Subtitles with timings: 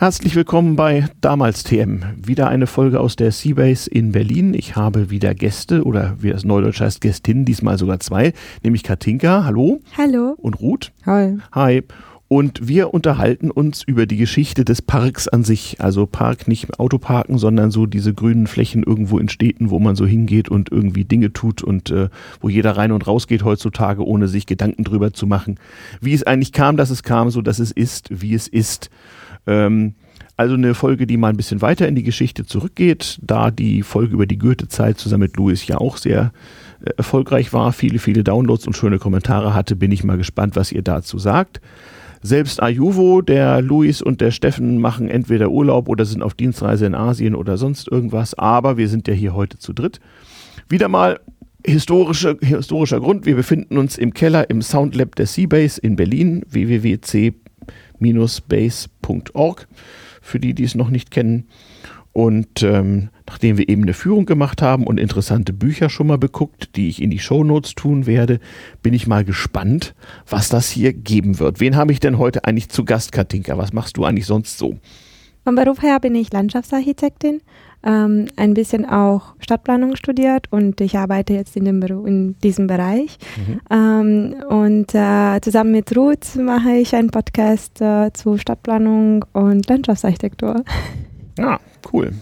[0.00, 2.00] Herzlich willkommen bei Damals TM.
[2.16, 4.54] Wieder eine Folge aus der Seabase in Berlin.
[4.54, 8.32] Ich habe wieder Gäste oder wie das Neudeutsch heißt Gästinnen, diesmal sogar zwei,
[8.64, 9.82] nämlich Katinka, hallo.
[9.98, 10.36] Hallo.
[10.38, 10.90] Und Ruth.
[11.04, 11.36] Hi.
[11.52, 11.82] Hi.
[12.28, 15.80] Und wir unterhalten uns über die Geschichte des Parks an sich.
[15.80, 20.06] Also Park nicht Autoparken, sondern so diese grünen Flächen irgendwo in Städten, wo man so
[20.06, 22.08] hingeht und irgendwie Dinge tut und äh,
[22.40, 25.58] wo jeder rein und raus geht heutzutage, ohne sich Gedanken drüber zu machen,
[26.00, 28.88] wie es eigentlich kam, dass es kam, so dass es ist, wie es ist.
[29.46, 29.94] Ähm,
[30.40, 34.14] also eine Folge, die mal ein bisschen weiter in die Geschichte zurückgeht, da die Folge
[34.14, 36.32] über die Goethe-Zeit zusammen mit Louis ja auch sehr
[36.82, 40.72] äh, erfolgreich war, viele, viele Downloads und schöne Kommentare hatte, bin ich mal gespannt, was
[40.72, 41.60] ihr dazu sagt.
[42.22, 46.94] Selbst Ayuvo, der Luis und der Steffen machen entweder Urlaub oder sind auf Dienstreise in
[46.94, 50.00] Asien oder sonst irgendwas, aber wir sind ja hier heute zu dritt.
[50.70, 51.20] Wieder mal
[51.66, 57.34] historische, historischer Grund, wir befinden uns im Keller im Soundlab der Seabase in Berlin, www.c
[58.00, 59.68] base.org,
[60.20, 61.46] für die, die es noch nicht kennen.
[62.12, 66.74] Und ähm, nachdem wir eben eine Führung gemacht haben und interessante Bücher schon mal beguckt,
[66.74, 68.40] die ich in die Shownotes tun werde,
[68.82, 69.94] bin ich mal gespannt,
[70.28, 71.60] was das hier geben wird.
[71.60, 73.56] Wen habe ich denn heute eigentlich zu Gast, Katinka?
[73.58, 74.76] Was machst du eigentlich sonst so?
[75.44, 77.40] Vom Beruf her bin ich Landschaftsarchitektin
[77.84, 83.18] ähm, ein bisschen auch Stadtplanung studiert und ich arbeite jetzt in, dem in diesem Bereich.
[83.36, 83.60] Mhm.
[83.70, 90.64] Ähm, und äh, zusammen mit Ruth mache ich einen Podcast äh, zu Stadtplanung und Landschaftsarchitektur.
[91.38, 91.58] Ah,
[91.92, 92.12] cool.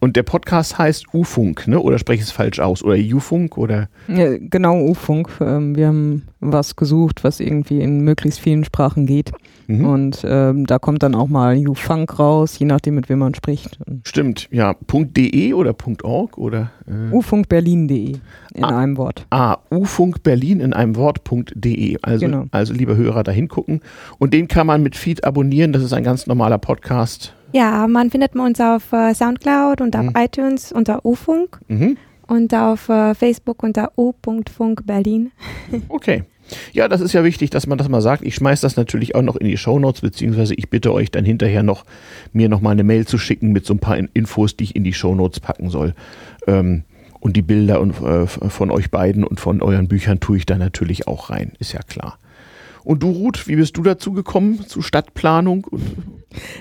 [0.00, 1.78] Und der Podcast heißt U-Funk, ne?
[1.78, 2.82] Oder spreche ich es falsch aus?
[2.82, 3.58] Oder U-Funk?
[3.58, 3.88] Oder?
[4.08, 5.30] Ja, genau, U-Funk.
[5.42, 9.30] Ähm, wir haben was gesucht, was irgendwie in möglichst vielen Sprachen geht.
[9.66, 9.84] Mhm.
[9.84, 13.78] Und ähm, da kommt dann auch mal U-Funk raus, je nachdem, mit wem man spricht.
[14.04, 14.74] Stimmt, ja.
[14.90, 16.70] .de oder .org oder?
[16.86, 18.16] Äh ufunkberlin.de
[18.54, 19.26] in ah, einem Wort.
[19.28, 21.98] Ah, ufunkberlin in einem Wort.de.
[22.00, 22.46] Also, genau.
[22.52, 23.82] also, liebe Hörer, da hingucken.
[24.18, 25.74] Und den kann man mit Feed abonnieren.
[25.74, 30.06] Das ist ein ganz normaler Podcast ja, man findet uns auf äh, Soundcloud und auf
[30.06, 30.14] mhm.
[30.16, 31.96] iTunes unter U-Funk mhm.
[32.26, 35.32] und auf äh, Facebook unter u.funk Berlin.
[35.88, 36.24] okay.
[36.72, 38.24] Ja, das ist ja wichtig, dass man das mal sagt.
[38.24, 41.62] Ich schmeiße das natürlich auch noch in die Shownotes, beziehungsweise ich bitte euch dann hinterher
[41.62, 41.84] noch,
[42.32, 44.82] mir noch mal eine Mail zu schicken mit so ein paar Infos, die ich in
[44.82, 45.94] die Shownotes packen soll.
[46.48, 46.82] Ähm,
[47.20, 50.56] und die Bilder und, äh, von euch beiden und von euren Büchern tue ich da
[50.56, 52.18] natürlich auch rein, ist ja klar.
[52.84, 55.66] Und du, Ruth, wie bist du dazu gekommen, zu Stadtplanung?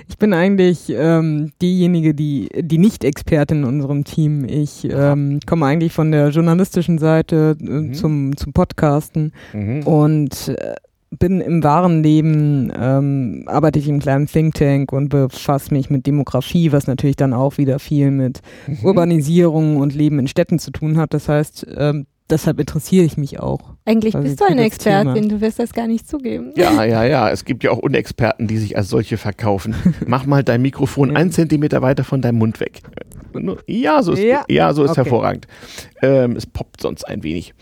[0.08, 4.46] Ich bin eigentlich ähm, diejenige, die, die Nicht-Expertin in unserem Team.
[4.46, 7.94] Ich ähm, komme eigentlich von der journalistischen Seite äh, mhm.
[7.94, 9.84] zum, zum Podcasten mhm.
[9.84, 10.76] und äh,
[11.18, 16.06] bin im wahren Leben, ähm, arbeite ich im kleinen Think Tank und befasse mich mit
[16.06, 18.86] Demografie, was natürlich dann auch wieder viel mit mhm.
[18.86, 21.14] Urbanisierung und Leben in Städten zu tun hat.
[21.14, 23.76] Das heißt, ähm, deshalb interessiere ich mich auch.
[23.86, 25.28] Eigentlich bist du eine Expertin, Thema.
[25.28, 26.54] du wirst das gar nicht zugeben.
[26.56, 27.30] Ja, ja, ja.
[27.30, 29.76] Es gibt ja auch Unexperten, die sich als solche verkaufen.
[30.08, 32.82] Mach mal dein Mikrofon einen Zentimeter weiter von deinem Mund weg.
[33.68, 34.44] Ja, so ist, ja.
[34.48, 35.04] ja so ist okay.
[35.04, 35.48] hervorragend.
[36.02, 37.54] Ähm, es poppt sonst ein wenig.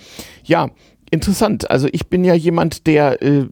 [0.43, 0.69] Ja,
[1.11, 1.69] interessant.
[1.69, 3.45] Also ich bin ja jemand, der äh,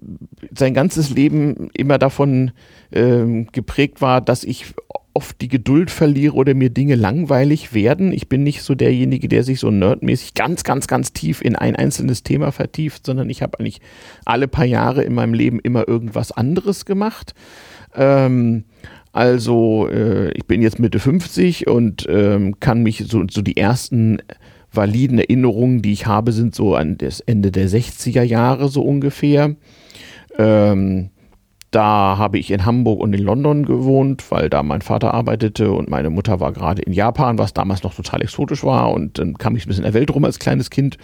[0.58, 2.52] sein ganzes Leben immer davon
[2.92, 4.74] äh, geprägt war, dass ich
[5.16, 8.12] oft die Geduld verliere oder mir Dinge langweilig werden.
[8.12, 11.76] Ich bin nicht so derjenige, der sich so nerdmäßig ganz, ganz, ganz tief in ein
[11.76, 13.80] einzelnes Thema vertieft, sondern ich habe eigentlich
[14.26, 17.34] alle paar Jahre in meinem Leben immer irgendwas anderes gemacht.
[17.96, 18.66] Ähm,
[19.14, 24.20] also äh, ich bin jetzt Mitte 50 und ähm, kann mich so, so die ersten
[24.74, 29.56] validen Erinnerungen, die ich habe, sind so an das Ende der 60er Jahre so ungefähr.
[30.38, 31.12] Ähm,
[31.76, 35.90] da habe ich in Hamburg und in London gewohnt, weil da mein Vater arbeitete und
[35.90, 38.92] meine Mutter war gerade in Japan, was damals noch total exotisch war.
[38.94, 40.98] Und dann kam ich ein bisschen in der Welt rum als kleines Kind.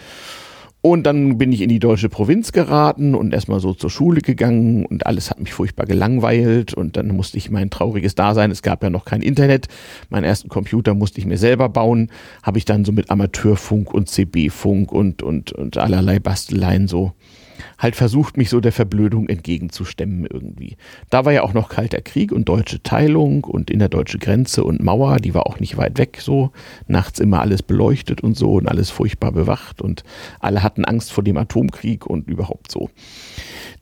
[0.80, 4.84] Und dann bin ich in die deutsche Provinz geraten und erstmal so zur Schule gegangen
[4.84, 8.82] und alles hat mich furchtbar gelangweilt und dann musste ich mein trauriges Dasein, es gab
[8.82, 9.68] ja noch kein Internet,
[10.10, 12.10] meinen ersten Computer musste ich mir selber bauen,
[12.42, 17.12] habe ich dann so mit Amateurfunk und CB-Funk und, und, und allerlei Basteleien so
[17.78, 20.76] halt versucht, mich so der Verblödung entgegenzustemmen irgendwie.
[21.10, 24.64] Da war ja auch noch Kalter Krieg und deutsche Teilung und in der deutsche Grenze
[24.64, 26.52] und Mauer, die war auch nicht weit weg so.
[26.86, 30.04] Nachts immer alles beleuchtet und so und alles furchtbar bewacht und
[30.40, 32.90] alle hatten Angst vor dem Atomkrieg und überhaupt so.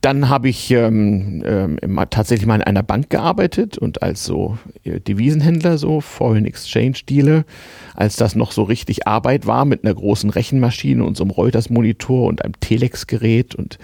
[0.01, 4.99] Dann habe ich ähm, ähm, tatsächlich mal in einer Bank gearbeitet und als so äh,
[4.99, 7.45] Devisenhändler, so Foreign Exchange Dealer,
[7.95, 12.27] als das noch so richtig Arbeit war mit einer großen Rechenmaschine und so einem Reuters-Monitor
[12.27, 13.79] und einem Telex-Gerät und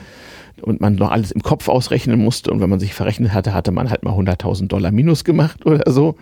[0.63, 3.73] und man noch alles im Kopf ausrechnen musste und wenn man sich verrechnet hatte, hatte
[3.73, 6.17] man halt mal 100.000 Dollar minus gemacht oder so.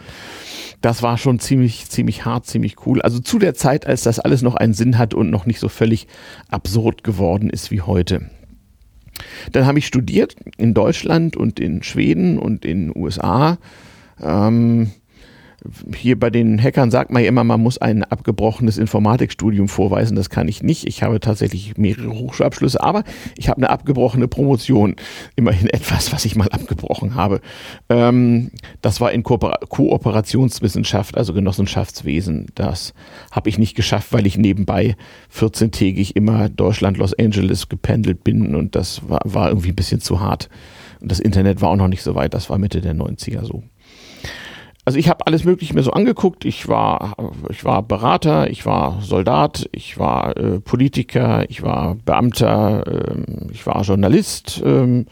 [0.80, 3.00] Das war schon ziemlich, ziemlich hart, ziemlich cool.
[3.00, 5.68] Also zu der Zeit, als das alles noch einen Sinn hat und noch nicht so
[5.68, 6.08] völlig
[6.50, 8.28] absurd geworden ist wie heute.
[9.52, 13.58] Dann habe ich studiert in Deutschland und in Schweden und in den USA.
[14.22, 14.90] Ähm,
[15.94, 20.14] hier bei den Hackern sagt man ja immer, man muss ein abgebrochenes Informatikstudium vorweisen.
[20.14, 20.86] Das kann ich nicht.
[20.86, 23.02] Ich habe tatsächlich mehrere Hochschulabschlüsse, aber
[23.36, 24.96] ich habe eine abgebrochene Promotion.
[25.36, 27.40] Immerhin etwas, was ich mal abgebrochen habe.
[27.88, 28.50] Ähm,
[28.82, 32.46] das war in Ko Kooperationswissenschaft, also Genossenschaftswesen.
[32.54, 32.92] Das
[33.30, 34.96] habe ich nicht geschafft, weil ich nebenbei
[35.34, 40.20] 14-tägig immer Deutschland, Los Angeles gependelt bin und das war, war irgendwie ein bisschen zu
[40.20, 40.48] hart.
[41.00, 42.34] Und das Internet war auch noch nicht so weit.
[42.34, 43.62] Das war Mitte der 90er so
[44.84, 46.44] also ich habe alles Mögliche mir so angeguckt.
[46.44, 47.16] Ich war,
[47.48, 53.66] ich war Berater, ich war Soldat, ich war äh, Politiker, ich war Beamter, äh, ich
[53.66, 54.62] war Journalist.
[54.62, 55.04] Äh,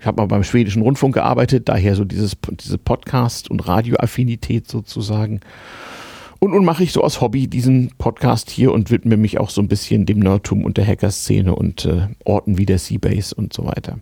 [0.00, 5.40] ich habe mal beim schwedischen Rundfunk gearbeitet, daher so dieses, diese Podcast- und Radioaffinität sozusagen.
[6.38, 9.60] Und nun mache ich so aus Hobby diesen Podcast hier und widme mich auch so
[9.60, 13.66] ein bisschen dem Nerdtum und der Hackerszene und äh, Orten wie der Seabase und so
[13.66, 13.98] weiter.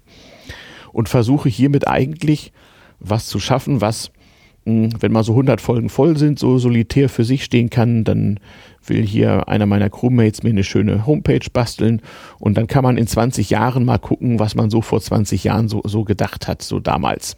[0.92, 2.52] Und versuche hiermit eigentlich
[3.00, 4.12] was zu schaffen, was
[4.68, 8.40] wenn mal so 100 Folgen voll sind, so solitär für sich stehen kann, dann
[8.86, 12.00] will hier einer meiner Crewmates mir eine schöne Homepage basteln
[12.38, 15.68] und dann kann man in 20 Jahren mal gucken, was man so vor 20 Jahren
[15.68, 17.36] so, so gedacht hat, so damals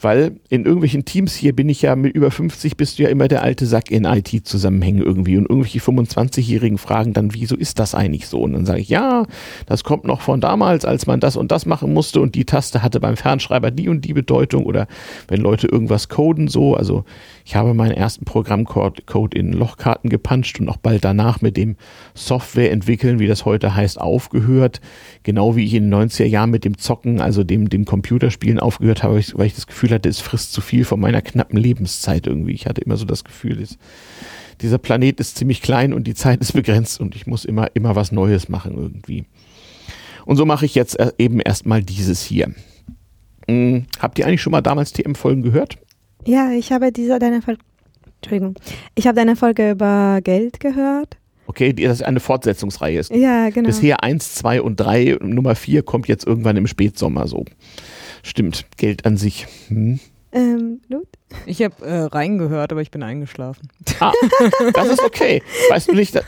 [0.00, 3.28] weil in irgendwelchen Teams hier bin ich ja mit über 50 bist du ja immer
[3.28, 8.26] der alte Sack in IT-Zusammenhängen irgendwie und irgendwelche 25-Jährigen fragen dann, wieso ist das eigentlich
[8.26, 8.40] so?
[8.40, 9.26] Und dann sage ich, ja,
[9.66, 12.82] das kommt noch von damals, als man das und das machen musste und die Taste
[12.82, 14.86] hatte beim Fernschreiber die und die Bedeutung oder
[15.28, 17.04] wenn Leute irgendwas coden so, also
[17.44, 21.76] ich habe meinen ersten Programmcode in Lochkarten gepanscht und auch bald danach mit dem
[22.14, 24.80] Software entwickeln, wie das heute heißt, aufgehört.
[25.22, 29.02] Genau wie ich in den 90er Jahren mit dem Zocken, also dem, dem Computerspielen aufgehört
[29.02, 32.52] habe, weil ich das Gefühl hatte, es frisst zu viel von meiner knappen Lebenszeit irgendwie.
[32.52, 33.78] Ich hatte immer so das Gefühl, es,
[34.60, 37.96] dieser Planet ist ziemlich klein und die Zeit ist begrenzt und ich muss immer, immer
[37.96, 39.24] was Neues machen irgendwie.
[40.26, 42.52] Und so mache ich jetzt äh, eben erstmal dieses hier.
[43.48, 45.78] Hm, habt ihr eigentlich schon mal damals TM-Folgen gehört?
[46.26, 47.60] Ja, ich habe diese deine Folge,
[48.22, 48.54] Entschuldigung,
[48.94, 51.16] ich habe deine Folge über Geld gehört.
[51.46, 53.00] Okay, das ist eine Fortsetzungsreihe.
[53.00, 53.10] Ist.
[53.12, 53.66] Ja, genau.
[53.66, 57.44] Bisher 1, 2 und 3, Nummer 4 kommt jetzt irgendwann im Spätsommer so.
[58.22, 59.46] Stimmt, Geld an sich.
[59.66, 59.98] Hm.
[60.32, 61.08] Ähm, Lut?
[61.46, 63.68] Ich habe äh, reingehört, aber ich bin eingeschlafen.
[64.00, 64.12] Ah,
[64.74, 65.42] das ist okay.
[65.68, 66.18] Weißt du nicht,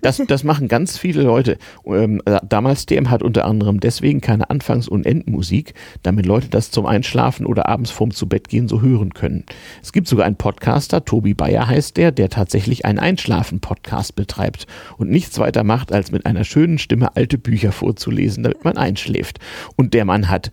[0.00, 1.58] das, das machen ganz viele Leute.
[1.86, 6.70] Ähm, äh, damals DM hat unter anderem deswegen keine Anfangs- und Endmusik, damit Leute das
[6.70, 9.44] zum Einschlafen oder abends vorm zu Bett gehen so hören können.
[9.82, 14.66] Es gibt sogar einen Podcaster, Tobi Bayer heißt der, der tatsächlich einen Einschlafen-Podcast betreibt
[14.98, 19.38] und nichts weiter macht, als mit einer schönen Stimme alte Bücher vorzulesen, damit man einschläft.
[19.76, 20.50] Und der Mann hat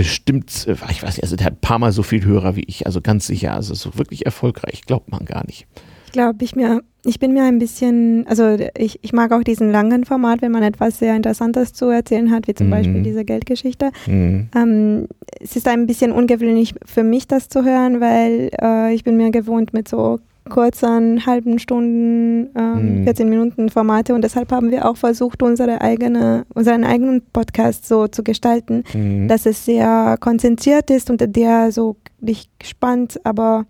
[0.00, 2.64] bestimmt, äh, ich weiß nicht, also der hat ein paar Mal so viel Hörer wie
[2.66, 3.52] ich, also ganz sicher.
[3.52, 5.66] Also so wirklich erfolgreich, glaubt man gar nicht.
[6.06, 9.70] Ich glaube, ich mir, ich bin mir ein bisschen, also ich, ich mag auch diesen
[9.70, 12.70] langen Format, wenn man etwas sehr Interessantes zu erzählen hat, wie zum mhm.
[12.70, 13.90] Beispiel diese Geldgeschichte.
[14.06, 14.48] Mhm.
[14.56, 15.06] Ähm,
[15.38, 19.30] es ist ein bisschen ungewöhnlich für mich, das zu hören, weil äh, ich bin mir
[19.30, 20.18] gewohnt mit so
[20.48, 23.04] kurzen halben Stunden, ähm, mhm.
[23.04, 28.08] 14 Minuten Formate und deshalb haben wir auch versucht, unsere eigene, unseren eigenen Podcast so
[28.08, 29.28] zu gestalten, mhm.
[29.28, 33.66] dass es sehr konzentriert ist und der so nicht spannend, aber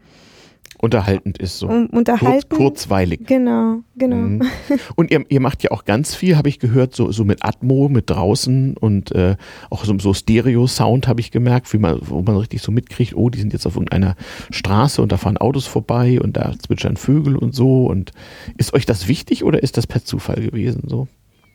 [0.80, 1.68] unterhaltend ist so.
[1.68, 2.48] unterhalten.
[2.48, 3.26] Kurz, kurzweilig.
[3.26, 4.16] Genau, genau.
[4.16, 4.42] Mhm.
[4.96, 7.88] Und ihr, ihr macht ja auch ganz viel, habe ich gehört, so, so mit Atmo,
[7.88, 9.36] mit draußen und äh,
[9.68, 13.28] auch so, so Stereo-Sound habe ich gemerkt, wie man, wo man richtig so mitkriegt, oh,
[13.28, 14.16] die sind jetzt auf irgendeiner
[14.50, 17.86] Straße und da fahren Autos vorbei und da zwitschern Vögel und so.
[17.86, 18.12] Und
[18.56, 21.08] ist euch das wichtig oder ist das per Zufall gewesen so?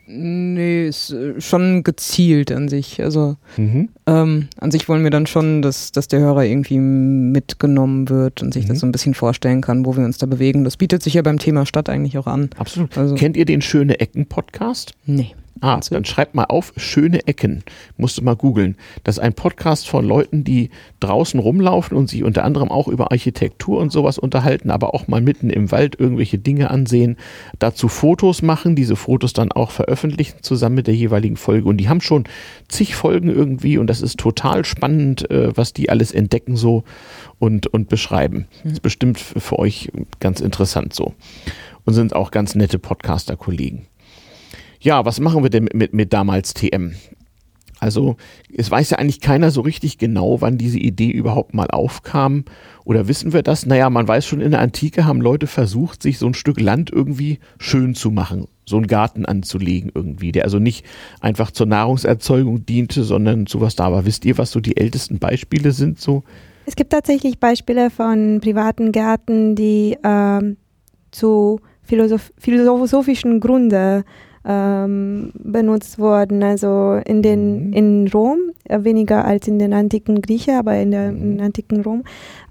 [0.08, 3.02] Nee, ist äh, schon gezielt an sich.
[3.02, 3.90] Also mhm.
[4.06, 8.54] ähm, an sich wollen wir dann schon, dass, dass der Hörer irgendwie mitgenommen wird und
[8.54, 8.70] sich mhm.
[8.70, 10.64] das so ein bisschen vorstellen kann, wo wir uns da bewegen.
[10.64, 12.50] Das bietet sich ja beim Thema Stadt eigentlich auch an.
[12.58, 12.98] Absolut.
[12.98, 14.94] Also, Kennt ihr den Schöne Ecken Podcast?
[15.06, 15.34] Nee.
[15.62, 17.64] Ah, dann schreibt mal auf, schöne Ecken.
[17.96, 18.76] Musst du mal googeln.
[19.06, 20.70] Das ist ein Podcast von Leuten, die
[21.00, 25.22] draußen rumlaufen und sich unter anderem auch über Architektur und sowas unterhalten, aber auch mal
[25.22, 27.16] mitten im Wald irgendwelche Dinge ansehen,
[27.58, 31.70] dazu Fotos machen, diese Fotos dann auch veröffentlichen zusammen mit der jeweiligen Folge.
[31.70, 32.26] Und die haben schon
[32.68, 36.84] zig Folgen irgendwie und das ist total spannend, äh, was die alles entdecken so
[37.40, 38.40] und, und beschreiben.
[38.40, 38.46] Mhm.
[38.64, 41.14] Das ist bestimmt für euch ganz interessant so.
[41.86, 43.86] Und sind auch ganz nette Podcaster-Kollegen.
[44.86, 46.94] Ja, was machen wir denn mit, mit damals TM?
[47.80, 48.18] Also
[48.56, 52.46] es weiß ja eigentlich keiner so richtig genau, wann diese Idee überhaupt mal aufkam.
[52.84, 53.66] Oder wissen wir das?
[53.66, 56.92] Naja, man weiß schon, in der Antike haben Leute versucht, sich so ein Stück Land
[56.92, 60.86] irgendwie schön zu machen, so einen Garten anzulegen irgendwie, der also nicht
[61.20, 64.06] einfach zur Nahrungserzeugung diente, sondern zu was da war.
[64.06, 66.24] Wisst ihr, was so die ältesten Beispiele sind so?
[66.68, 70.58] Es gibt tatsächlich Beispiele von privaten Gärten, die ähm,
[71.10, 74.04] zu philosoph philosophischen Gründen
[74.46, 76.44] ähm, benutzt worden.
[76.44, 77.74] Also in den mhm.
[77.74, 81.42] in Rom äh, weniger als in den antiken Griechen, aber in der in mhm.
[81.42, 82.04] antiken Rom.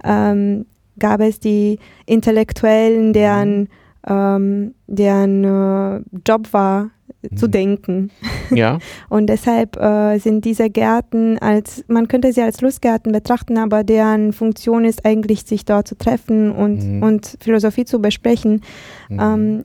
[0.05, 0.67] Ähm,
[0.99, 3.69] gab es die Intellektuellen, deren, mhm.
[4.07, 6.91] ähm, deren äh, Job war,
[7.37, 8.11] zu denken.
[8.51, 8.79] Ja.
[9.09, 14.35] Und deshalb äh, sind diese Gärten als, man könnte sie als Lustgärten betrachten, aber deren
[14.35, 17.03] Funktion ist eigentlich, sich dort zu treffen und, mhm.
[17.03, 18.61] und Philosophie zu besprechen.
[19.09, 19.19] Mhm.
[19.19, 19.65] Ähm,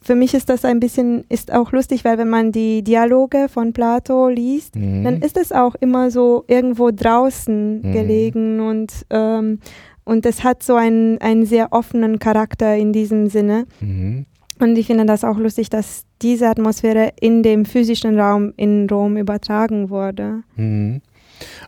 [0.00, 3.72] für mich ist das ein bisschen, ist auch lustig, weil wenn man die Dialoge von
[3.72, 5.04] Plato liest, mhm.
[5.04, 7.92] dann ist es auch immer so irgendwo draußen mhm.
[7.92, 9.58] gelegen und, ähm,
[10.04, 13.66] und es hat so einen, einen sehr offenen Charakter in diesem Sinne.
[13.80, 14.26] Mhm.
[14.60, 19.16] Und ich finde das auch lustig, dass diese Atmosphäre in dem physischen Raum in Rom
[19.16, 20.42] übertragen wurde.
[20.56, 21.00] Mhm.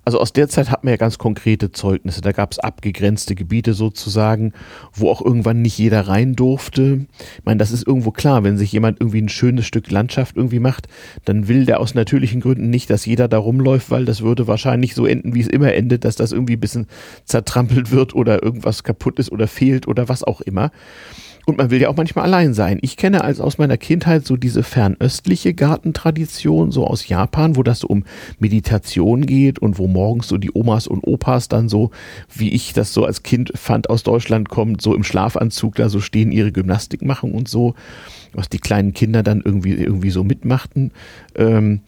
[0.05, 2.21] Also aus der Zeit hat man ja ganz konkrete Zeugnisse.
[2.21, 4.53] Da gab es abgegrenzte Gebiete sozusagen,
[4.93, 7.07] wo auch irgendwann nicht jeder rein durfte.
[7.39, 10.59] Ich meine, das ist irgendwo klar, wenn sich jemand irgendwie ein schönes Stück Landschaft irgendwie
[10.59, 10.89] macht,
[11.25, 14.95] dann will der aus natürlichen Gründen nicht, dass jeder da rumläuft, weil das würde wahrscheinlich
[14.95, 16.87] so enden, wie es immer endet, dass das irgendwie ein bisschen
[17.25, 20.71] zertrampelt wird oder irgendwas kaputt ist oder fehlt oder was auch immer.
[21.47, 22.79] Und man will ja auch manchmal allein sein.
[22.83, 27.81] Ich kenne als aus meiner Kindheit so diese fernöstliche Gartentradition, so aus Japan, wo das
[27.81, 28.05] so um
[28.39, 31.91] Meditation geht und wo morgens so die Omas und Opas dann so,
[32.35, 36.01] wie ich das so als Kind fand, aus Deutschland kommt, so im Schlafanzug da so
[36.01, 37.75] stehen, ihre Gymnastik machen und so
[38.33, 40.93] was die kleinen Kinder dann irgendwie, irgendwie so mitmachten.
[41.41, 41.81] Ähm,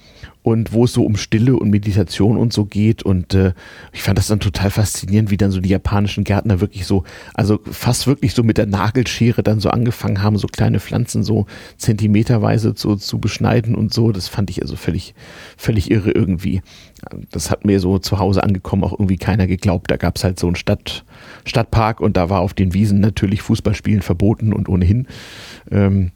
[0.42, 3.02] und wo es so um Stille und Meditation und so geht.
[3.04, 3.52] Und äh,
[3.92, 7.04] ich fand das dann total faszinierend, wie dann so die japanischen Gärtner wirklich so,
[7.34, 11.46] also fast wirklich so mit der Nagelschere dann so angefangen haben, so kleine Pflanzen so
[11.76, 14.10] zentimeterweise so zu beschneiden und so.
[14.10, 15.14] Das fand ich also völlig,
[15.56, 16.60] völlig irre irgendwie.
[17.30, 19.90] Das hat mir so zu Hause angekommen auch irgendwie keiner geglaubt.
[19.90, 21.04] Da gab es halt so einen Stadt,
[21.44, 25.06] Stadtpark und da war auf den Wiesen natürlich Fußballspielen verboten und ohnehin.
[25.70, 26.10] Ähm,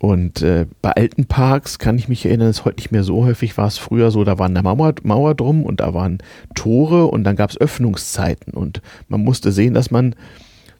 [0.00, 3.58] und äh, bei alten Parks kann ich mich erinnern, ist heute nicht mehr so häufig,
[3.58, 6.18] war es früher so, da war eine Mauer, Mauer drum und da waren
[6.54, 10.14] Tore und dann gab es Öffnungszeiten und man musste sehen, dass man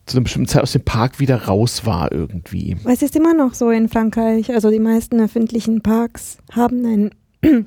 [0.07, 2.77] zu einer bestimmten Zeit aus dem Park wieder raus war irgendwie.
[2.85, 7.11] Es ist immer noch so in Frankreich, also die meisten öffentlichen Parks haben einen,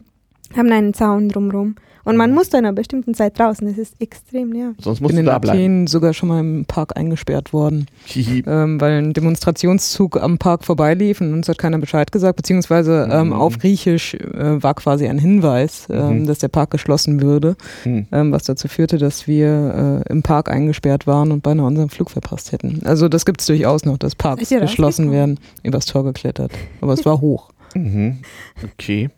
[0.56, 1.76] haben einen Zaun drumherum.
[2.04, 3.68] Und man muss zu einer bestimmten Zeit draußen.
[3.68, 4.84] Das ist extrem nervig.
[4.84, 5.58] Sonst musst du da bleiben.
[5.58, 10.22] Ich bin in Athen sogar schon mal im Park eingesperrt worden, ähm, weil ein Demonstrationszug
[10.22, 13.34] am Park vorbeilief und uns hat keiner Bescheid gesagt, beziehungsweise ähm, mhm.
[13.34, 16.28] auf Griechisch äh, war quasi ein Hinweis, ähm, mhm.
[16.28, 17.56] dass der Park geschlossen würde,
[17.86, 18.08] mhm.
[18.12, 22.10] Ähm, was dazu führte, dass wir äh, im Park eingesperrt waren und beinahe unseren Flug
[22.10, 22.82] verpasst hätten.
[22.86, 26.52] Also das gibt es durchaus noch, dass Parks geschlossen werden, übers Tor geklettert.
[26.82, 27.52] Aber es war hoch.
[27.76, 28.20] Mhm.
[28.74, 29.10] Okay.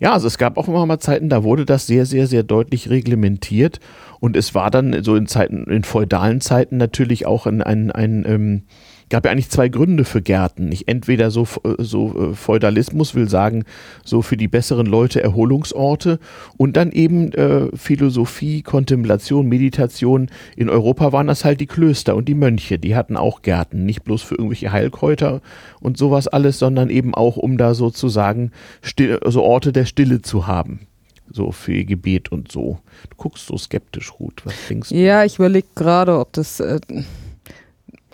[0.00, 2.90] Ja, also es gab auch immer mal Zeiten, da wurde das sehr, sehr, sehr deutlich
[2.90, 3.80] reglementiert.
[4.20, 8.24] Und es war dann so in Zeiten, in feudalen Zeiten natürlich auch ein, ein, ein
[8.26, 8.62] ähm,
[9.10, 10.68] gab ja eigentlich zwei Gründe für Gärten.
[10.68, 11.46] Nicht entweder so,
[11.78, 13.64] so äh, Feudalismus will sagen,
[14.04, 16.18] so für die besseren Leute Erholungsorte
[16.56, 20.30] und dann eben äh, Philosophie, Kontemplation, Meditation.
[20.56, 24.04] In Europa waren das halt die Klöster und die Mönche, die hatten auch Gärten, nicht
[24.04, 25.40] bloß für irgendwelche Heilkräuter
[25.80, 30.46] und sowas alles, sondern eben auch, um da sozusagen still, so Orte der Stille zu
[30.46, 30.80] haben
[31.30, 32.78] so für Gebet und so.
[33.10, 34.42] Du guckst so skeptisch, Ruth.
[34.44, 34.94] Was denkst du?
[34.94, 36.80] Ja, ich überlege gerade, ob das äh,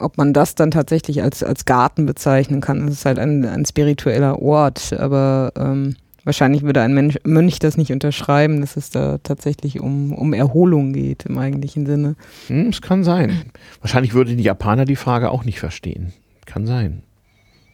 [0.01, 2.89] ob man das dann tatsächlich als, als Garten bezeichnen kann.
[2.89, 7.77] Es ist halt ein, ein spiritueller Ort, aber ähm, wahrscheinlich würde ein Mensch, Mönch das
[7.77, 12.17] nicht unterschreiben, dass es da tatsächlich um, um Erholung geht im eigentlichen Sinne.
[12.49, 13.43] Hm, es kann sein.
[13.81, 16.13] Wahrscheinlich würden die Japaner die Frage auch nicht verstehen.
[16.47, 17.03] Kann sein.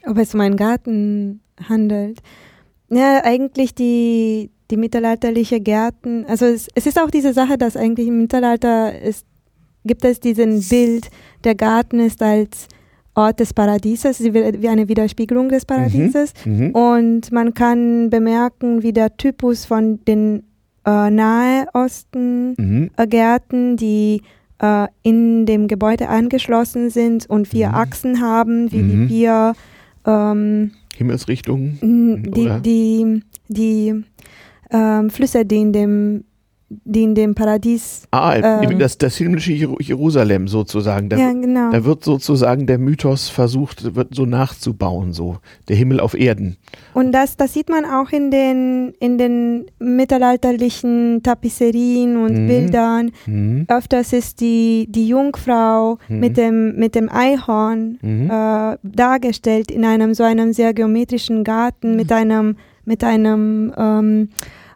[0.06, 2.20] Ob es um einen Garten handelt.
[2.88, 8.06] Ja, eigentlich die, die mittelalterliche Gärten, also es, es ist auch diese Sache, dass eigentlich
[8.06, 9.26] im Mittelalter ist
[9.86, 11.08] gibt es diesen Bild,
[11.44, 12.68] der Garten ist als
[13.14, 16.34] Ort des Paradieses, wie eine Widerspiegelung des Paradieses.
[16.44, 16.70] Mhm, mhm.
[16.72, 20.42] Und man kann bemerken, wie der Typus von den
[20.84, 22.90] äh, Nahe Osten mhm.
[22.96, 24.20] äh, Gärten, die
[24.60, 27.74] äh, in dem Gebäude angeschlossen sind und vier mhm.
[27.74, 29.08] Achsen haben, wie die mhm.
[29.08, 29.54] vier
[30.06, 31.78] ähm, Himmelsrichtungen,
[32.32, 34.04] die, die, die
[34.70, 36.24] ähm, Flüsse, die in dem
[36.68, 38.02] die in dem Paradies.
[38.10, 41.08] Ah, ähm, das, das himmlische Jerusalem sozusagen.
[41.08, 41.70] Da, ja, genau.
[41.70, 46.56] Da wird sozusagen der Mythos versucht, wird so nachzubauen, so der Himmel auf Erden.
[46.92, 52.46] Und das, das sieht man auch in den, in den mittelalterlichen Tapisserien und mhm.
[52.48, 53.12] Bildern.
[53.26, 53.66] Mhm.
[53.68, 56.20] Öfters ist die, die Jungfrau mhm.
[56.20, 58.28] mit, dem, mit dem Eihorn mhm.
[58.28, 62.16] äh, dargestellt in einem so einem sehr geometrischen Garten mit mhm.
[62.16, 64.28] einem, mit einem ähm,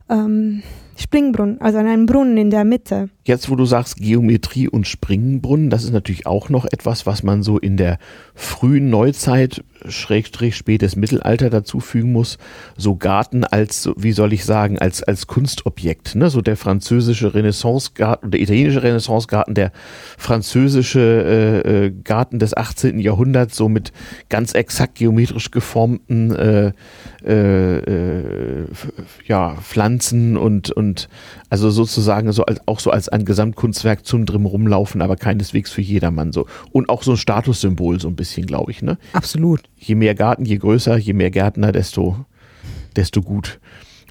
[0.08, 0.62] ähm,
[1.00, 3.08] Springbrunnen, also an einem Brunnen in der Mitte.
[3.24, 7.42] Jetzt, wo du sagst Geometrie und Springbrunnen, das ist natürlich auch noch etwas, was man
[7.42, 7.98] so in der
[8.34, 12.38] frühen Neuzeit Schrägstrich spätes Mittelalter dazufügen muss,
[12.76, 16.14] so Garten als, wie soll ich sagen, als, als Kunstobjekt.
[16.14, 16.30] Ne?
[16.30, 19.72] So der französische Renaissancegarten, der italienische Renaissancegarten, der
[20.18, 22.98] französische äh, äh, Garten des 18.
[22.98, 23.92] Jahrhunderts, so mit
[24.28, 26.72] ganz exakt geometrisch geformten äh,
[27.24, 28.66] äh, äh
[29.26, 31.08] ja, Pflanzen und, und
[31.50, 36.32] also sozusagen so als, auch so als ein Gesamtkunstwerk zum Drumrumlaufen, aber keineswegs für jedermann
[36.32, 36.46] so.
[36.72, 38.82] Und auch so ein Statussymbol so ein bisschen, glaube ich.
[38.82, 38.98] Ne?
[39.12, 39.62] Absolut.
[39.76, 42.24] Je mehr Garten, je größer, je mehr Gärtner, desto,
[42.96, 43.60] desto gut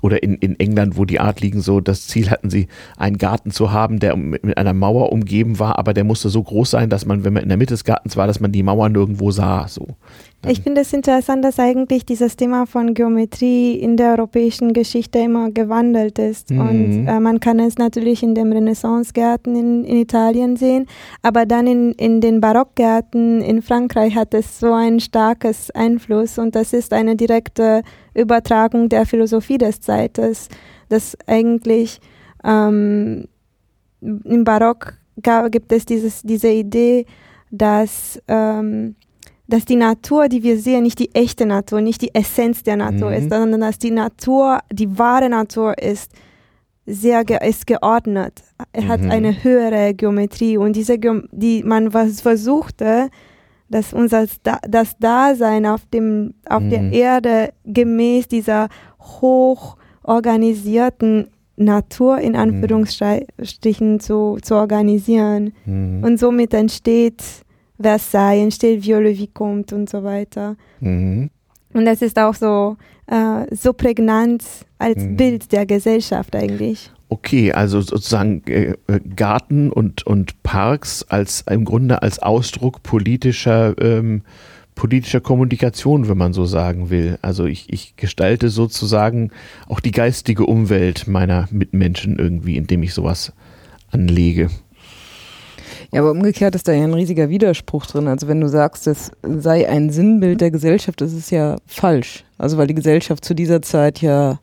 [0.01, 2.67] oder in, in England, wo die Adligen so das Ziel hatten, sie
[2.97, 6.71] einen Garten zu haben, der mit einer Mauer umgeben war, aber der musste so groß
[6.71, 8.89] sein, dass man, wenn man in der Mitte des Gartens war, dass man die Mauer
[8.89, 9.67] nirgendwo sah.
[9.67, 9.97] So.
[10.47, 15.51] Ich finde es interessant, dass eigentlich dieses Thema von Geometrie in der europäischen Geschichte immer
[15.51, 16.49] gewandelt ist.
[16.49, 16.59] Mhm.
[16.61, 20.87] Und äh, man kann es natürlich in den Renaissancegärten in, in Italien sehen,
[21.21, 26.55] aber dann in, in den Barockgärten in Frankreich hat es so ein starkes Einfluss und
[26.55, 30.47] das ist eine direkte Übertragung der Philosophie des Zeites,
[30.87, 31.99] dass eigentlich
[32.45, 33.27] ähm,
[34.01, 34.93] im Barock
[35.51, 37.05] gibt es dieses, diese Idee,
[37.51, 38.95] dass ähm,
[39.49, 43.09] dass die Natur, die wir sehen, nicht die echte Natur, nicht die Essenz der Natur
[43.09, 43.15] mhm.
[43.15, 46.11] ist, sondern dass die Natur, die wahre Natur ist,
[46.85, 48.43] sehr ge ist geordnet.
[48.73, 49.11] Er hat mhm.
[49.11, 53.09] eine höhere Geometrie und diese Ge die man was versuchte,
[53.69, 54.25] dass unser
[54.67, 56.69] das Dasein auf dem auf mhm.
[56.69, 62.39] der Erde gemäß dieser hoch organisierten Natur in mhm.
[62.39, 65.53] Anführungsstrichen zu, zu organisieren.
[65.65, 66.03] Mhm.
[66.03, 67.21] Und somit entsteht
[67.79, 70.55] Versailles, entsteht Viole Vicomte und so weiter.
[70.79, 71.29] Mhm.
[71.73, 74.43] Und das ist auch so, äh, so prägnant
[74.77, 75.17] als mhm.
[75.17, 76.91] Bild der Gesellschaft eigentlich.
[77.09, 78.75] Okay, also sozusagen äh,
[79.15, 84.21] Garten und, und Parks als im Grunde als Ausdruck politischer, ähm,
[84.75, 87.17] politischer Kommunikation, wenn man so sagen will.
[87.23, 89.31] Also ich, ich gestalte sozusagen
[89.67, 93.33] auch die geistige Umwelt meiner Mitmenschen irgendwie, indem ich sowas
[93.91, 94.49] anlege.
[95.91, 98.07] Ja, aber umgekehrt ist da ja ein riesiger Widerspruch drin.
[98.07, 102.25] Also wenn du sagst, es sei ein Sinnbild der Gesellschaft, das ist ja falsch.
[102.37, 104.39] Also weil die Gesellschaft zu dieser Zeit ja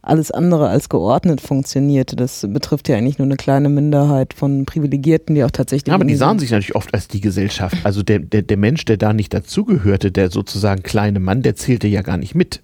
[0.00, 2.16] alles andere als geordnet funktionierte.
[2.16, 5.88] Das betrifft ja eigentlich nur eine kleine Minderheit von Privilegierten, die auch tatsächlich.
[5.88, 7.76] Ja, aber die sahen sich natürlich oft als die Gesellschaft.
[7.84, 11.88] Also der, der, der Mensch, der da nicht dazugehörte, der sozusagen kleine Mann, der zählte
[11.88, 12.62] ja gar nicht mit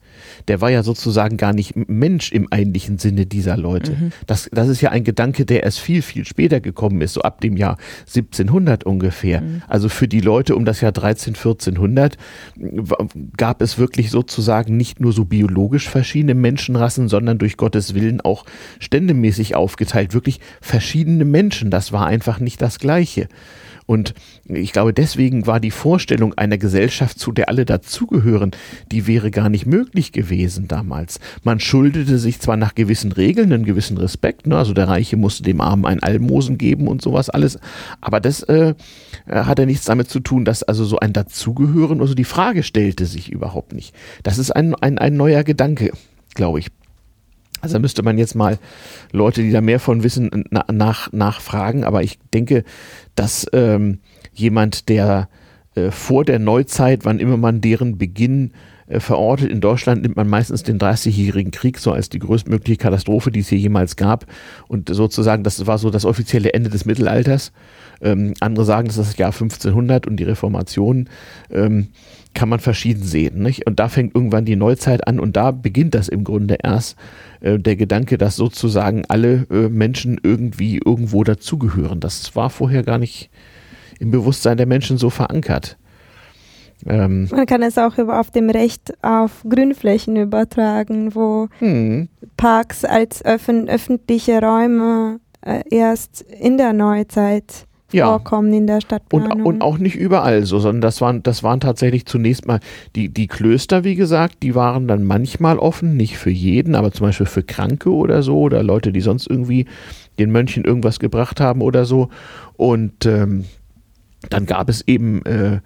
[0.49, 3.93] der war ja sozusagen gar nicht Mensch im eigentlichen Sinne dieser Leute.
[3.93, 4.13] Mhm.
[4.27, 7.41] Das, das ist ja ein Gedanke, der erst viel, viel später gekommen ist, so ab
[7.41, 9.41] dem Jahr 1700 ungefähr.
[9.41, 9.63] Mhm.
[9.69, 12.17] Also für die Leute um das Jahr 13, 1400
[13.37, 18.45] gab es wirklich sozusagen nicht nur so biologisch verschiedene Menschenrassen, sondern durch Gottes Willen auch
[18.81, 20.15] ständemäßig aufgeteilt.
[20.15, 21.71] Wirklich verschiedene Menschen.
[21.71, 23.29] Das war einfach nicht das Gleiche.
[23.87, 24.15] Und
[24.47, 28.53] ich glaube, deswegen war die Vorstellung einer Gesellschaft, zu der alle dazugehören,
[28.91, 31.21] die wäre gar nicht möglich gewesen damals.
[31.43, 34.57] Man schuldete sich zwar nach gewissen Regeln einen gewissen Respekt, ne?
[34.57, 37.59] also der Reiche musste dem Armen ein Almosen geben und sowas alles,
[38.01, 38.75] aber das äh,
[39.29, 43.31] hatte nichts damit zu tun, dass also so ein Dazugehören, also die Frage stellte sich
[43.31, 43.95] überhaupt nicht.
[44.23, 45.93] Das ist ein, ein, ein neuer Gedanke,
[46.35, 46.69] glaube ich.
[47.65, 48.59] Also müsste man jetzt mal
[49.11, 51.85] Leute, die da mehr von wissen, nach, nachfragen.
[51.85, 52.63] Aber ich denke,
[53.15, 54.01] dass ähm,
[54.33, 55.29] jemand, der
[55.75, 58.53] äh, vor der Neuzeit, wann immer man deren Beginn
[58.87, 63.31] äh, verortet, in Deutschland nimmt man meistens den 30-jährigen Krieg so als die größtmögliche Katastrophe,
[63.31, 64.27] die es hier jemals gab.
[64.69, 67.53] Und sozusagen, das war so das offizielle Ende des Mittelalters.
[68.01, 71.09] Ähm, andere sagen, das ist das Jahr 1500 und die Reformation.
[71.51, 71.89] Ähm,
[72.35, 73.43] kann man verschieden sehen.
[73.43, 73.67] Nicht?
[73.67, 76.97] Und da fängt irgendwann die Neuzeit an und da beginnt das im Grunde erst
[77.41, 82.01] äh, der Gedanke, dass sozusagen alle äh, Menschen irgendwie irgendwo dazugehören.
[82.01, 83.31] Das war vorher gar nicht
[84.01, 85.79] im Bewusstsein der Menschen so verankert.
[86.87, 92.09] Ähm, Man kann es auch auf dem Recht auf Grünflächen übertragen, wo hm.
[92.37, 98.07] Parks als öffentliche Räume äh, erst in der Neuzeit ja.
[98.07, 99.33] vorkommen in der Stadtplanung.
[99.33, 102.61] Und, und auch nicht überall so, sondern das waren, das waren tatsächlich zunächst mal
[102.97, 107.07] die, die Klöster, wie gesagt, die waren dann manchmal offen, nicht für jeden, aber zum
[107.07, 109.67] Beispiel für Kranke oder so oder Leute, die sonst irgendwie
[110.19, 112.09] den Mönchen irgendwas gebracht haben oder so.
[112.57, 113.45] Und ähm,
[114.31, 115.61] dann gab es eben äh,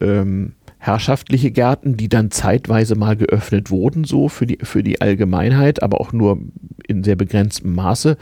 [0.00, 0.52] ähm,
[0.84, 6.00] herrschaftliche Gärten, die dann zeitweise mal geöffnet wurden, so für die, für die Allgemeinheit, aber
[6.00, 6.40] auch nur
[6.88, 8.16] in sehr begrenztem Maße.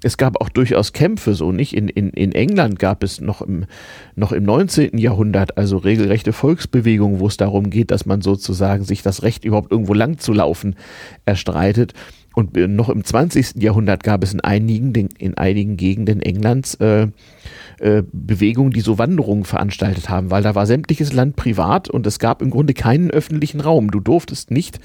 [0.00, 1.74] Es gab auch durchaus Kämpfe, so nicht.
[1.74, 3.66] In, in, in England gab es noch im,
[4.14, 4.96] noch im 19.
[4.96, 9.72] Jahrhundert also regelrechte Volksbewegungen, wo es darum geht, dass man sozusagen sich das Recht überhaupt
[9.72, 10.76] irgendwo lang zu laufen
[11.24, 11.94] erstreitet.
[12.34, 13.62] Und äh, noch im 20.
[13.62, 17.08] Jahrhundert gab es in einigen, in einigen Gegenden Englands äh,
[17.78, 22.18] äh, Bewegungen, die so Wanderungen veranstaltet haben, weil da war sämtliches Land privat und es
[22.18, 23.90] gab im Grunde keinen öffentlichen Raum.
[23.90, 24.78] Du durftest nicht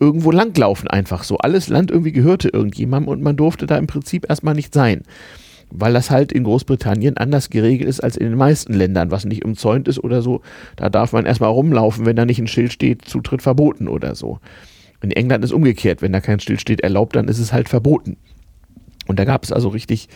[0.00, 1.38] irgendwo langlaufen einfach so.
[1.38, 5.02] Alles Land irgendwie gehörte irgendjemandem und man durfte da im Prinzip erstmal nicht sein.
[5.70, 9.44] Weil das halt in Großbritannien anders geregelt ist als in den meisten Ländern, was nicht
[9.44, 10.40] umzäunt ist oder so.
[10.76, 14.40] Da darf man erstmal rumlaufen, wenn da nicht ein Schild steht, Zutritt verboten oder so.
[15.00, 18.16] In England ist umgekehrt, wenn da kein Schild steht, erlaubt, dann ist es halt verboten.
[19.06, 20.08] Und da gab es also richtig,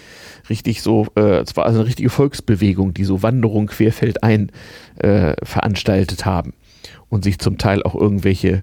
[0.50, 4.52] richtig so, äh, es war also eine richtige Volksbewegung, die so Wanderung querfeldein
[4.98, 6.52] äh, veranstaltet haben
[7.08, 8.62] und sich zum Teil auch irgendwelche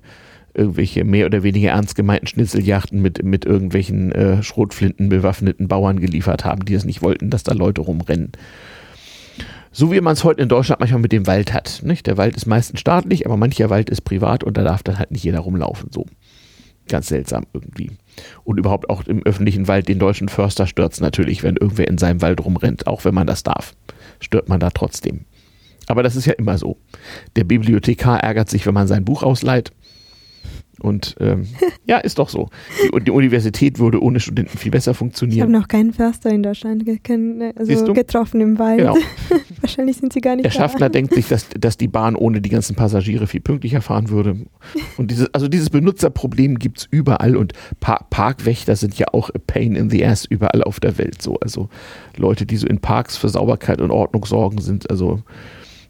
[0.53, 6.43] irgendwelche mehr oder weniger ernst gemeinten Schnitzeljachten mit, mit irgendwelchen äh, Schrotflinten bewaffneten Bauern geliefert
[6.43, 8.31] haben, die es nicht wollten, dass da Leute rumrennen.
[9.71, 11.81] So wie man es heute in Deutschland manchmal mit dem Wald hat.
[11.83, 12.07] Nicht?
[12.07, 15.11] Der Wald ist meistens staatlich, aber mancher Wald ist privat und da darf dann halt
[15.11, 15.91] nicht jeder rumlaufen.
[15.91, 16.05] So.
[16.87, 17.91] Ganz seltsam irgendwie.
[18.43, 22.21] Und überhaupt auch im öffentlichen Wald den deutschen Förster es natürlich, wenn irgendwer in seinem
[22.21, 23.75] Wald rumrennt, auch wenn man das darf.
[24.19, 25.25] Stört man da trotzdem.
[25.87, 26.77] Aber das ist ja immer so.
[27.35, 29.71] Der Bibliothekar ärgert sich, wenn man sein Buch ausleiht.
[30.81, 31.47] Und ähm,
[31.85, 32.49] ja, ist doch so.
[32.83, 35.37] Die, die, Universität würde ohne Studenten viel besser funktionieren.
[35.37, 36.83] Ich habe noch keinen Förster in Deutschland
[37.55, 38.79] also getroffen im Wald.
[38.79, 38.97] Genau.
[39.61, 42.49] Wahrscheinlich sind sie gar nicht Der Schaffner denkt sich, dass, dass die Bahn ohne die
[42.49, 44.37] ganzen Passagiere viel pünktlicher fahren würde.
[44.97, 49.39] Und dieses, also dieses Benutzerproblem gibt es überall und pa Parkwächter sind ja auch a
[49.45, 51.37] pain in the ass überall auf der Welt so.
[51.39, 51.69] Also
[52.17, 55.21] Leute, die so in Parks für Sauberkeit und Ordnung sorgen, sind also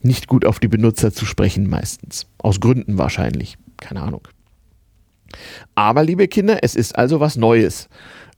[0.02, 2.28] nicht gut auf die Benutzer zu sprechen meistens.
[2.38, 3.58] Aus Gründen wahrscheinlich.
[3.78, 4.22] Keine Ahnung.
[5.76, 7.90] Aber, liebe Kinder, es ist also was Neues.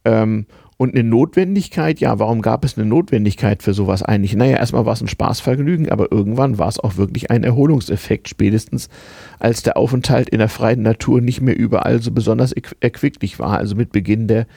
[0.06, 0.46] Ähm,
[0.82, 4.36] und eine Notwendigkeit, ja, warum gab es eine Notwendigkeit für sowas eigentlich?
[4.36, 8.90] Naja, erstmal war es ein Spaßvergnügen, aber irgendwann war es auch wirklich ein Erholungseffekt, spätestens
[9.38, 13.76] als der Aufenthalt in der freien Natur nicht mehr überall so besonders erquicklich war, also
[13.76, 14.48] mit Beginn der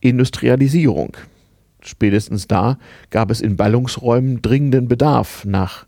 [0.00, 1.16] Industrialisierung.
[1.80, 2.78] Spätestens da
[3.10, 5.86] gab es in Ballungsräumen dringenden Bedarf nach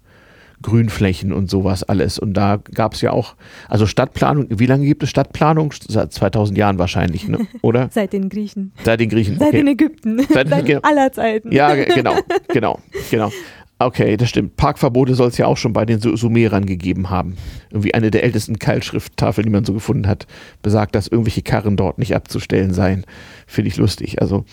[0.65, 2.19] Grünflächen und sowas alles.
[2.19, 3.37] Und da gab es ja auch,
[3.69, 5.73] also Stadtplanung, wie lange gibt es Stadtplanung?
[5.87, 7.47] Seit 2000 Jahren wahrscheinlich, ne?
[7.63, 7.91] oder?
[7.93, 8.73] Seit den Griechen.
[8.83, 9.37] Seit den Griechen.
[9.37, 9.45] Okay.
[9.45, 10.19] Seit den Ägypten.
[10.33, 10.81] Seit, Seit genau.
[10.83, 11.53] aller Zeiten.
[11.53, 12.17] Ja, genau,
[12.49, 12.79] genau,
[13.11, 13.31] genau.
[13.79, 14.57] Okay, das stimmt.
[14.57, 17.37] Parkverbote soll es ja auch schon bei den Sumerern gegeben haben.
[17.71, 20.27] Irgendwie eine der ältesten Keilschrifttafeln, die man so gefunden hat,
[20.63, 23.05] besagt, dass irgendwelche Karren dort nicht abzustellen seien.
[23.47, 24.23] Finde ich lustig.
[24.23, 24.45] Also,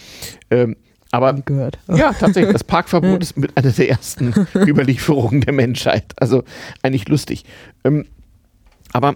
[0.49, 0.75] ähm,
[1.11, 1.77] aber gehört.
[1.87, 6.13] ja, tatsächlich, das Parkverbot ist mit einer der ersten Überlieferungen der Menschheit.
[6.17, 6.43] Also
[6.81, 7.45] eigentlich lustig.
[7.83, 8.05] Ähm,
[8.93, 9.15] aber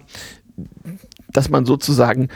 [1.32, 2.30] dass man sozusagen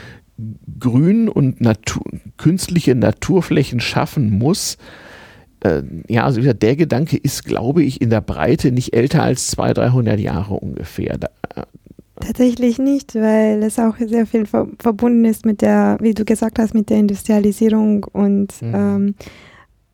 [0.78, 2.02] Grün und Natur,
[2.38, 4.78] künstliche Naturflächen schaffen muss,
[5.60, 9.78] äh, ja, also der Gedanke ist, glaube ich, in der Breite nicht älter als 200,
[9.78, 11.18] 300 Jahre ungefähr.
[11.18, 11.64] Da, äh,
[12.20, 16.74] Tatsächlich nicht, weil es auch sehr viel verbunden ist mit der, wie du gesagt hast,
[16.74, 18.74] mit der Industrialisierung und mhm.
[18.74, 19.14] ähm,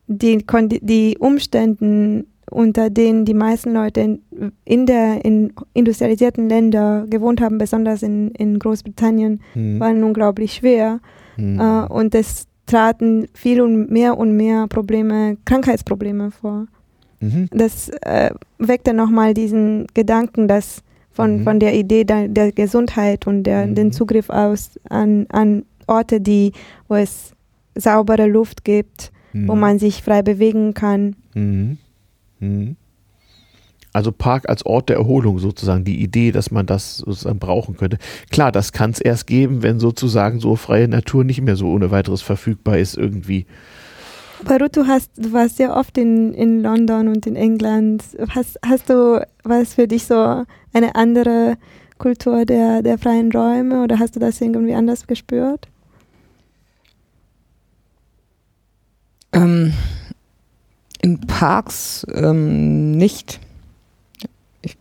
[0.07, 0.43] die,
[0.81, 4.21] die Umstände, unter denen die meisten Leute in,
[4.63, 9.79] in der in industrialisierten Ländern gewohnt haben, besonders in, in Großbritannien, mhm.
[9.79, 10.99] waren unglaublich schwer.
[11.35, 11.59] Mhm.
[11.59, 16.67] Äh, und es traten viel und mehr und mehr Probleme, Krankheitsprobleme vor.
[17.19, 17.49] Mhm.
[17.51, 21.43] Das äh, weckte nochmal diesen Gedanken, dass von, mhm.
[21.43, 23.91] von der Idee der, der Gesundheit und der, den mhm.
[23.91, 26.51] Zugriff aus an, an Orte, die,
[26.87, 27.33] wo es
[27.75, 29.47] saubere Luft gibt, mhm.
[29.47, 31.15] wo man sich frei bewegen kann.
[31.33, 31.77] Mhm.
[32.39, 32.75] Mhm.
[33.93, 37.97] Also Park als Ort der Erholung sozusagen, die Idee, dass man das sozusagen brauchen könnte.
[38.29, 41.89] Klar, das kann es erst geben, wenn sozusagen so freie Natur nicht mehr so ohne
[41.89, 43.47] weiteres verfügbar ist irgendwie.
[44.45, 48.03] Baru, du hast, du warst ja oft in, in London und in England.
[48.29, 51.57] Hast, hast du was für dich so eine andere
[51.97, 55.67] Kultur der, der freien Räume oder hast du das irgendwie anders gespürt?
[59.37, 59.73] Ähm,
[61.01, 63.39] in Parks ähm, nicht.
[64.61, 64.75] Ich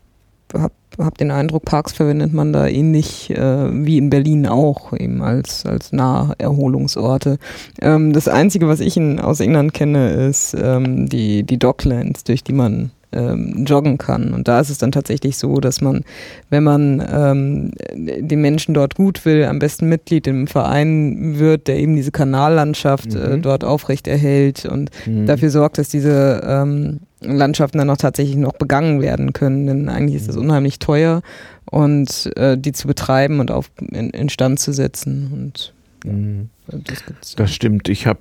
[0.55, 5.23] habe hab den Eindruck, Parks verwendet man da ähnlich äh, wie in Berlin auch, eben
[5.23, 7.39] als, als Naherholungsorte.
[7.83, 12.43] Ähm, das Einzige, was ich in, aus England kenne, ist ähm, die, die Docklands, durch
[12.43, 14.33] die man ähm, joggen kann.
[14.33, 16.03] Und da ist es dann tatsächlich so, dass man,
[16.51, 21.79] wenn man ähm, den Menschen dort gut will, am besten Mitglied im Verein wird, der
[21.79, 23.35] eben diese Kanallandschaft äh, mhm.
[23.35, 25.27] äh, dort aufrechterhält und mhm.
[25.27, 29.67] dafür sorgt, dass diese ähm, Landschaften dann auch tatsächlich noch begangen werden können.
[29.67, 30.43] Denn eigentlich ist es mhm.
[30.43, 31.23] unheimlich teuer
[31.71, 35.31] und äh, die zu betreiben und auf in, instand zu setzen.
[35.33, 35.75] Und
[36.07, 36.51] Mhm.
[36.69, 37.89] Das, das, stimmt.
[37.89, 38.21] Ich habe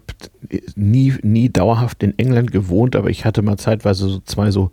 [0.76, 4.72] nie, nie dauerhaft in England gewohnt, aber ich hatte mal zeitweise so zwei so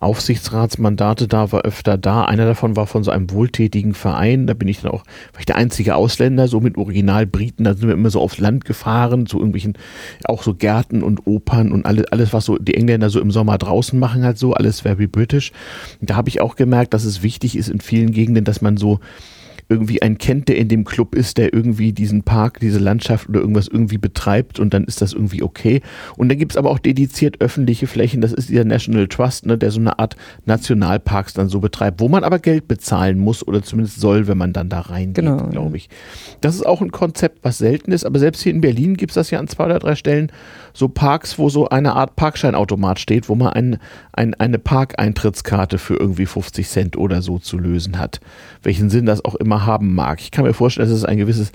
[0.00, 2.24] Aufsichtsratsmandate da, war öfter da.
[2.24, 4.48] Einer davon war von so einem wohltätigen Verein.
[4.48, 7.62] Da bin ich dann auch, war ich der einzige Ausländer, so mit Original-Briten.
[7.62, 9.74] Da sind wir immer so aufs Land gefahren, zu irgendwelchen,
[10.24, 13.58] auch so Gärten und Opern und alles, alles, was so die Engländer so im Sommer
[13.58, 15.52] draußen machen, halt so, alles very British.
[16.00, 18.98] Da habe ich auch gemerkt, dass es wichtig ist in vielen Gegenden, dass man so
[19.72, 23.40] irgendwie einen kennt, der in dem Club ist, der irgendwie diesen Park, diese Landschaft oder
[23.40, 25.80] irgendwas irgendwie betreibt und dann ist das irgendwie okay.
[26.16, 29.56] Und dann gibt es aber auch dediziert öffentliche Flächen, das ist dieser National Trust, ne,
[29.56, 33.62] der so eine Art Nationalparks dann so betreibt, wo man aber Geld bezahlen muss oder
[33.62, 35.88] zumindest soll, wenn man dann da reingeht, genau, glaube ich.
[36.40, 39.14] Das ist auch ein Konzept, was selten ist, aber selbst hier in Berlin gibt es
[39.14, 40.30] das ja an zwei oder drei Stellen,
[40.74, 43.78] so Parks, wo so eine Art Parkscheinautomat steht, wo man ein,
[44.12, 48.20] ein, eine Parkeintrittskarte für irgendwie 50 Cent oder so zu lösen hat.
[48.62, 50.20] Welchen Sinn das auch immer haben mag.
[50.20, 51.52] Ich kann mir vorstellen, dass es ein gewisses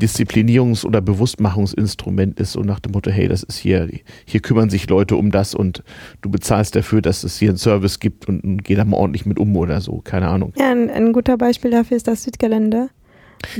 [0.00, 3.88] Disziplinierungs- oder Bewusstmachungsinstrument ist, so nach dem Motto, hey, das ist hier,
[4.24, 5.84] hier kümmern sich Leute um das und
[6.20, 9.24] du bezahlst dafür, dass es hier einen Service gibt und, und geh da mal ordentlich
[9.24, 10.52] mit um oder so, keine Ahnung.
[10.56, 12.88] Ja, ein, ein gutter Beispiel dafür ist das Südgelände.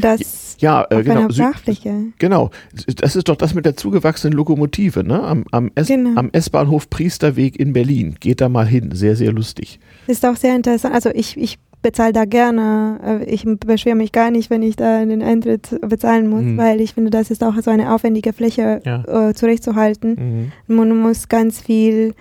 [0.00, 1.28] Das ja, äh, genau.
[1.28, 2.06] Brachfläche.
[2.18, 2.50] Genau.
[2.96, 5.22] Das ist doch das mit der zugewachsenen Lokomotive, ne?
[5.22, 6.18] Am, am, S genau.
[6.18, 8.16] am S-Bahnhof Priesterweg in Berlin.
[8.18, 8.90] Geht da mal hin.
[8.94, 9.78] Sehr, sehr lustig.
[10.06, 10.94] Ist auch sehr interessant.
[10.94, 12.98] Also ich, ich bezahle da gerne.
[13.04, 16.56] Äh, ich beschwere mich gar nicht, wenn ich da den Eintritt bezahlen muss, mhm.
[16.56, 19.28] weil ich finde, das ist auch so eine aufwendige Fläche ja.
[19.28, 20.50] äh, zurechtzuhalten.
[20.66, 20.74] Mhm.
[20.74, 22.14] Man muss ganz viel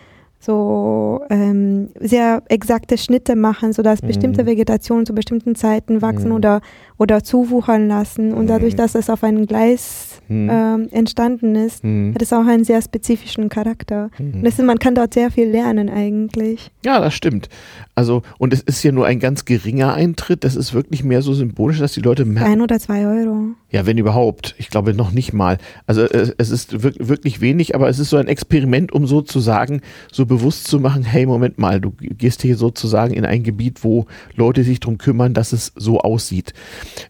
[0.43, 4.08] so ähm, sehr exakte Schnitte machen, sodass mhm.
[4.08, 6.36] bestimmte Vegetationen zu bestimmten Zeiten wachsen mhm.
[6.36, 6.62] oder,
[6.97, 8.34] oder zuwuchern lassen.
[8.34, 8.78] Und dadurch, mhm.
[8.78, 10.49] dass es auf einem Gleis mhm.
[10.52, 12.13] ähm, entstanden ist, mhm.
[12.13, 14.10] hat es auch einen sehr spezifischen Charakter.
[14.19, 14.43] Mhm.
[14.43, 16.71] Das ist, man kann dort sehr viel lernen eigentlich.
[16.84, 17.47] Ja, das stimmt.
[17.95, 20.43] Also, und es ist ja nur ein ganz geringer Eintritt.
[20.43, 22.51] Das ist wirklich mehr so symbolisch, dass die Leute merken.
[22.51, 23.49] Ein oder zwei Euro.
[23.69, 24.56] Ja, wenn überhaupt.
[24.58, 25.58] Ich glaube noch nicht mal.
[25.86, 30.67] Also es ist wirklich wenig, aber es ist so ein Experiment, um sozusagen so bewusst
[30.67, 34.79] zu machen, hey, Moment mal, du gehst hier sozusagen in ein Gebiet, wo Leute sich
[34.79, 36.53] darum kümmern, dass es so aussieht.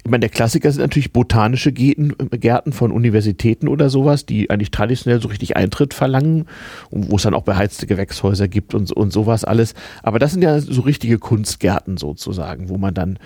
[0.03, 5.21] Ich meine, der Klassiker sind natürlich botanische Gärten von Universitäten oder sowas, die eigentlich traditionell
[5.21, 6.45] so richtig Eintritt verlangen
[6.89, 9.73] und wo es dann auch beheizte Gewächshäuser gibt und, und sowas alles.
[10.01, 13.19] Aber das sind ja so richtige Kunstgärten sozusagen, wo man dann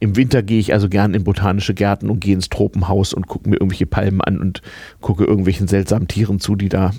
[0.00, 3.48] im Winter gehe ich also gern in botanische Gärten und gehe ins Tropenhaus und gucke
[3.48, 4.62] mir irgendwelche Palmen an und
[5.02, 6.92] gucke irgendwelchen seltsamen Tieren zu, die da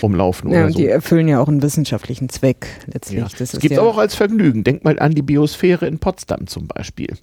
[0.00, 0.50] rumlaufen.
[0.50, 0.78] Ja, oder so.
[0.78, 3.18] die erfüllen ja auch einen wissenschaftlichen Zweck letztlich.
[3.18, 3.28] Ja.
[3.36, 4.62] Das gibt es ja auch als Vergnügen.
[4.62, 7.16] Denk mal an die Biosphäre in Potsdam zum Beispiel.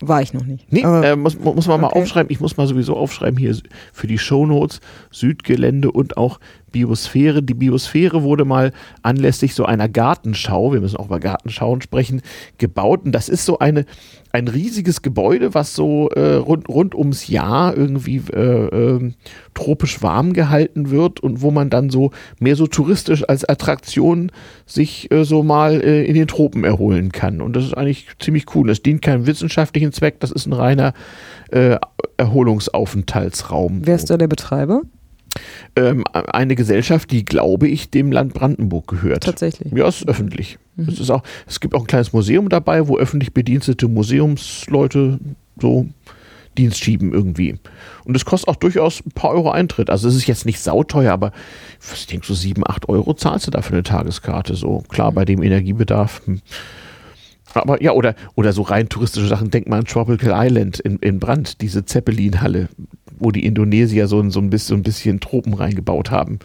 [0.00, 0.72] War ich noch nicht.
[0.72, 1.94] Nee, äh, muss, muss man okay.
[1.94, 2.30] mal aufschreiben.
[2.30, 3.56] Ich muss mal sowieso aufschreiben hier
[3.92, 4.80] für die Shownotes
[5.10, 6.38] Südgelände und auch
[6.70, 7.42] Biosphäre.
[7.42, 12.22] Die Biosphäre wurde mal anlässlich so einer Gartenschau, wir müssen auch über Gartenschauen sprechen,
[12.58, 13.04] gebaut.
[13.04, 13.84] Und das ist so eine,
[14.32, 19.12] ein riesiges Gebäude, was so äh, rund, rund ums Jahr irgendwie äh, äh,
[19.54, 24.30] tropisch warm gehalten wird und wo man dann so mehr so touristisch als Attraktion
[24.66, 27.40] sich äh, so mal äh, in den Tropen erholen kann.
[27.40, 28.68] Und das ist eigentlich ziemlich cool.
[28.68, 30.92] Das dient keinem wissenschaftlichen Zweck, das ist ein reiner
[31.50, 31.76] äh,
[32.16, 33.80] Erholungsaufenthaltsraum.
[33.84, 34.82] Wer ist da der Betreiber?
[35.76, 39.24] Ähm, eine Gesellschaft, die, glaube ich, dem Land Brandenburg gehört.
[39.24, 39.72] Tatsächlich.
[39.72, 40.58] Ja, es ist öffentlich.
[40.76, 40.88] Mhm.
[40.88, 45.18] Es, ist auch, es gibt auch ein kleines Museum dabei, wo öffentlich bedienstete Museumsleute
[45.60, 45.86] so
[46.56, 47.56] Dienst schieben irgendwie.
[48.04, 49.90] Und es kostet auch durchaus ein paar Euro Eintritt.
[49.90, 51.32] Also es ist jetzt nicht sauteuer, aber
[51.94, 54.54] ich denke so sieben, acht Euro zahlst du da für eine Tageskarte.
[54.54, 56.22] So klar, bei dem Energiebedarf.
[56.26, 56.40] Hm.
[57.54, 59.50] Aber ja, oder, oder so rein touristische Sachen.
[59.50, 62.68] Denk mal an Tropical Island in, in Brand, diese Zeppelin-Halle
[63.20, 66.38] wo die Indonesier so, ein, so, ein bisschen, so ein bisschen Tropen reingebaut haben.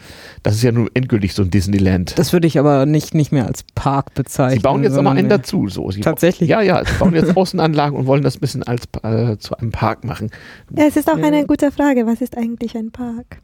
[0.44, 2.18] Das ist ja nun endgültig so ein Disneyland.
[2.18, 4.60] Das würde ich aber nicht, nicht mehr als Park bezeichnen.
[4.60, 5.68] Sie bauen jetzt aber einen dazu.
[5.70, 5.92] So.
[5.92, 6.50] Sie Tatsächlich?
[6.50, 9.72] Ja, ja, sie bauen jetzt Außenanlagen und wollen das ein bisschen als, äh, zu einem
[9.72, 10.30] Park machen.
[10.76, 12.06] Ja, es ist auch eine gute Frage.
[12.06, 13.42] Was ist eigentlich ein Park?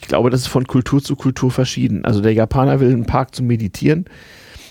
[0.00, 2.04] Ich glaube, das ist von Kultur zu Kultur verschieden.
[2.04, 4.06] Also der Japaner will einen Park zum Meditieren.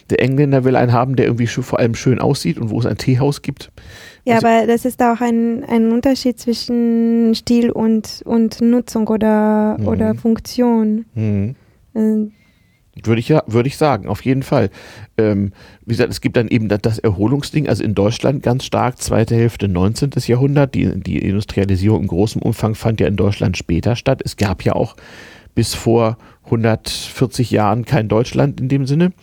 [0.09, 2.97] Der Engländer will einen haben, der irgendwie vor allem schön aussieht und wo es ein
[2.97, 3.71] Teehaus gibt.
[4.27, 9.77] Ja, also, aber das ist auch ein, ein Unterschied zwischen Stil und, und Nutzung oder,
[9.79, 9.87] mhm.
[9.87, 11.05] oder Funktion.
[11.15, 11.55] Mhm.
[11.93, 14.69] Äh, würde ich ja, würde ich sagen, auf jeden Fall.
[15.17, 15.53] Ähm,
[15.85, 19.69] wie gesagt, es gibt dann eben das Erholungsding, also in Deutschland ganz stark, zweite Hälfte
[19.69, 20.09] 19.
[20.25, 20.75] Jahrhundert.
[20.75, 24.21] Die, die Industrialisierung im großen Umfang fand ja in Deutschland später statt.
[24.25, 24.97] Es gab ja auch
[25.55, 29.13] bis vor 140 Jahren kein Deutschland in dem Sinne.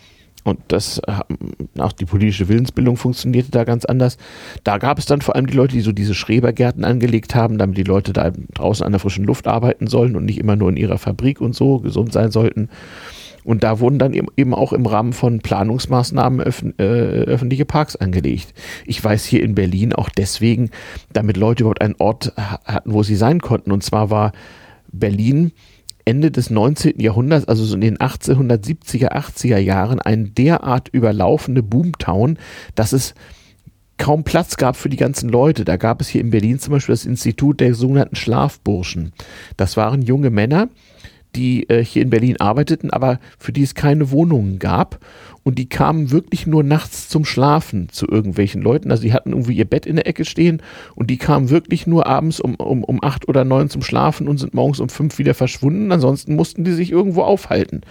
[0.45, 4.17] Und das, äh, auch die politische Willensbildung funktionierte da ganz anders.
[4.63, 7.77] Da gab es dann vor allem die Leute, die so diese Schrebergärten angelegt haben, damit
[7.77, 10.77] die Leute da draußen an der frischen Luft arbeiten sollen und nicht immer nur in
[10.77, 12.69] ihrer Fabrik und so gesund sein sollten.
[13.43, 18.53] Und da wurden dann eben auch im Rahmen von Planungsmaßnahmen öf äh, öffentliche Parks angelegt.
[18.85, 20.69] Ich weiß hier in Berlin auch deswegen,
[21.11, 23.71] damit Leute überhaupt einen Ort hatten, wo sie sein konnten.
[23.71, 24.31] Und zwar war
[24.91, 25.51] Berlin
[26.05, 26.99] Ende des 19.
[26.99, 32.37] Jahrhunderts, also so in den 1870er, 80er Jahren, ein derart überlaufene Boomtown,
[32.75, 33.15] dass es
[33.97, 35.65] kaum Platz gab für die ganzen Leute.
[35.65, 39.13] Da gab es hier in Berlin zum Beispiel das Institut der sogenannten Schlafburschen.
[39.57, 40.69] Das waren junge Männer,
[41.35, 44.99] die äh, hier in Berlin arbeiteten, aber für die es keine Wohnungen gab.
[45.43, 48.89] Und die kamen wirklich nur nachts zum Schlafen zu irgendwelchen Leuten.
[48.89, 50.61] Also die hatten irgendwie ihr Bett in der Ecke stehen
[50.95, 54.39] und die kamen wirklich nur abends um, um, um acht oder neun zum Schlafen und
[54.39, 55.91] sind morgens um fünf wieder verschwunden.
[55.91, 57.81] Ansonsten mussten die sich irgendwo aufhalten.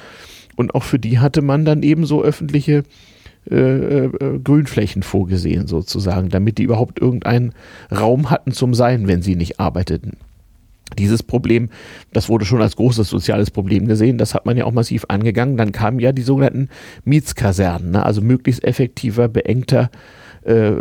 [0.57, 2.83] Und auch für die hatte man dann eben so öffentliche
[3.51, 7.53] äh, äh, Grünflächen vorgesehen, sozusagen, damit die überhaupt irgendeinen
[7.93, 10.17] Raum hatten zum Sein, wenn sie nicht arbeiteten.
[10.99, 11.71] Dieses Problem,
[12.13, 15.57] das wurde schon als großes soziales Problem gesehen, das hat man ja auch massiv angegangen.
[15.57, 16.69] Dann kamen ja die sogenannten
[17.05, 18.05] Mietskasernen, ne?
[18.05, 19.91] also möglichst effektiver, beengter,
[20.45, 20.73] äh,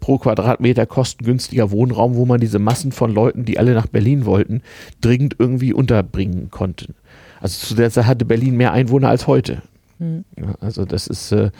[0.00, 4.62] pro Quadratmeter kostengünstiger Wohnraum, wo man diese Massen von Leuten, die alle nach Berlin wollten,
[5.00, 6.94] dringend irgendwie unterbringen konnte.
[7.40, 9.62] Also zu der Zeit hatte Berlin mehr Einwohner als heute.
[10.02, 10.24] Mhm.
[10.36, 11.50] Ja, also das ist, äh,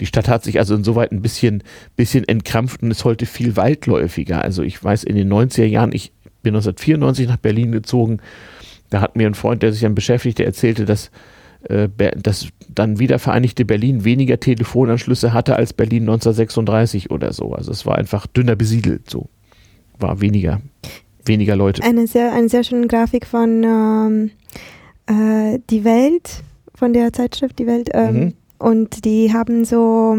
[0.00, 1.62] die Stadt hat sich also insoweit ein bisschen,
[1.96, 4.42] bisschen entkrampft und ist heute viel weitläufiger.
[4.42, 6.12] Also ich weiß, in den 90er Jahren, ich
[6.48, 8.18] bin 1994 nach Berlin gezogen,
[8.90, 11.10] da hat mir ein Freund, der sich dann beschäftigte, erzählte, dass
[11.68, 17.52] äh, das dann wiedervereinigte Berlin weniger Telefonanschlüsse hatte als Berlin 1936 oder so.
[17.52, 19.28] Also es war einfach dünner besiedelt, so
[19.98, 20.60] war weniger,
[21.24, 21.82] weniger Leute.
[21.82, 24.30] Eine sehr, eine sehr schöne Grafik von ähm,
[25.06, 26.42] äh, Die Welt
[26.74, 27.90] von der Zeitschrift Die Welt.
[27.92, 28.34] Ähm, mhm.
[28.58, 30.16] Und die haben so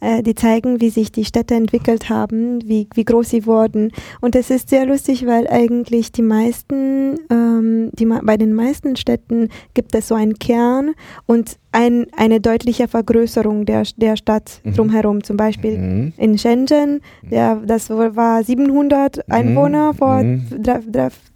[0.00, 3.92] äh, die zeigen, wie sich die Städte entwickelt haben, wie, wie groß sie wurden.
[4.20, 9.48] Und es ist sehr lustig, weil eigentlich die meisten, ähm, die, bei den meisten Städten
[9.74, 10.94] gibt es so einen Kern
[11.26, 14.74] und ein, eine deutliche Vergrößerung der, der Stadt mhm.
[14.74, 15.24] drumherum.
[15.24, 16.12] Zum Beispiel mhm.
[16.16, 19.22] in Shenzhen, der, das war 700 mhm.
[19.28, 19.96] Einwohner mhm.
[19.96, 20.24] vor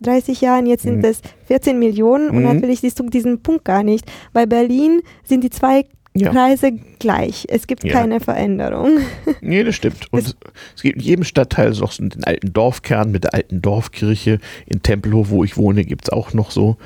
[0.01, 1.05] 30 Jahren, jetzt sind mhm.
[1.05, 2.45] es 14 Millionen und mhm.
[2.45, 4.11] natürlich siehst du diesen Punkt gar nicht.
[4.33, 6.33] Bei Berlin sind die zwei ja.
[6.33, 7.47] Preise gleich.
[7.49, 7.93] Es gibt ja.
[7.93, 8.99] keine Veränderung.
[9.41, 10.13] Nee, das stimmt.
[10.13, 10.37] Und es,
[10.77, 14.39] es gibt in jedem Stadtteil so den alten Dorfkern mit der alten Dorfkirche.
[14.67, 16.77] In Tempelhof, wo ich wohne, gibt es auch noch so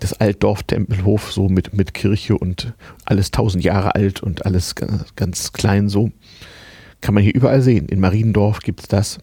[0.00, 2.72] das Altdorf Tempelhof, so mit, mit Kirche und
[3.04, 6.10] alles tausend Jahre alt und alles ganz, ganz klein so.
[7.00, 7.86] Kann man hier überall sehen.
[7.88, 9.18] In Mariendorf gibt es das.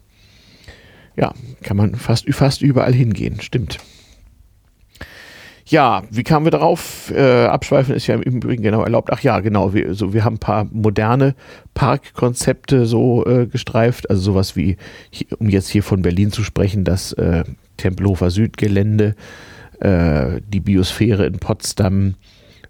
[1.16, 3.40] Ja, kann man fast, fast überall hingehen.
[3.40, 3.78] Stimmt.
[5.70, 7.12] Ja, wie kamen wir darauf?
[7.14, 9.10] Äh, abschweifen ist ja im Übrigen genau erlaubt.
[9.12, 9.74] Ach ja, genau.
[9.74, 11.34] Wir, so, wir haben ein paar moderne
[11.74, 14.08] Parkkonzepte so äh, gestreift.
[14.08, 14.78] Also sowas wie,
[15.38, 17.44] um jetzt hier von Berlin zu sprechen, das äh,
[17.76, 19.14] Tempelhofer Südgelände,
[19.80, 22.14] äh, die Biosphäre in Potsdam,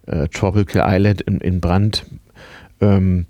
[0.07, 2.05] äh, Tropical Island in, in Brand.
[2.81, 3.27] Ähm,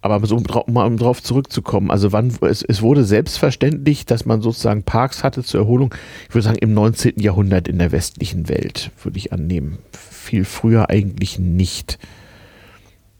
[0.00, 4.40] aber so, um, mal um drauf zurückzukommen, also wann, es, es wurde selbstverständlich, dass man
[4.40, 5.94] sozusagen Parks hatte zur Erholung,
[6.28, 7.20] ich würde sagen im 19.
[7.20, 9.78] Jahrhundert in der westlichen Welt, würde ich annehmen.
[9.92, 11.98] Viel früher eigentlich nicht,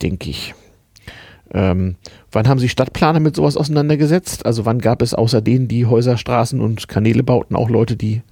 [0.02, 0.54] denke ich.
[1.52, 1.96] Ähm,
[2.30, 4.44] wann haben sich Stadtplaner mit sowas auseinandergesetzt?
[4.44, 8.22] Also wann gab es außer denen, die Häuser, Straßen und Kanäle bauten, auch Leute, die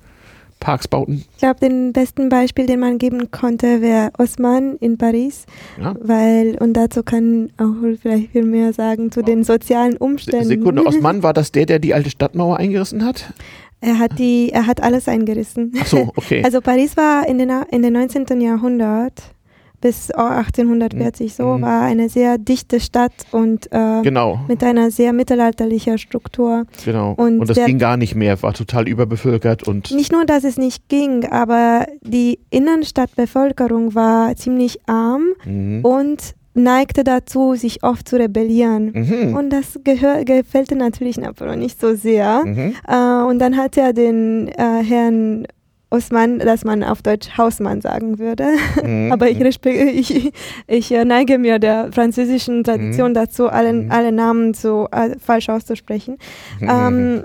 [0.61, 1.25] Parks bauten?
[1.33, 5.47] Ich glaube, den besten Beispiel, den man geben konnte, wäre Osman in Paris.
[5.81, 5.95] Ja.
[6.01, 10.47] Weil, und dazu kann auch vielleicht viel mehr sagen zu den sozialen Umständen.
[10.47, 13.33] Sekunde, Osman, war das der, der die alte Stadtmauer eingerissen hat?
[13.81, 15.73] Er hat die, er hat alles eingerissen.
[15.81, 16.43] Ach so, okay.
[16.45, 18.41] Also Paris war in den, in den 19.
[18.41, 19.36] Jahrhundert
[19.81, 21.63] bis 1840 so, mhm.
[21.63, 24.41] war eine sehr dichte Stadt und äh, genau.
[24.49, 26.67] mit einer sehr mittelalterlichen Struktur.
[26.85, 27.13] Genau.
[27.17, 29.91] Und, und das ging gar nicht mehr, war total überbevölkert und.
[29.93, 35.85] Nicht nur, dass es nicht ging, aber die Innenstadtbevölkerung war ziemlich arm mhm.
[35.85, 38.93] und neigte dazu, sich oft zu rebellieren.
[38.93, 39.37] Mhm.
[39.37, 42.45] Und das gehör, gefällte natürlich Napoleon nicht so sehr.
[42.45, 42.75] Mhm.
[42.89, 45.47] Äh, und dann hat er den äh, Herrn
[45.91, 48.49] Osman, dass man auf Deutsch Hausmann sagen würde.
[48.83, 49.11] Mhm.
[49.13, 50.33] Aber ich, ich,
[50.67, 53.15] ich, äh, neige mir der französischen Tradition mhm.
[53.15, 53.91] dazu, alle, mhm.
[53.91, 56.19] alle Namen so äh, falsch auszusprechen.
[56.61, 56.69] Mhm.
[56.71, 57.25] Ähm,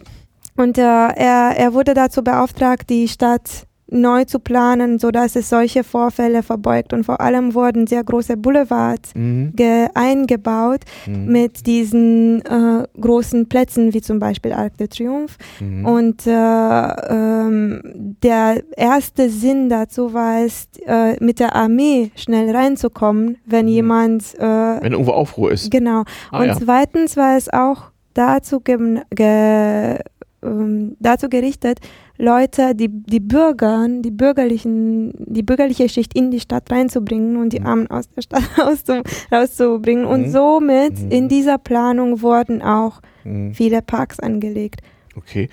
[0.58, 5.84] und äh, er, er wurde dazu beauftragt, die Stadt neu zu planen, sodass es solche
[5.84, 6.94] Vorfälle verbeugt.
[6.94, 9.54] Und vor allem wurden sehr große Boulevards mhm.
[9.94, 11.26] eingebaut mhm.
[11.32, 15.38] mit diesen äh, großen Plätzen, wie zum Beispiel Arc de Triomphe.
[15.60, 15.86] Mhm.
[15.86, 23.38] Und äh, ähm, der erste Sinn dazu war es, äh, mit der Armee schnell reinzukommen,
[23.46, 23.72] wenn mhm.
[23.72, 24.36] jemand...
[24.40, 25.70] Äh, wenn irgendwo Aufruhr ist.
[25.70, 26.04] Genau.
[26.32, 26.58] Ah, Und ja.
[26.58, 29.98] zweitens war es auch dazu, ge, ge
[30.44, 31.80] ähm, dazu gerichtet,
[32.18, 37.60] Leute, die, die Bürger, die bürgerlichen, die bürgerliche Schicht in die Stadt reinzubringen und die
[37.60, 37.66] mhm.
[37.66, 38.44] Armen aus der Stadt
[39.32, 40.06] rauszubringen.
[40.06, 40.32] Und mhm.
[40.32, 41.12] somit mhm.
[41.12, 43.54] in dieser Planung wurden auch mhm.
[43.54, 44.82] viele Parks angelegt.
[45.16, 45.50] Okay.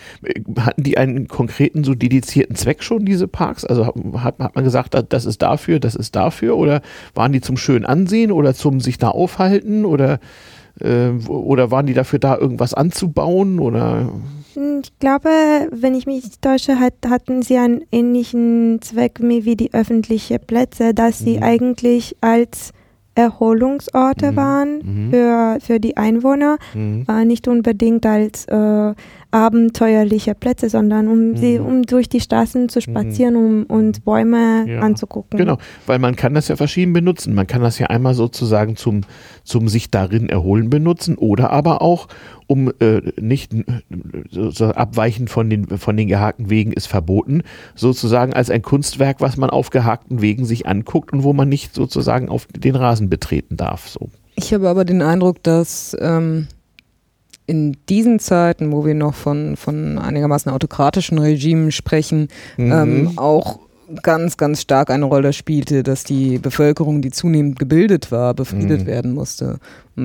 [0.59, 3.65] Hatten die einen konkreten, so dedizierten Zweck schon, diese Parks?
[3.65, 6.57] Also hat, hat man gesagt, das ist dafür, das ist dafür?
[6.57, 6.81] Oder
[7.15, 9.85] waren die zum schönen Ansehen oder zum sich da aufhalten?
[9.85, 10.21] Oder,
[10.81, 13.59] äh, oder waren die dafür da, irgendwas anzubauen?
[13.59, 14.11] Oder?
[14.55, 15.29] Hm, ich glaube,
[15.71, 21.19] wenn ich mich täusche, hat, hatten sie einen ähnlichen Zweck wie die öffentlichen Plätze, dass
[21.19, 21.43] sie mhm.
[21.43, 22.73] eigentlich als
[23.19, 24.37] Erholungsorte mhm.
[24.37, 25.11] waren mhm.
[25.11, 27.05] Für, für die Einwohner, mhm.
[27.09, 28.95] äh, nicht unbedingt als äh,
[29.31, 31.37] abenteuerliche Plätze, sondern um, mhm.
[31.37, 34.81] sie, um durch die Straßen zu spazieren um, und Bäume ja.
[34.81, 35.39] anzugucken.
[35.39, 37.35] Genau, weil man kann das ja verschieden benutzen.
[37.35, 39.03] Man kann das ja einmal sozusagen zum,
[39.45, 42.09] zum sich darin erholen benutzen oder aber auch
[42.47, 43.53] um äh, nicht
[44.31, 47.43] so, so abweichend von den, von den gehakten Wegen ist verboten,
[47.75, 51.75] sozusagen als ein Kunstwerk, was man auf gehakten Wegen sich anguckt und wo man nicht
[51.75, 53.89] sozusagen auf den Rasen betreten darf.
[53.89, 54.09] So.
[54.35, 56.47] Ich habe aber den Eindruck, dass ähm,
[57.49, 62.29] in diesen Zeiten, wo wir noch von, von einigermaßen autokratischen Regimen sprechen,
[62.59, 62.73] mhm.
[62.73, 63.59] ähm, auch
[64.03, 68.87] ganz, ganz stark eine Rolle spielte, dass die Bevölkerung, die zunehmend gebildet war, befriedet mhm.
[68.87, 69.59] werden musste.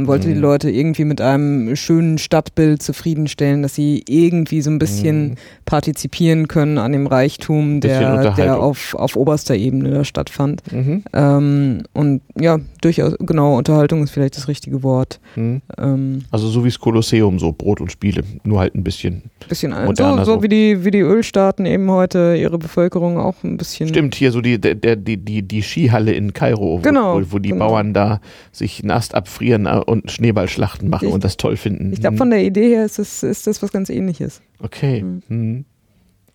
[0.05, 0.33] Wollte mhm.
[0.33, 5.35] die Leute irgendwie mit einem schönen Stadtbild zufriedenstellen, dass sie irgendwie so ein bisschen mhm.
[5.65, 10.61] partizipieren können an dem Reichtum, der, der auf, auf oberster Ebene da stattfand.
[10.71, 11.03] Mhm.
[11.13, 15.19] Ähm, und ja, durchaus, genau, Unterhaltung ist vielleicht das richtige Wort.
[15.35, 15.61] Mhm.
[15.77, 19.23] Ähm, also so wie das Kolosseum, so Brot und Spiele, nur halt ein bisschen.
[19.47, 23.57] Bisschen moderner, so, so, wie die, wie die Ölstaaten eben heute ihre Bevölkerung auch ein
[23.57, 23.89] bisschen.
[23.89, 27.39] Stimmt, hier so die, der, die, die, die Skihalle in Kairo, wo, genau, wo, wo
[27.39, 27.67] die genau.
[27.67, 28.21] Bauern da
[28.51, 31.93] sich einen Ast abfrieren und Schneeballschlachten machen ich, und das toll finden.
[31.93, 34.41] Ich glaube, von der Idee her ist das, ist das was ganz ähnliches.
[34.59, 35.03] Okay.
[35.03, 35.21] Mhm.
[35.27, 35.65] Hm.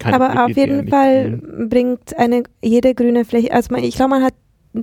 [0.05, 0.89] Aber auf jeden.
[0.89, 1.69] Fall hm.
[1.69, 4.35] bringt eine jede grüne Fläche, also man, ich glaube, man hat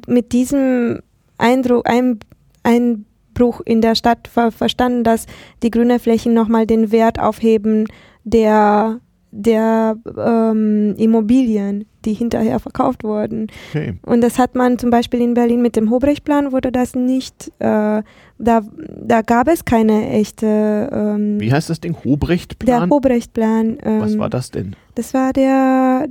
[0.07, 0.99] mit diesem
[1.37, 2.19] Eindruck, ein,
[2.63, 5.25] Einbruch in der Stadt ver verstanden, dass
[5.63, 7.85] die grünen Flächen nochmal den Wert aufheben
[8.23, 8.99] der
[9.31, 13.47] der ähm, Immobilien, die hinterher verkauft wurden.
[13.69, 13.95] Okay.
[14.03, 18.01] Und das hat man zum Beispiel in Berlin mit dem Hobrecht-Plan wurde das nicht, äh,
[18.37, 20.89] da, da gab es keine echte.
[20.91, 21.95] Ähm, Wie heißt das Ding?
[22.03, 22.81] Hobrecht-Plan?
[22.81, 23.77] Der Hobrecht-Plan.
[23.83, 24.75] Ähm, Was war das denn?
[24.95, 26.07] Das war der,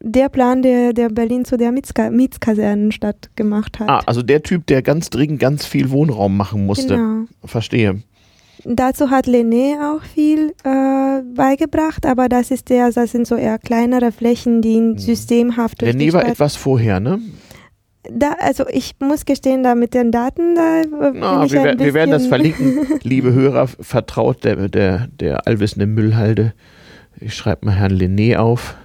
[0.00, 3.88] der Plan, der, der Berlin zu der Mietska Mietskasernenstadt gemacht hat.
[3.88, 6.96] Ah, also der Typ, der ganz dringend ganz viel Wohnraum machen musste.
[6.96, 7.24] Genau.
[7.44, 8.02] Verstehe.
[8.64, 13.58] Dazu hat Lené auch viel äh, beigebracht, aber das ist der, das sind so eher
[13.58, 14.98] kleinere Flächen, die mhm.
[14.98, 17.20] systemhaft Lené war etwas vorher, ne?
[18.10, 20.82] Da, also ich muss gestehen, da mit den Daten, da
[21.20, 22.86] ah, wir, wir, werden das verlinken.
[23.02, 26.54] Liebe Hörer, vertraut der, der, der allwissende Müllhalde.
[27.20, 28.76] Ich schreibe mal Herrn Lené auf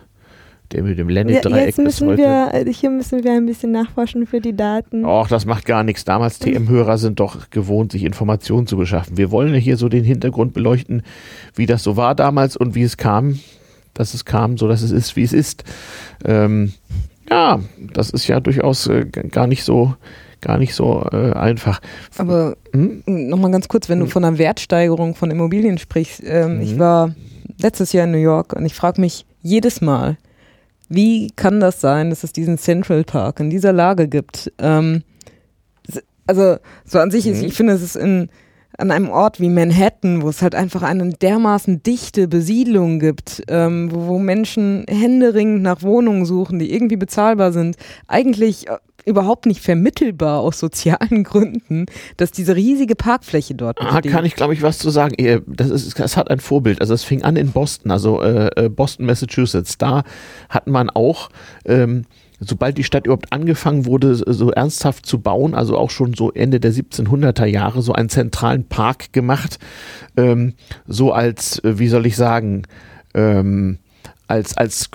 [0.71, 4.41] der mit dem Lenny-Dreieck Jetzt müssen wir, äh, hier müssen wir ein bisschen nachforschen für
[4.41, 5.05] die Daten.
[5.05, 6.05] Och, das macht gar nichts.
[6.05, 9.17] Damals TM-Hörer sind doch gewohnt, sich Informationen zu beschaffen.
[9.17, 11.03] Wir wollen ja hier so den Hintergrund beleuchten,
[11.55, 13.39] wie das so war damals und wie es kam,
[13.93, 15.63] dass es kam, so dass es ist, wie es ist.
[16.25, 16.73] Ähm,
[17.29, 17.59] ja,
[17.93, 19.95] das ist ja durchaus äh, gar nicht so
[20.41, 21.79] gar nicht so äh, einfach.
[22.17, 23.01] Aber hm?
[23.05, 24.11] nochmal ganz kurz, wenn du hm?
[24.11, 26.21] von einer Wertsteigerung von Immobilien sprichst.
[26.25, 26.61] Ähm, mhm.
[26.61, 27.15] Ich war
[27.59, 30.17] letztes Jahr in New York und ich frage mich jedes Mal,
[30.93, 34.51] wie kann das sein, dass es diesen Central Park in dieser Lage gibt?
[34.59, 35.03] Ähm,
[36.27, 37.47] also so an sich ist, mhm.
[37.47, 38.29] ich finde, es ist in,
[38.77, 43.89] an einem Ort wie Manhattan, wo es halt einfach eine dermaßen dichte Besiedlung gibt, ähm,
[43.91, 47.75] wo, wo Menschen händeringend nach Wohnungen suchen, die irgendwie bezahlbar sind,
[48.07, 51.85] eigentlich äh, überhaupt nicht vermittelbar aus sozialen Gründen,
[52.17, 55.15] dass diese riesige Parkfläche dort ah, kann ich, glaube ich, was zu sagen.
[55.47, 56.81] Das, ist, das hat ein Vorbild.
[56.81, 59.77] Also es fing an in Boston, also äh, äh, Boston, Massachusetts.
[59.77, 60.03] Da
[60.49, 61.29] hat man auch
[61.65, 62.03] ähm,
[62.45, 66.59] sobald die Stadt überhaupt angefangen wurde, so ernsthaft zu bauen, also auch schon so Ende
[66.59, 69.59] der 1700er Jahre, so einen zentralen Park gemacht,
[70.17, 70.53] ähm,
[70.87, 72.63] so als, äh, wie soll ich sagen,
[73.13, 73.79] ähm,
[74.27, 74.89] als, als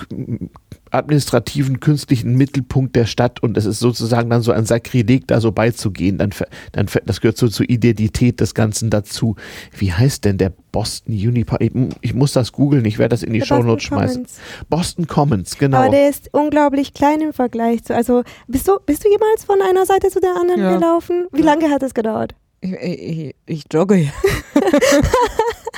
[0.90, 5.52] administrativen künstlichen Mittelpunkt der Stadt und es ist sozusagen dann so ein Sakrileg, da so
[5.52, 6.18] beizugehen.
[6.18, 6.30] Dann,
[6.72, 9.36] dann das gehört so zur Identität des Ganzen dazu.
[9.76, 11.60] Wie heißt denn der Boston Unipark?
[11.60, 14.26] Ich, ich muss das googeln, ich werde das in die Show Notes schmeißen.
[14.68, 15.78] Boston Commons, genau.
[15.78, 17.94] Aber der ist unglaublich klein im Vergleich zu.
[17.94, 20.74] Also bist du, bist du jemals von einer Seite zu der anderen ja.
[20.74, 21.26] gelaufen?
[21.32, 22.34] Wie lange hat es gedauert?
[22.60, 24.00] Ich, ich, ich jogge.
[24.00, 24.10] Ich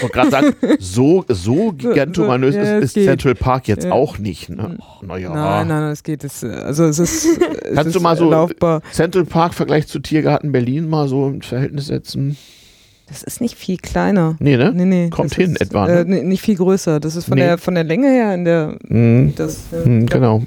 [0.00, 3.92] wollte gerade sagen, so, so gigantomanös ja, ist, ist Central Park jetzt ja.
[3.92, 4.48] auch nicht.
[4.48, 4.78] Ne?
[5.02, 5.30] Naja.
[5.30, 6.24] Nein, nein, nein, es geht.
[6.24, 7.26] Es, also es ist.
[7.70, 8.82] Es Kannst ist du mal so laufbar.
[8.90, 12.36] Central Park Vergleich zu Tiergarten Berlin mal so im Verhältnis setzen?
[13.10, 14.36] Das ist nicht viel kleiner.
[14.38, 14.72] Nee, ne?
[14.72, 15.10] Nee, nee.
[15.10, 15.86] Kommt hin ist, etwa.
[15.86, 16.00] Ne?
[16.00, 17.00] Äh, nicht viel größer.
[17.00, 17.42] Das ist von, nee.
[17.42, 18.76] der, von der Länge her in der.
[18.88, 19.34] Mhm.
[19.36, 20.42] Das, äh, mhm, genau.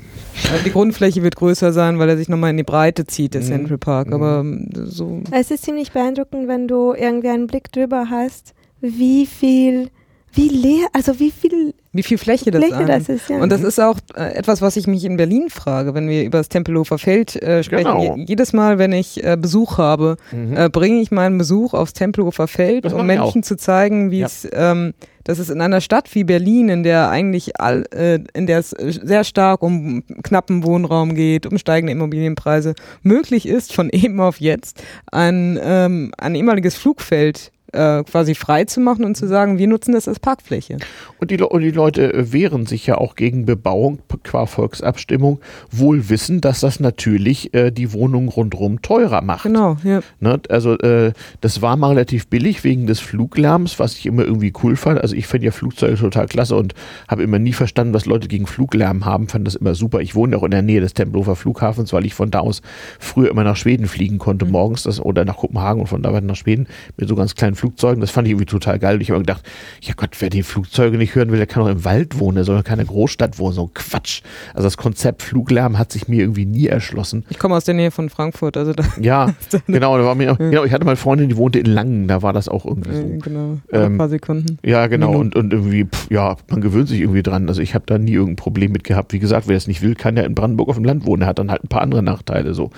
[0.52, 3.42] Also die Grundfläche wird größer sein, weil er sich nochmal in die Breite zieht, der
[3.42, 3.46] mhm.
[3.46, 4.14] Central Park.
[4.14, 4.70] Aber mhm.
[4.86, 5.22] so.
[5.32, 8.54] Es ist ziemlich beeindruckend, wenn du irgendwie einen Blick drüber hast,
[8.84, 9.90] wie viel
[10.36, 13.30] wie leer, also wie viel wie viel Fläche das, Fläche das ist.
[13.30, 13.38] Ja.
[13.38, 16.40] Und das ist auch äh, etwas, was ich mich in Berlin frage, wenn wir über
[16.40, 17.84] das Tempelhofer Feld äh, sprechen.
[17.84, 18.16] Genau.
[18.16, 20.58] Je, jedes Mal, wenn ich äh, Besuch habe, mhm.
[20.58, 24.48] äh, bringe ich meinen Besuch aufs Tempelhofer Feld, das um Menschen zu zeigen, wie es,
[24.54, 28.58] ähm, dass es in einer Stadt wie Berlin, in der eigentlich all, äh, in der
[28.58, 32.74] es sehr stark um knappen Wohnraum geht, um steigende Immobilienpreise,
[33.04, 38.80] möglich ist, von eben auf jetzt ein, ähm, ein ehemaliges Flugfeld äh, quasi frei zu
[38.80, 40.78] machen und zu sagen, wir nutzen das als Parkfläche.
[41.20, 45.40] Und die, und die Leute äh, wehren sich ja auch gegen Bebauung qua Volksabstimmung,
[45.72, 49.44] wohl wissen, dass das natürlich äh, die Wohnung rundherum teurer macht.
[49.44, 50.02] Genau, ja.
[50.20, 50.40] Ne?
[50.50, 54.76] Also äh, das war mal relativ billig wegen des Fluglärms, was ich immer irgendwie cool
[54.76, 55.02] fand.
[55.02, 56.74] Also ich finde ja Flugzeuge total klasse und
[57.08, 59.28] habe immer nie verstanden, was Leute gegen Fluglärm haben.
[59.28, 60.00] Fand das immer super.
[60.02, 62.62] Ich wohne auch in der Nähe des Tempelhofer Flughafens, weil ich von da aus
[63.00, 64.52] früher immer nach Schweden fliegen konnte mhm.
[64.52, 66.68] morgens das, oder nach Kopenhagen und von da weiter nach Schweden
[66.98, 68.02] mit so ganz kleinen Flugzeugen.
[68.02, 68.96] Das fand ich irgendwie total geil.
[68.96, 69.44] Und ich habe gedacht,
[69.82, 72.44] ja Gott, wer die Flugzeuge nicht hören will, der kann doch im Wald wohnen, der
[72.44, 73.54] soll doch keine Großstadt wohnen.
[73.54, 74.22] So Quatsch.
[74.54, 77.24] Also das Konzept Fluglärm hat sich mir irgendwie nie erschlossen.
[77.30, 78.84] Ich komme aus der Nähe von Frankfurt, also da.
[79.00, 79.34] Ja,
[79.68, 80.66] genau, da war mir, genau.
[80.66, 83.30] Ich hatte mal eine Freundin, die wohnte in Langen, da war das auch irgendwie so.
[83.30, 84.58] Genau, ähm, ein paar Sekunden.
[84.66, 85.14] Ja, genau.
[85.14, 87.48] Und, und irgendwie, pff, ja, man gewöhnt sich irgendwie dran.
[87.48, 89.14] Also ich habe da nie irgendein Problem mit gehabt.
[89.14, 91.22] Wie gesagt, wer es nicht will, kann ja in Brandenburg auf dem Land wohnen.
[91.22, 92.72] Er hat dann halt ein paar andere Nachteile so.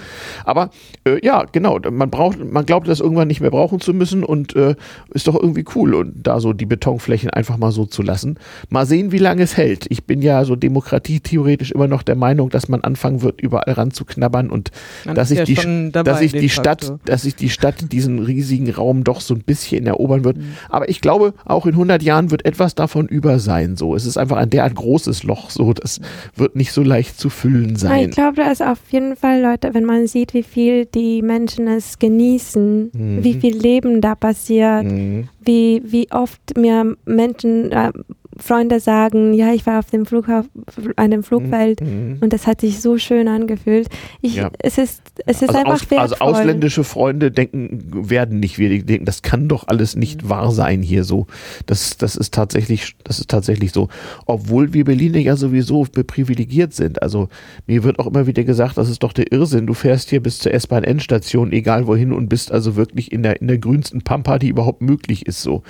[0.44, 0.70] Aber
[1.06, 1.80] äh, ja, genau.
[1.90, 4.75] Man braucht, man glaubt, das irgendwann nicht mehr brauchen zu müssen und äh,
[5.14, 8.38] ist doch irgendwie cool und da so die Betonflächen einfach mal so zu lassen.
[8.70, 9.86] Mal sehen, wie lange es hält.
[9.90, 14.50] Ich bin ja so demokratietheoretisch immer noch der Meinung, dass man anfangen wird, überall ranzuknabbern
[14.50, 14.72] und
[15.14, 19.04] dass sich, ja die, dass sich die Stadt, dass sich die Stadt diesen riesigen Raum
[19.04, 20.38] doch so ein bisschen erobern wird.
[20.38, 20.56] Mhm.
[20.70, 23.76] Aber ich glaube, auch in 100 Jahren wird etwas davon über sein.
[23.76, 25.50] So, es ist einfach ein derart großes Loch.
[25.50, 26.00] So, das
[26.36, 28.10] wird nicht so leicht zu füllen sein.
[28.10, 31.68] Ich glaube, da ist auf jeden Fall Leute, wenn man sieht, wie viel die Menschen
[31.68, 33.24] es genießen, mhm.
[33.24, 35.30] wie viel Leben da passiert, mhm.
[35.42, 37.92] wie, wie oft mir Menschen, äh,
[38.38, 40.50] Freunde sagen, ja, ich war auf dem Flughafen,
[40.96, 42.18] an dem Flugfeld mhm.
[42.22, 43.88] und das hat sich so schön angefühlt.
[44.22, 44.50] Ich, ja.
[44.60, 46.00] Es ist, es ist also einfach aus, wertvoll.
[46.00, 50.30] Also ausländische Freunde denken, werden nicht, wir denken, das kann doch alles nicht mhm.
[50.30, 51.28] wahr sein hier so.
[51.66, 53.88] Das, das ist tatsächlich, das ist tatsächlich so.
[54.26, 57.02] Obwohl wir Berliner ja sowieso privilegiert sind.
[57.02, 57.30] Also
[57.68, 59.68] mir wird auch immer wieder gesagt, das ist doch der Irrsinn.
[59.68, 63.48] Du fährst hier bis zur S-Bahn-Endstation, egal wohin und bist also wirklich in der, in
[63.48, 65.64] der grünsten Pampa, die überhaupt möglich ist so.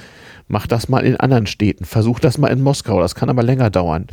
[0.47, 1.85] Mach das mal in anderen Städten.
[1.85, 2.99] Versuch das mal in Moskau.
[2.99, 4.05] Das kann aber länger dauern.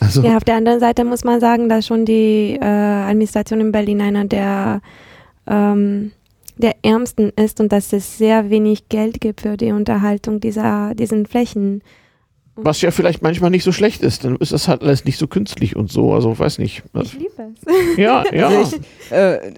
[0.00, 3.72] Also ja, auf der anderen Seite muss man sagen, dass schon die äh, Administration in
[3.72, 4.80] Berlin einer der,
[5.46, 6.10] ähm,
[6.56, 11.24] der ärmsten ist und dass es sehr wenig Geld gibt für die Unterhaltung dieser, diesen
[11.26, 11.82] Flächen.
[12.56, 15.28] Was ja vielleicht manchmal nicht so schlecht ist, dann ist das halt alles nicht so
[15.28, 16.82] künstlich und so, also weiß nicht.
[17.02, 17.96] Ich liebe es.
[17.98, 18.48] Ja, ja.
[18.48, 19.52] Also ich, äh,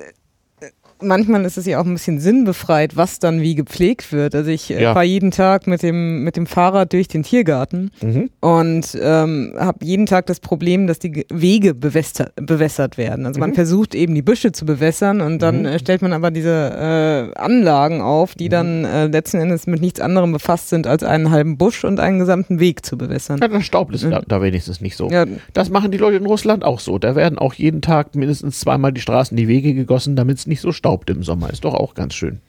[1.02, 4.34] manchmal ist es ja auch ein bisschen sinnbefreit, was dann wie gepflegt wird.
[4.34, 4.94] Also ich äh, ja.
[4.94, 8.30] fahre jeden Tag mit dem, mit dem Fahrrad durch den Tiergarten mhm.
[8.40, 13.26] und ähm, habe jeden Tag das Problem, dass die Wege bewässert, bewässert werden.
[13.26, 13.54] Also man mhm.
[13.54, 15.66] versucht eben die Büsche zu bewässern und dann mhm.
[15.66, 18.50] äh, stellt man aber diese äh, Anlagen auf, die mhm.
[18.50, 22.18] dann äh, letzten Endes mit nichts anderem befasst sind, als einen halben Busch und einen
[22.18, 23.38] gesamten Weg zu bewässern.
[23.40, 25.10] Ja, dann staubt es da, da, wenigstens nicht so.
[25.10, 25.26] Ja.
[25.52, 26.98] Das machen die Leute in Russland auch so.
[26.98, 30.60] Da werden auch jeden Tag mindestens zweimal die Straßen, die Wege gegossen, damit es nicht
[30.60, 31.50] so staubt verstaubt im Sommer.
[31.50, 32.40] Ist doch auch ganz schön.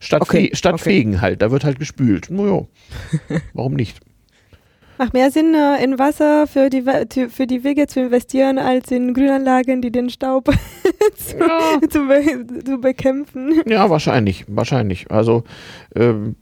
[0.00, 0.84] Statt, okay, Fe statt okay.
[0.84, 2.30] Fegen halt, da wird halt gespült.
[2.30, 2.62] Naja,
[3.54, 4.00] warum nicht?
[4.96, 6.84] Macht mehr Sinn, äh, in Wasser für die,
[7.28, 10.46] für die Wege zu investieren, als in Grünanlagen, die den Staub
[11.16, 11.80] zu, ja.
[11.88, 13.62] zu, be zu, bekämpfen.
[13.66, 15.10] Ja, wahrscheinlich, wahrscheinlich.
[15.10, 15.42] Also
[15.96, 16.36] ähm,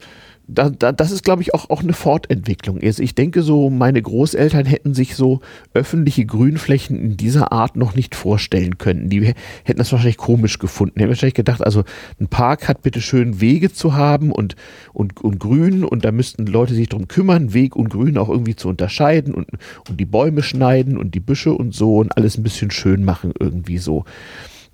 [0.47, 2.79] da, da, das ist, glaube ich, auch, auch eine Fortentwicklung.
[2.81, 5.39] Ich denke so, meine Großeltern hätten sich so
[5.73, 9.09] öffentliche Grünflächen in dieser Art noch nicht vorstellen können.
[9.09, 9.33] Die
[9.63, 10.95] hätten das wahrscheinlich komisch gefunden.
[10.95, 11.83] Die hätten wahrscheinlich gedacht, also
[12.19, 14.55] ein Park hat bitte schön Wege zu haben und,
[14.91, 18.55] und, und Grün und da müssten Leute sich darum kümmern, Weg und Grün auch irgendwie
[18.55, 19.47] zu unterscheiden und,
[19.89, 23.33] und die Bäume schneiden und die Büsche und so und alles ein bisschen schön machen
[23.39, 24.03] irgendwie so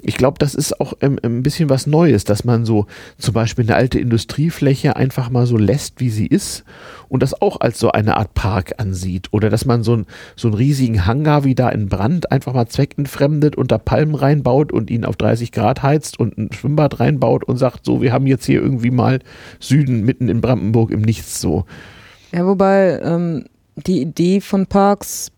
[0.02, 2.86] ich glaube, das ist auch ähm, ein bisschen was Neues, dass man so
[3.18, 6.64] zum Beispiel eine alte Industriefläche einfach mal so lässt, wie sie ist
[7.10, 9.28] und das auch als so eine Art Park ansieht.
[9.32, 12.68] Oder dass man so, ein, so einen riesigen Hangar wie da in Brand einfach mal
[12.68, 17.58] zweckentfremdet, unter Palmen reinbaut und ihn auf 30 Grad heizt und ein Schwimmbad reinbaut und
[17.58, 19.20] sagt, so, wir haben jetzt hier irgendwie mal
[19.60, 21.66] Süden mitten in Brandenburg im Nichts so.
[22.32, 23.46] Ja, wobei ähm,
[23.76, 25.32] die Idee von Parks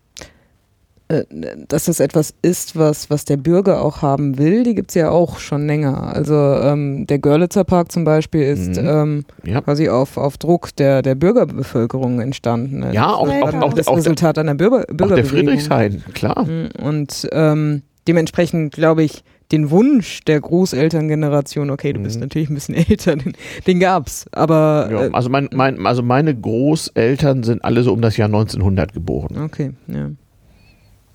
[1.68, 5.10] dass das etwas ist, was, was der Bürger auch haben will, die gibt es ja
[5.10, 6.14] auch schon länger.
[6.14, 8.88] Also ähm, der Görlitzer Park zum Beispiel ist mhm.
[8.88, 9.60] ähm, ja.
[9.60, 12.84] quasi auf, auf Druck der, der Bürgerbevölkerung entstanden.
[12.92, 15.10] Ja, auch, auch, auch das auch Resultat einer Bürger, Bürgerbewegung.
[15.10, 16.44] Auch der Friedrichshain, klar.
[16.44, 16.68] Mhm.
[16.82, 22.22] Und ähm, dementsprechend glaube ich, den Wunsch der Großelterngeneration, okay, du bist mhm.
[22.22, 23.34] natürlich ein bisschen älter, den,
[23.66, 24.88] den gab's, aber.
[24.90, 29.36] Ja, also, mein, mein, also meine Großeltern sind alle so um das Jahr 1900 geboren.
[29.44, 30.10] Okay, ja.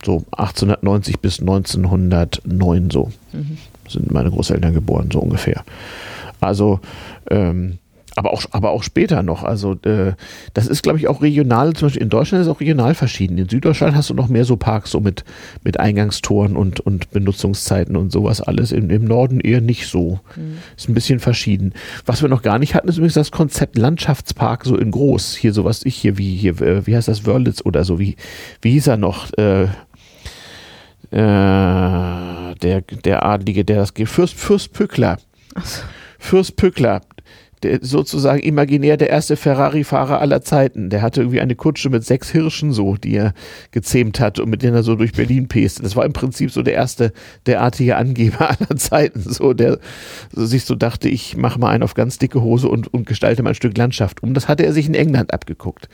[0.07, 3.57] So 1890 bis 1909 so mhm.
[3.89, 5.65] sind meine Großeltern geboren, so ungefähr.
[6.39, 6.79] Also,
[7.29, 7.79] ähm,
[8.15, 9.43] aber auch, aber auch später noch.
[9.43, 10.13] Also äh,
[10.53, 13.37] das ist, glaube ich, auch regional, zum Beispiel in Deutschland ist es auch regional verschieden.
[13.37, 15.25] In Süddeutschland hast du noch mehr so Parks so mit,
[15.65, 18.71] mit Eingangstoren und, und Benutzungszeiten und sowas alles.
[18.71, 20.21] Im, Im Norden eher nicht so.
[20.37, 20.59] Mhm.
[20.77, 21.73] Ist ein bisschen verschieden.
[22.05, 25.35] Was wir noch gar nicht hatten, ist übrigens das Konzept Landschaftspark so in groß.
[25.35, 28.15] Hier so was ich hier, wie hier, äh, wie heißt das, Wörlitz oder so, wie,
[28.61, 29.31] wie hieß er noch?
[29.33, 29.67] Äh,
[31.11, 35.17] äh, der, der Adlige, der das geht, Fürst, Fürst Pückler.
[36.19, 37.01] Fürst Pückler,
[37.63, 40.89] der sozusagen imaginär der erste Ferrari-Fahrer aller Zeiten.
[40.89, 43.33] Der hatte irgendwie eine Kutsche mit sechs Hirschen so, die er
[43.71, 45.83] gezähmt hat und mit denen er so durch Berlin peste.
[45.83, 47.13] Das war im Prinzip so der erste
[47.45, 49.79] derartige Angeber aller Zeiten, so der
[50.31, 53.49] sich so dachte, ich mache mal einen auf ganz dicke Hose und, und gestalte mal
[53.49, 54.33] ein Stück Landschaft um.
[54.33, 55.89] Das hatte er sich in England abgeguckt.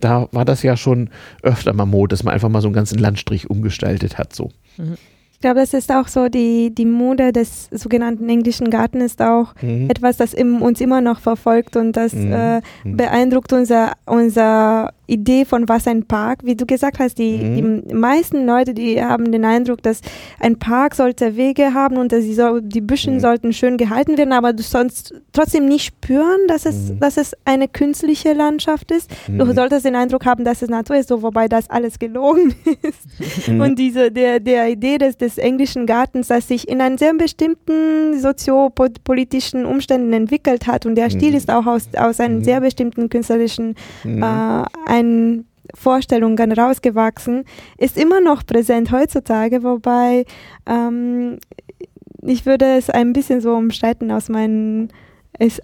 [0.00, 1.10] Da war das ja schon
[1.42, 4.50] öfter mal Mode, dass man einfach mal so einen ganzen Landstrich umgestaltet hat, so.
[4.76, 4.96] Mhm
[5.40, 9.90] glaube, das ist auch so, die, die Mode des sogenannten englischen Gartens ist auch mhm.
[9.90, 12.32] etwas, das im, uns immer noch verfolgt und das mhm.
[12.32, 12.96] äh, mhm.
[12.96, 17.88] beeindruckt unser, unser Idee von was ein Park, wie du gesagt hast, die, mhm.
[17.88, 20.00] die meisten Leute, die haben den Eindruck, dass
[20.40, 23.20] ein Park sollte Wege haben und dass die, so, die Büschen mhm.
[23.20, 27.00] sollten schön gehalten werden, aber du sollst trotzdem nicht spüren, dass es, mhm.
[27.00, 29.10] dass es eine künstliche Landschaft ist.
[29.26, 29.54] Du mhm.
[29.54, 33.48] solltest den Eindruck haben, dass es Natur ist, so, wobei das alles gelogen ist.
[33.48, 33.60] Mhm.
[33.60, 38.18] Und diese, der, der Idee des, des englischen Gartens, das sich in einen sehr bestimmten
[38.18, 41.36] soziopolitischen Umständen entwickelt hat und der Stil mhm.
[41.36, 43.74] ist auch aus, aus einem sehr bestimmten künstlerischen
[44.04, 47.44] äh, einen Vorstellungen rausgewachsen,
[47.78, 50.24] ist immer noch präsent heutzutage, wobei
[50.66, 51.38] ähm,
[52.22, 54.90] ich würde es ein bisschen so umstreiten aus meinen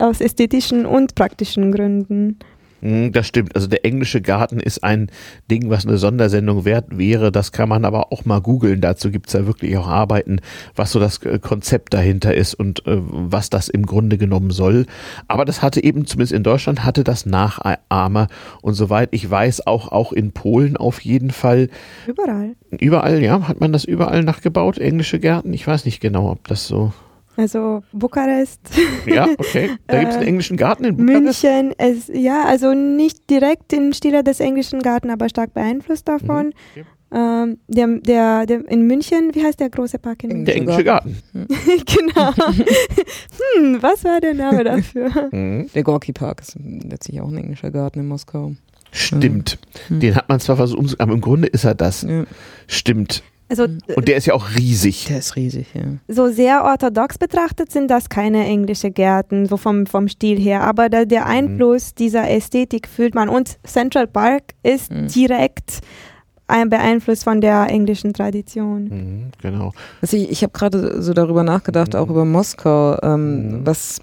[0.00, 2.38] aus ästhetischen und praktischen Gründen.
[2.80, 3.54] Hm, das stimmt.
[3.54, 5.10] Also der englische Garten ist ein
[5.50, 7.30] Ding, was eine Sondersendung wert wäre.
[7.30, 8.80] Das kann man aber auch mal googeln.
[8.80, 10.40] Dazu gibt es ja wirklich auch Arbeiten,
[10.74, 14.86] was so das äh, Konzept dahinter ist und äh, was das im Grunde genommen soll.
[15.28, 18.28] Aber das hatte eben, zumindest in Deutschland, hatte das Nachahmer.
[18.62, 21.68] Und soweit ich weiß, auch, auch in Polen auf jeden Fall.
[22.06, 22.54] Überall.
[22.78, 23.46] Überall, ja.
[23.48, 25.52] Hat man das überall nachgebaut, englische Gärten?
[25.52, 26.92] Ich weiß nicht genau, ob das so.
[27.36, 28.60] Also Bukarest.
[29.06, 29.70] Ja, okay.
[29.86, 31.42] Da gibt es einen äh, englischen Garten in Bukarest.
[31.42, 36.46] München, es, ja, also nicht direkt im Stile des englischen Garten, aber stark beeinflusst davon.
[36.46, 36.52] Mhm.
[36.72, 36.84] Okay.
[37.12, 40.44] Ähm, der, der, der, in München, wie heißt der große Park in München?
[40.44, 41.16] Der englische Garten.
[41.32, 42.32] genau.
[43.56, 45.28] hm, was war der Name dafür?
[45.32, 45.68] Mhm.
[45.74, 48.54] Der Gorki Park ist letztlich auch ein englischer Garten in Moskau.
[48.92, 49.58] Stimmt.
[49.88, 50.00] Mhm.
[50.00, 52.02] Den hat man zwar versucht, aber im Grunde ist er das.
[52.02, 52.24] Ja.
[52.68, 53.24] Stimmt.
[53.50, 53.80] Also, mhm.
[53.96, 55.06] Und der ist ja auch riesig.
[55.06, 55.82] Der ist riesig, ja.
[56.06, 60.62] So sehr orthodox betrachtet sind das keine englische Gärten, so vom, vom Stil her.
[60.62, 61.30] Aber der, der mhm.
[61.30, 61.94] Einfluss mhm.
[61.98, 63.28] dieser Ästhetik fühlt man.
[63.28, 65.08] Und Central Park ist mhm.
[65.08, 65.80] direkt
[66.46, 68.84] ein beeinflusst von der englischen Tradition.
[68.84, 69.72] Mhm, genau.
[70.00, 74.00] Also ich, ich habe gerade so darüber nachgedacht, auch über Moskau, ähm, was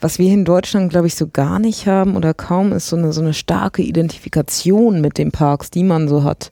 [0.00, 3.12] was wir in Deutschland, glaube ich, so gar nicht haben oder kaum, ist so eine,
[3.12, 6.50] so eine starke Identifikation mit den Parks, die man so hat.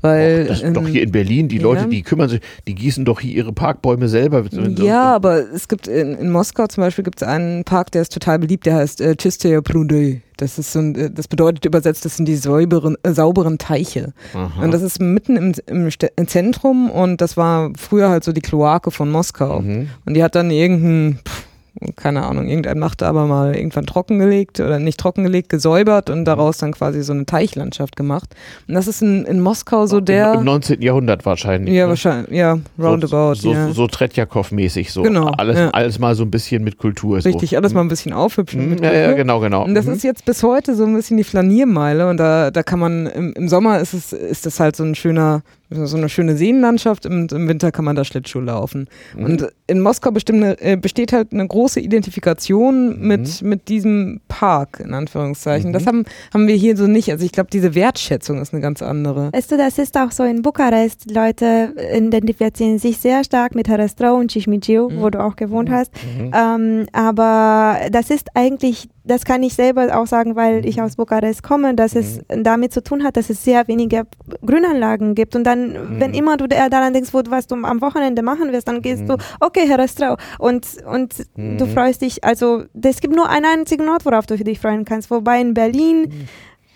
[0.00, 1.62] Weil, Och, das ähm, doch hier in Berlin, die ja.
[1.62, 4.44] Leute, die kümmern sich, die gießen doch hier ihre Parkbäume selber.
[4.76, 8.12] Ja, aber es gibt in, in Moskau zum Beispiel gibt es einen Park, der ist
[8.12, 10.22] total beliebt, der heißt äh, Chistaya Prudy.
[10.36, 14.12] Das ist so ein, äh, das bedeutet übersetzt, das sind die säuberen, äh, sauberen Teiche.
[14.34, 14.62] Aha.
[14.62, 18.40] Und das ist mitten im, im, im, Zentrum und das war früher halt so die
[18.40, 19.60] Kloake von Moskau.
[19.60, 19.88] Mhm.
[20.06, 21.47] Und die hat dann irgendein, pff,
[21.96, 26.72] keine Ahnung, irgendein machte aber mal irgendwann trockengelegt oder nicht trockengelegt, gesäubert und daraus dann
[26.72, 28.34] quasi so eine Teichlandschaft gemacht.
[28.66, 30.34] Und das ist in, in Moskau so der.
[30.34, 30.82] Im, 19.
[30.82, 31.74] Jahrhundert wahrscheinlich.
[31.74, 31.90] Ja, ne?
[31.90, 33.34] wahrscheinlich, ja, roundabout.
[33.34, 33.72] So, so, ja.
[33.72, 35.02] so Tretjakow-mäßig, so.
[35.02, 35.28] Genau.
[35.36, 35.70] Alles, ja.
[35.70, 37.24] alles mal so ein bisschen mit Kultur.
[37.24, 37.56] Richtig, so.
[37.56, 38.70] alles mal ein bisschen aufhübschen.
[38.70, 39.64] Mhm, ja, ja, genau, genau.
[39.64, 39.92] Und das mhm.
[39.92, 43.32] ist jetzt bis heute so ein bisschen die Flaniermeile und da, da kann man, im,
[43.34, 47.26] im Sommer ist es, ist das halt so ein schöner, so eine schöne Seenlandschaft, im,
[47.30, 48.88] im Winter kann man da Schlittschuh laufen.
[49.16, 49.24] Mhm.
[49.24, 53.06] Und in Moskau äh, besteht halt eine große Identifikation mhm.
[53.06, 55.70] mit, mit diesem Park, in Anführungszeichen.
[55.70, 55.72] Mhm.
[55.74, 57.10] Das haben, haben wir hier so nicht.
[57.10, 59.30] Also ich glaube, diese Wertschätzung ist eine ganz andere.
[59.32, 61.10] Weißt du, das ist auch so in Bukarest.
[61.10, 65.10] Leute identifizieren sich sehr stark mit Harastrau und Cismigiu, wo mhm.
[65.10, 65.74] du auch gewohnt mhm.
[65.74, 65.92] hast.
[66.18, 66.32] Mhm.
[66.34, 71.42] Ähm, aber das ist eigentlich das kann ich selber auch sagen, weil ich aus Bukarest
[71.42, 74.04] komme, dass es damit zu tun hat, dass es sehr wenige
[74.44, 75.34] Grünanlagen gibt.
[75.34, 76.00] Und dann, mhm.
[76.00, 79.08] wenn immer du daran denkst, wo, was du am Wochenende machen wirst, dann gehst mhm.
[79.08, 81.58] du, okay, Herr Restrau, und, und mhm.
[81.58, 85.10] du freust dich, also es gibt nur einen einzigen Ort, worauf du dich freuen kannst.
[85.10, 86.28] Wobei in Berlin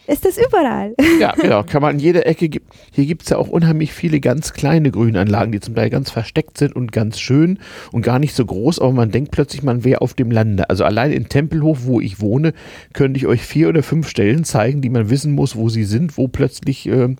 [0.06, 0.94] ist es überall.
[1.20, 2.48] Ja, genau, kann man in jeder Ecke,
[2.90, 6.58] hier gibt es ja auch unheimlich viele ganz kleine Grünanlagen, die zum Teil ganz versteckt
[6.58, 7.60] sind und ganz schön
[7.92, 10.68] und gar nicht so groß, aber man denkt plötzlich, man wäre auf dem Lande.
[10.68, 12.54] Also allein in Tempelhof, wo ich wohne,
[12.92, 16.16] könnte ich euch vier oder fünf Stellen zeigen, die man wissen muss, wo sie sind,
[16.16, 17.14] wo plötzlich äh,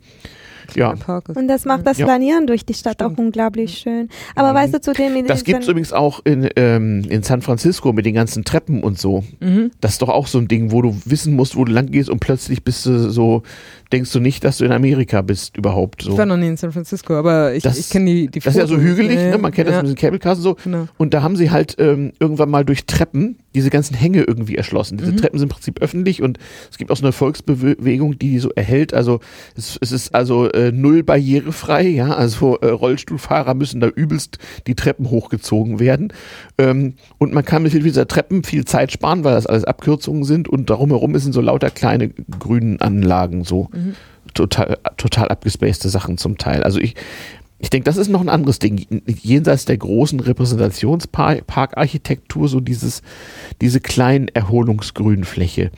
[0.76, 0.94] ja.
[1.34, 3.14] Und das macht das Planieren durch die Stadt Stimmt.
[3.14, 4.08] auch unglaublich schön.
[4.34, 4.56] Aber mhm.
[4.56, 5.26] weißt du, zu dem...
[5.26, 8.98] Das gibt es übrigens auch in, ähm, in San Francisco mit den ganzen Treppen und
[8.98, 9.24] so.
[9.40, 9.70] Mhm.
[9.80, 12.10] Das ist doch auch so ein Ding, wo du wissen musst, wo du lang gehst
[12.10, 13.42] und plötzlich bist du so,
[13.92, 16.02] denkst du nicht, dass du in Amerika bist überhaupt.
[16.02, 16.12] So.
[16.12, 18.60] Ich war noch nie in San Francisco, aber ich, ich kenne die, die Das ist
[18.60, 19.38] ja so hügelig, ne?
[19.38, 19.74] man kennt ja.
[19.74, 20.54] das mit den Cable Cars und so.
[20.64, 20.88] Genau.
[20.98, 24.96] Und da haben sie halt ähm, irgendwann mal durch Treppen diese ganzen Hänge irgendwie erschlossen.
[24.96, 25.16] Diese mhm.
[25.18, 26.38] Treppen sind im Prinzip öffentlich und
[26.70, 28.94] es gibt auch so eine Volksbewegung, die die so erhält.
[28.94, 29.20] Also
[29.56, 32.14] es, es ist also äh, null barrierefrei, ja.
[32.14, 36.12] Also äh, Rollstuhlfahrer müssen da übelst die Treppen hochgezogen werden.
[36.58, 40.24] Ähm, und man kann mit Hilfe dieser Treppen viel Zeit sparen, weil das alles Abkürzungen
[40.24, 43.68] sind und darum herum sind so lauter kleine grünen Anlagen so.
[43.72, 43.81] Mhm.
[44.34, 46.62] Total, total abgespacede Sachen zum Teil.
[46.62, 46.94] Also ich,
[47.62, 48.84] ich denke, das ist noch ein anderes Ding.
[49.06, 53.02] Jenseits der großen Repräsentationsparkarchitektur, so dieses,
[53.60, 55.70] diese kleinen Erholungsgrünfläche.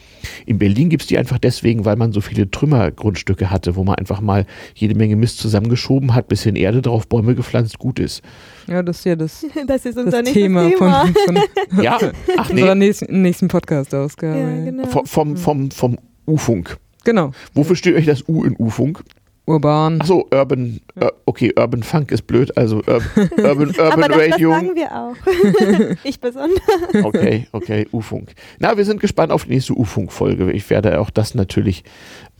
[0.46, 3.96] In Berlin gibt es die einfach deswegen, weil man so viele Trümmergrundstücke hatte, wo man
[3.96, 8.22] einfach mal jede Menge Mist zusammengeschoben hat, bisschen Erde drauf, Bäume gepflanzt, gut ist.
[8.66, 11.04] Ja, das ist ja das, das, ist unser das Thema, Thema.
[11.04, 11.38] Von, von
[11.82, 11.98] ja,
[12.38, 12.54] ach nee.
[12.54, 14.38] unserer nächsten, nächsten Podcast-Ausgabe.
[14.38, 14.86] Ja, genau.
[14.86, 16.78] Vom, vom, vom, vom U-Funk.
[17.04, 17.32] Genau.
[17.54, 19.02] Wofür steht euch das U in U-Funk?
[19.46, 20.00] Urban.
[20.00, 21.12] Achso, Urban, ja.
[21.26, 23.02] okay, Urban Funk ist blöd, also Urban,
[23.36, 24.50] Urban, Urban Aber das, Radio.
[24.50, 25.96] Das sagen wir auch.
[26.04, 26.60] ich besonders.
[27.02, 28.34] Okay, okay, U-Funk.
[28.58, 30.50] Na, wir sind gespannt auf die nächste U-Funk-Folge.
[30.52, 31.84] Ich werde auch das natürlich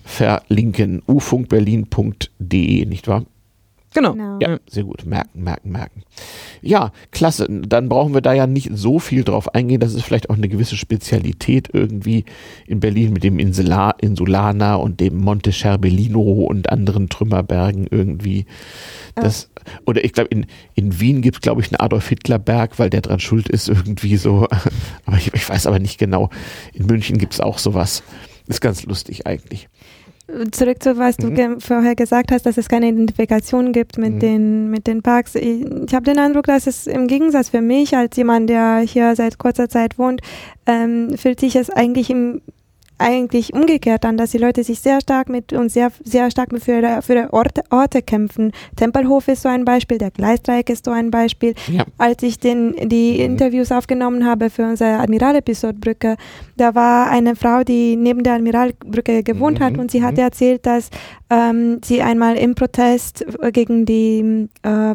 [0.04, 1.02] verlinken.
[1.06, 3.24] ufunkberlin.de, nicht wahr?
[3.94, 4.12] Genau.
[4.12, 4.38] genau.
[4.40, 5.06] Ja, sehr gut.
[5.06, 6.02] Merken, merken, merken.
[6.60, 7.46] Ja, klasse.
[7.48, 9.80] Dann brauchen wir da ja nicht so viel drauf eingehen.
[9.80, 12.24] Das ist vielleicht auch eine gewisse Spezialität irgendwie
[12.66, 18.46] in Berlin mit dem Insula, Insulana und dem Monte Scherbellino und anderen Trümmerbergen irgendwie.
[19.14, 19.90] Das, oh.
[19.90, 22.90] Oder ich glaube, in, in Wien gibt es, glaube ich, einen Adolf Hitler Berg, weil
[22.90, 24.48] der dran schuld ist, irgendwie so.
[25.06, 26.30] Aber ich, ich weiß aber nicht genau.
[26.72, 28.02] In München gibt es auch sowas.
[28.48, 29.68] Ist ganz lustig eigentlich
[30.52, 31.34] zurück zu was mhm.
[31.34, 34.18] du vorher gesagt hast, dass es keine Identifikation gibt mit, mhm.
[34.20, 35.34] den, mit den Parks.
[35.34, 39.14] Ich, ich habe den Eindruck, dass es im Gegensatz für mich als jemand, der hier
[39.16, 40.22] seit kurzer Zeit wohnt,
[40.66, 42.40] ähm, fühlt sich es eigentlich im
[43.04, 47.02] eigentlich umgekehrt an, dass die Leute sich sehr stark mit und sehr, sehr stark für,
[47.02, 48.52] für Orte, Orte kämpfen.
[48.76, 51.54] Tempelhof ist so ein Beispiel, der Gleisdreieck ist so ein Beispiel.
[51.70, 51.84] Ja.
[51.98, 53.32] Als ich den, die mhm.
[53.32, 56.16] Interviews aufgenommen habe für unsere Admiral-Episode-Brücke,
[56.56, 59.64] da war eine Frau, die neben der Admiralbrücke gewohnt mhm.
[59.64, 60.26] hat und sie hatte mhm.
[60.26, 60.88] erzählt, dass
[61.28, 64.94] ähm, sie einmal im Protest gegen die äh,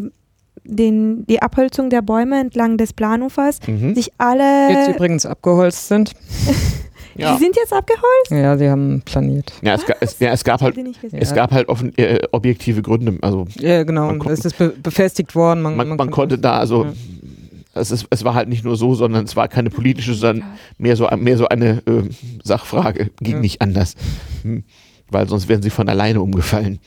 [0.63, 3.95] den, die Abholzung der Bäume entlang des Planufers mhm.
[3.95, 4.69] sich alle.
[4.69, 6.13] Jetzt übrigens abgeholzt sind.
[7.19, 7.33] Ja.
[7.33, 8.31] Die sind jetzt abgeholzt?
[8.31, 9.51] Ja, sie haben planiert.
[9.61, 10.77] Ja, es, es, ja, es gab halt,
[11.11, 13.17] es gab halt offen, äh, objektive Gründe.
[13.21, 14.13] Also ja, genau.
[14.25, 15.61] Es ist be befestigt worden.
[15.61, 16.85] Man, man, man, man konnte da also.
[16.85, 16.93] Ja.
[17.75, 20.95] Es, ist, es war halt nicht nur so, sondern es war keine politische, sondern mehr
[20.95, 22.09] so, mehr so eine äh,
[22.43, 23.11] Sachfrage.
[23.21, 23.39] Ging ja.
[23.39, 23.95] nicht anders.
[24.41, 24.63] Hm.
[25.09, 26.79] Weil sonst wären sie von alleine umgefallen.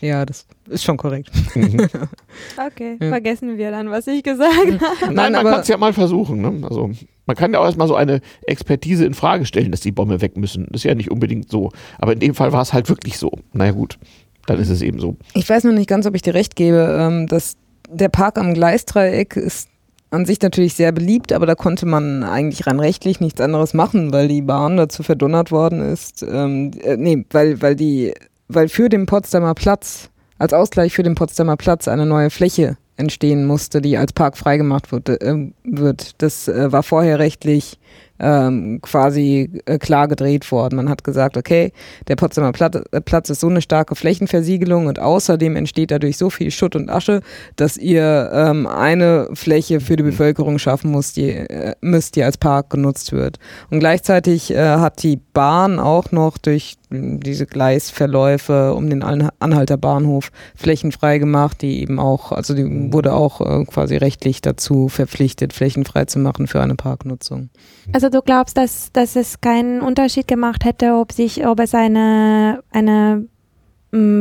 [0.00, 1.30] Ja, das ist schon korrekt.
[1.54, 1.88] Mhm.
[2.66, 3.08] okay, ja.
[3.08, 4.80] vergessen wir dann, was ich gesagt mhm.
[4.80, 5.14] habe.
[5.14, 6.42] Nein, man kann es ja mal versuchen.
[6.42, 6.66] Ne?
[6.66, 6.90] Also,
[7.26, 10.36] man kann ja auch erstmal so eine Expertise in Frage stellen, dass die Bombe weg
[10.36, 10.66] müssen.
[10.70, 11.70] Das ist ja nicht unbedingt so.
[11.98, 13.32] Aber in dem Fall war es halt wirklich so.
[13.52, 13.98] Naja, gut,
[14.46, 15.16] dann ist es eben so.
[15.34, 17.56] Ich weiß noch nicht ganz, ob ich dir recht gebe, ähm, dass
[17.88, 19.68] der Park am Gleisdreieck ist
[20.10, 24.12] an sich natürlich sehr beliebt, aber da konnte man eigentlich rein rechtlich nichts anderes machen,
[24.12, 26.22] weil die Bahn dazu verdonnert worden ist.
[26.22, 28.14] Ähm, äh, nee, weil, weil die
[28.48, 33.46] weil für den Potsdamer Platz, als Ausgleich für den Potsdamer Platz eine neue Fläche entstehen
[33.46, 35.08] musste, die als Park freigemacht wird.
[35.08, 36.22] Äh, wird.
[36.22, 37.78] Das äh, war vorher rechtlich
[38.20, 40.76] ähm, quasi äh, klar gedreht worden.
[40.76, 41.72] Man hat gesagt, okay,
[42.06, 42.52] der Potsdamer
[42.92, 46.90] äh, Platz ist so eine starke Flächenversiegelung und außerdem entsteht dadurch so viel Schutt und
[46.90, 47.22] Asche,
[47.56, 52.38] dass ihr ähm, eine Fläche für die Bevölkerung schaffen müsst, die, äh, müsst, die als
[52.38, 53.38] Park genutzt wird.
[53.70, 60.30] Und gleichzeitig äh, hat die Bahn auch noch durch diese Gleisverläufe um den Anhalter Bahnhof
[60.54, 66.04] flächenfrei gemacht, die eben auch, also die wurde auch äh, quasi rechtlich dazu verpflichtet, flächenfrei
[66.06, 67.50] zu machen für eine Parknutzung.
[67.92, 72.62] Also du glaubst, dass, dass es keinen Unterschied gemacht hätte, ob sich, ob es eine,
[72.70, 73.26] eine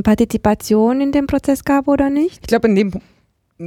[0.04, 2.40] Partizipation in dem Prozess gab oder nicht?
[2.42, 2.92] Ich glaube, in dem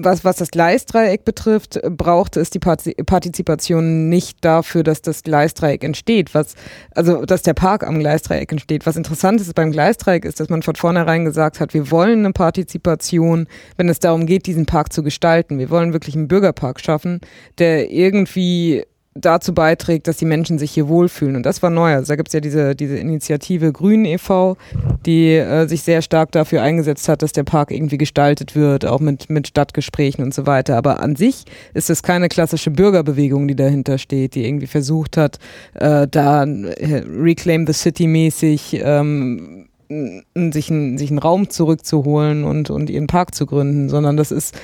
[0.04, 6.34] was, was das Gleisdreieck betrifft, brauchte es die Partizipation nicht dafür, dass das Gleisdreieck entsteht,
[6.34, 6.54] was,
[6.94, 8.86] also, dass der Park am Gleisdreieck entsteht.
[8.86, 12.32] Was interessant ist beim Gleisdreieck ist, dass man von vornherein gesagt hat, wir wollen eine
[12.32, 15.58] Partizipation, wenn es darum geht, diesen Park zu gestalten.
[15.58, 17.20] Wir wollen wirklich einen Bürgerpark schaffen,
[17.58, 18.84] der irgendwie
[19.20, 21.36] dazu beiträgt, dass die Menschen sich hier wohlfühlen.
[21.36, 21.94] Und das war neu.
[21.94, 24.56] Also da gibt es ja diese, diese Initiative Grün e.V.,
[25.04, 29.00] die äh, sich sehr stark dafür eingesetzt hat, dass der Park irgendwie gestaltet wird, auch
[29.00, 30.76] mit, mit Stadtgesprächen und so weiter.
[30.76, 31.44] Aber an sich
[31.74, 35.38] ist es keine klassische Bürgerbewegung, die dahinter steht, die irgendwie versucht hat,
[35.74, 42.70] äh, da äh, Reclaim the City mäßig ähm, sich, ein, sich einen Raum zurückzuholen und,
[42.70, 44.58] und ihren Park zu gründen, sondern das ist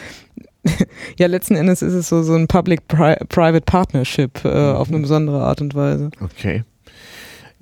[1.19, 4.77] ja, letzten Endes ist es so, so ein Public-Private Partnership äh, mhm.
[4.77, 6.11] auf eine besondere Art und Weise.
[6.21, 6.65] Okay.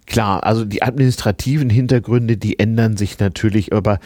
[0.06, 4.00] Klar, also die administrativen Hintergründe, die ändern sich natürlich, aber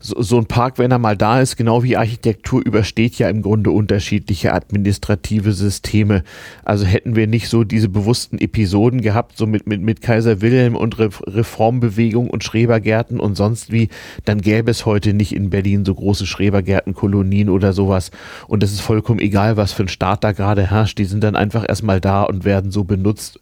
[0.00, 3.42] so, so ein Park, wenn er mal da ist, genau wie Architektur, übersteht ja im
[3.42, 6.22] Grunde unterschiedliche administrative Systeme.
[6.64, 10.76] Also hätten wir nicht so diese bewussten Episoden gehabt, so mit, mit, mit Kaiser Wilhelm
[10.76, 13.88] und Re Reformbewegung und Schrebergärten und sonst wie,
[14.24, 18.10] dann gäbe es heute nicht in Berlin so große Schrebergärtenkolonien oder sowas.
[18.46, 20.98] Und es ist vollkommen egal, was für ein Staat da gerade herrscht.
[20.98, 23.40] Die sind dann einfach erstmal da und werden so benutzt.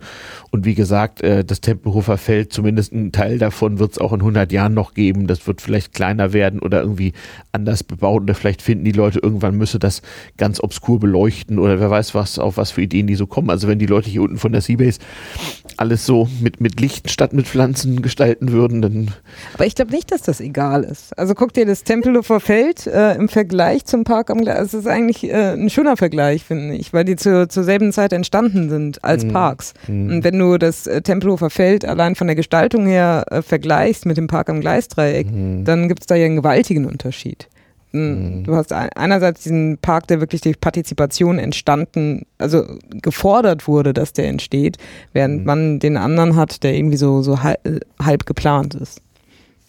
[0.50, 4.20] Und wie gesagt, äh, das Tempelhofer Feld, zumindest ein Teil davon wird es auch in
[4.20, 5.26] 100 Jahren noch geben.
[5.26, 7.12] Das wird vielleicht kleiner werden werden oder irgendwie
[7.52, 10.02] anders bebaut oder vielleicht finden die Leute irgendwann müsse das
[10.36, 13.50] ganz obskur beleuchten oder wer weiß was, auf was für Ideen die so kommen.
[13.50, 15.00] Also wenn die Leute hier unten von der Seabase
[15.76, 19.10] alles so mit, mit Licht statt mit Pflanzen gestalten würden, dann.
[19.54, 21.16] Aber ich glaube nicht, dass das egal ist.
[21.18, 24.68] Also guck dir das Tempelhofer Feld äh, im Vergleich zum Park am Gleis.
[24.68, 28.12] Es ist eigentlich äh, ein schöner Vergleich, finde ich, weil die zu, zur selben Zeit
[28.12, 29.32] entstanden sind als mhm.
[29.32, 29.74] Parks.
[29.88, 30.10] Mhm.
[30.10, 34.16] Und wenn du das äh, Tempelhofer Feld allein von der Gestaltung her äh, vergleichst mit
[34.16, 35.64] dem Park am Gleisdreieck, mhm.
[35.64, 37.48] dann gibt es da ja einen gewaltigen Unterschied.
[37.92, 38.44] Hm, mhm.
[38.44, 44.28] Du hast einerseits diesen Park, der wirklich durch Partizipation entstanden, also gefordert wurde, dass der
[44.28, 44.76] entsteht,
[45.12, 45.46] während mhm.
[45.46, 47.60] man den anderen hat, der irgendwie so, so halb,
[48.00, 49.00] halb geplant ist.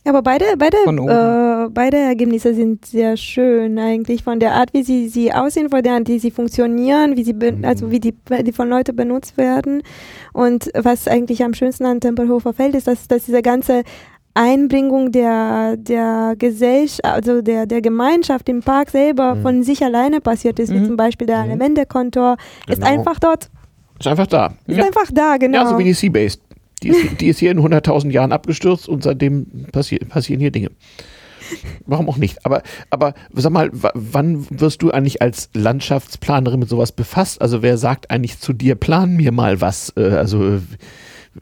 [0.08, 4.82] Ja, aber beide, beide, äh, beide Ergebnisse sind sehr schön eigentlich von der Art, wie
[4.82, 7.66] sie, sie aussehen, von der Art, wie sie funktionieren, wie sie, mhm.
[7.66, 8.14] also wie die,
[8.46, 9.84] die von Leuten benutzt werden.
[10.32, 13.84] Und was eigentlich am schönsten an Tempelhofer Feld ist, dass, dass diese ganze
[14.38, 19.42] Einbringung der, der Gesellschaft, also der, der Gemeinschaft im Park selber mhm.
[19.42, 20.82] von sich alleine passiert ist, mhm.
[20.82, 21.52] wie zum Beispiel der mhm.
[21.52, 22.78] Elementekontor, genau.
[22.78, 23.50] ist einfach dort.
[24.00, 24.54] Ist einfach da.
[24.68, 24.86] Ist ja.
[24.86, 25.64] einfach da, genau.
[25.64, 26.38] Ja, so wie die Seabase.
[26.84, 30.70] Die ist, die ist hier in 100.000 Jahren abgestürzt und seitdem passi passieren hier Dinge.
[31.88, 32.46] Warum auch nicht?
[32.46, 32.62] Aber,
[32.92, 37.42] aber sag mal, wann wirst du eigentlich als Landschaftsplanerin mit sowas befasst?
[37.42, 39.94] Also wer sagt eigentlich zu dir, plan mir mal was?
[39.96, 40.60] Äh, also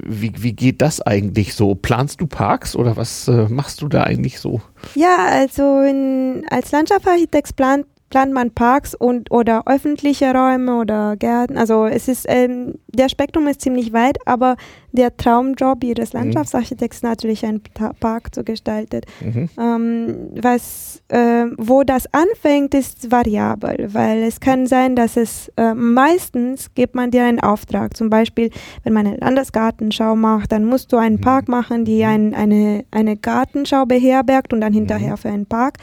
[0.04, 1.76] wie, wie geht das eigentlich so?
[1.76, 4.62] Planst du Parks oder was äh, machst du da eigentlich so?
[4.96, 11.58] Ja, also in, als Landschaftsarchitekt plant plant man Parks und oder öffentliche Räume oder Gärten.
[11.58, 14.56] Also es ist ähm, der Spektrum ist ziemlich weit, aber
[14.92, 16.20] der Traumjob ihres mhm.
[16.20, 17.10] Landschaftsarchitekts mhm.
[17.10, 17.62] natürlich einen
[18.00, 19.02] Park zu gestalten.
[19.22, 19.50] Mhm.
[19.60, 25.74] Ähm, was äh, wo das anfängt, ist variabel, weil es kann sein, dass es äh,
[25.74, 27.98] meistens gibt man dir einen Auftrag.
[27.98, 28.50] Zum Beispiel,
[28.84, 31.22] wenn man eine Landesgartenschau macht, dann musst du einen mhm.
[31.22, 32.10] Park machen, die mhm.
[32.10, 35.78] ein, eine eine Gartenschau beherbergt und dann hinterher für einen Park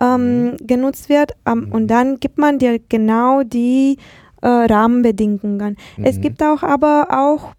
[0.00, 0.56] ähm, mhm.
[0.66, 1.32] genutzt wird.
[1.46, 1.72] Ähm, mhm.
[1.72, 3.98] Und dann gibt man dir genau die
[4.42, 5.76] äh, Rahmenbedingungen.
[5.96, 6.04] Mhm.
[6.04, 7.54] Es gibt auch aber auch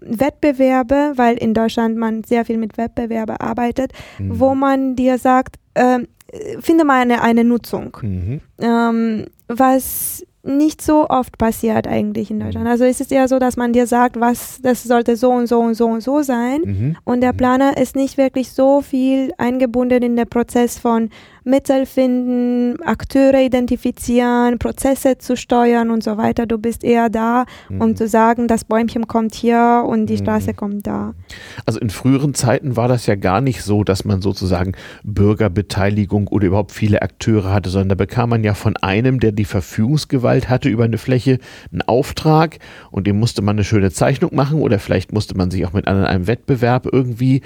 [0.00, 4.38] Wettbewerbe, weil in Deutschland man sehr viel mit Wettbewerbe arbeitet, mhm.
[4.38, 6.00] wo man dir sagt, äh,
[6.60, 7.96] finde mal eine, eine Nutzung.
[8.02, 8.40] Mhm.
[8.58, 12.66] Ähm, was nicht so oft passiert eigentlich in Deutschland.
[12.66, 12.70] Mhm.
[12.70, 15.58] Also es ist eher so, dass man dir sagt, was das sollte so und so
[15.58, 16.96] und so und so sein.
[17.04, 21.10] Und der Planer ist nicht wirklich so viel eingebunden in den Prozess von
[21.46, 26.44] Mittel finden, Akteure identifizieren, Prozesse zu steuern und so weiter.
[26.44, 27.96] Du bist eher da, um mhm.
[27.96, 30.18] zu sagen, das Bäumchen kommt hier und die mhm.
[30.18, 31.14] Straße kommt da.
[31.64, 34.72] Also in früheren Zeiten war das ja gar nicht so, dass man sozusagen
[35.04, 39.44] Bürgerbeteiligung oder überhaupt viele Akteure hatte, sondern da bekam man ja von einem, der die
[39.44, 41.38] Verfügungsgewalt hatte über eine Fläche,
[41.70, 42.58] einen Auftrag
[42.90, 45.86] und dem musste man eine schöne Zeichnung machen oder vielleicht musste man sich auch mit
[45.86, 47.42] einem Wettbewerb irgendwie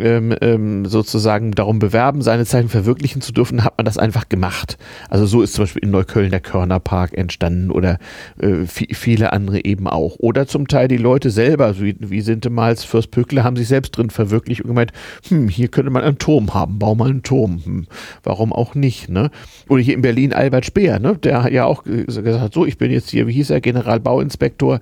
[0.00, 4.78] ähm, ähm, sozusagen darum bewerben, seine Zeichen verwirklichen zu dürfen, hat man das einfach gemacht.
[5.08, 7.98] Also so ist zum Beispiel in Neukölln der Körnerpark entstanden oder
[8.40, 10.16] äh, viele andere eben auch.
[10.18, 14.10] Oder zum Teil die Leute selber, wie, wie Sintemals Fürst Pöckle, haben sich selbst drin
[14.10, 14.92] verwirklicht und gemeint,
[15.28, 17.60] hm, hier könnte man einen Turm haben, bau mal einen Turm.
[17.64, 17.86] Hm,
[18.22, 19.30] warum auch nicht, ne?
[19.68, 21.16] Oder hier in Berlin Albert Speer, ne?
[21.16, 24.80] Der hat ja auch gesagt hat, so, ich bin jetzt hier, wie hieß er, Generalbauinspektor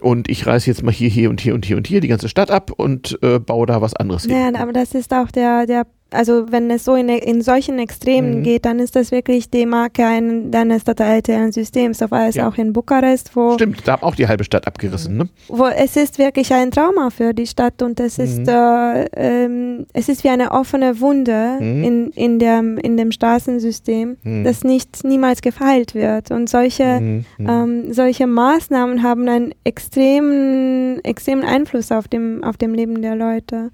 [0.00, 2.28] und ich reiße jetzt mal hier, hier und hier und hier und hier die ganze
[2.28, 4.32] Stadt ab und äh, baue da was anderes hin.
[4.32, 8.38] Ja, aber das ist auch der, der also wenn es so in, in solchen Extremen
[8.38, 8.42] mhm.
[8.42, 11.98] geht, dann ist das wirklich die Marke ein, eines totalitären Systems.
[11.98, 12.48] So war es ja.
[12.48, 13.54] auch in Bukarest, wo.
[13.54, 15.28] Stimmt, da auch die halbe Stadt abgerissen, ne?
[15.48, 18.24] Wo es ist wirklich ein Trauma für die Stadt und es mhm.
[18.24, 21.84] ist, äh, ähm, es ist wie eine offene Wunde mhm.
[21.84, 24.44] in, in, dem, in dem Straßensystem, mhm.
[24.44, 26.30] das nicht niemals gefeilt wird.
[26.30, 27.24] Und solche, mhm.
[27.38, 27.48] Mhm.
[27.48, 33.70] ähm, solche Maßnahmen haben einen extremen, extremen Einfluss auf dem, auf dem Leben der Leute.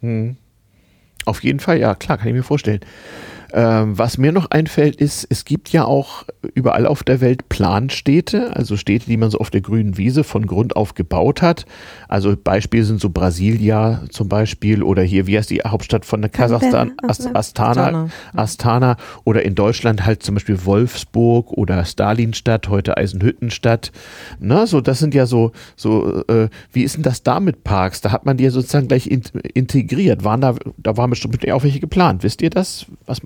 [0.00, 0.36] Mhm.
[1.24, 2.80] Auf jeden Fall, ja, klar, kann ich mir vorstellen.
[3.52, 6.24] Ähm, was mir noch einfällt, ist, es gibt ja auch
[6.54, 10.46] überall auf der Welt Planstädte, also Städte, die man so auf der grünen Wiese von
[10.46, 11.66] Grund auf gebaut hat.
[12.08, 16.30] Also Beispiele sind so Brasilia zum Beispiel oder hier, wie heißt die Hauptstadt von der
[16.30, 16.92] Kasachstan?
[17.06, 18.08] Astana, Astana.
[18.34, 23.92] Astana oder in Deutschland halt zum Beispiel Wolfsburg oder Stalinstadt, heute Eisenhüttenstadt.
[24.38, 28.00] Na, so, das sind ja so, so, äh, wie ist denn das da mit Parks?
[28.00, 29.22] Da hat man die ja sozusagen gleich in,
[29.54, 30.24] integriert.
[30.24, 32.22] Waren da, da waren bestimmt auch welche geplant.
[32.22, 32.86] Wisst ihr das?
[33.06, 33.20] Was,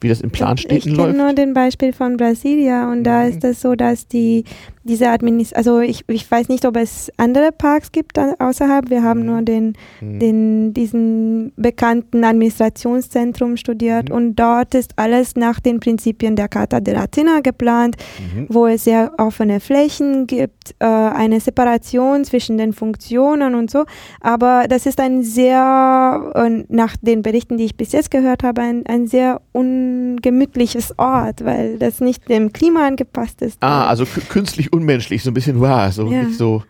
[0.00, 1.10] wie das in Planstädten läuft?
[1.10, 3.30] Ich kenne nur den Beispiel von Brasilia und da mhm.
[3.30, 4.44] ist es so, dass die
[4.82, 8.88] diese Administration, also ich, ich weiß nicht, ob es andere Parks gibt außerhalb.
[8.88, 9.26] Wir haben mhm.
[9.26, 10.18] nur den, mhm.
[10.18, 14.14] den, diesen bekannten Administrationszentrum studiert mhm.
[14.14, 18.46] und dort ist alles nach den Prinzipien der Carta de Latina geplant, mhm.
[18.48, 23.84] wo es sehr offene Flächen gibt, äh, eine Separation zwischen den Funktionen und so.
[24.20, 28.62] Aber das ist ein sehr, äh, nach den Berichten, die ich bis jetzt gehört habe,
[28.62, 33.58] ein, ein sehr ungemütliches Ort, weil das nicht dem Klima angepasst ist.
[33.60, 36.28] Ah, also künstlich unmenschlich, so ein bisschen, wow, so, ja.
[36.30, 36.62] so,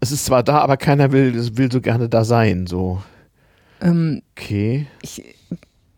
[0.00, 3.02] es ist zwar da, aber keiner will, will so gerne da sein, so.
[3.80, 4.86] Ähm, okay.
[5.02, 5.22] Ich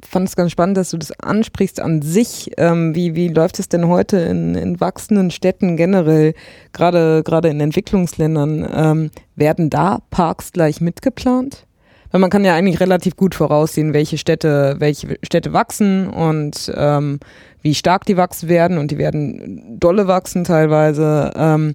[0.06, 2.50] fand es ganz spannend, dass du das ansprichst an sich.
[2.56, 6.34] Ähm, wie, wie läuft es denn heute in, in wachsenden Städten generell,
[6.72, 8.68] gerade, gerade in Entwicklungsländern?
[8.72, 11.66] Ähm, werden da Parks gleich mitgeplant?
[12.12, 17.18] Weil man kann ja eigentlich relativ gut voraussehen, welche Städte, welche Städte wachsen und ähm,
[17.66, 21.32] wie stark die wachsen werden und die werden dolle wachsen teilweise.
[21.36, 21.74] Ähm,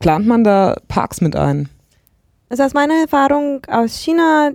[0.00, 1.68] plant man da Parks mit ein?
[2.48, 4.50] Also aus meiner Erfahrung aus China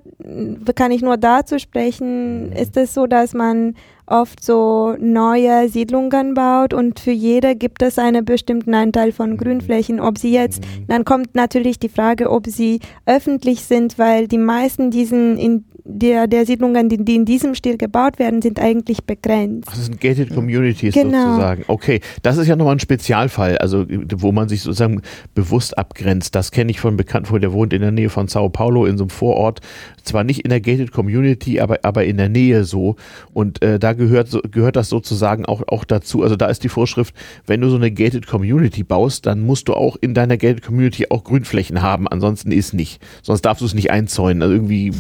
[0.76, 3.76] kann ich nur dazu sprechen, ist es so, dass man
[4.08, 10.02] oft so neue Siedlungen baut und für jede gibt es einen bestimmten Anteil von Grünflächen.
[10.02, 14.92] Ob sie jetzt, dann kommt natürlich die Frage, ob sie öffentlich sind, weil die meisten
[14.92, 19.68] diesen in der, der Siedlungen, die, die, in diesem Stil gebaut werden, sind eigentlich begrenzt.
[19.68, 21.32] Das sind Gated Communities genau.
[21.32, 21.66] sozusagen.
[21.68, 25.02] Okay, das ist ja nochmal ein Spezialfall, also wo man sich sozusagen
[25.36, 26.36] bewusst abgrenzt.
[26.36, 28.98] Das kenne ich von Bekannten, von der wohnt in der Nähe von Sao Paulo in
[28.98, 29.60] so einem Vorort.
[30.04, 32.96] Zwar nicht in der Gated Community, aber, aber in der Nähe so.
[33.34, 36.24] Und äh, da gehört, gehört das sozusagen auch, auch dazu.
[36.24, 37.14] Also da ist die Vorschrift,
[37.46, 41.08] wenn du so eine Gated Community baust, dann musst du auch in deiner Gated Community
[41.10, 42.08] auch Grünflächen haben.
[42.08, 43.02] Ansonsten ist nicht.
[43.22, 44.42] Sonst darfst du es nicht einzäunen.
[44.42, 44.92] Also irgendwie,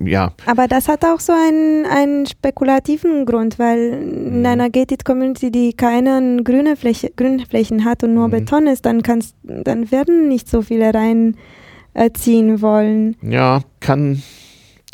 [0.00, 4.46] ja, aber das hat auch so einen, einen spekulativen Grund, weil in mhm.
[4.46, 8.32] einer Gated Community, die keine grüne Fläche, Grünflächen hat und nur mhm.
[8.32, 13.16] Beton ist, dann kannst, dann werden nicht so viele reinziehen wollen.
[13.22, 14.22] Ja, kann,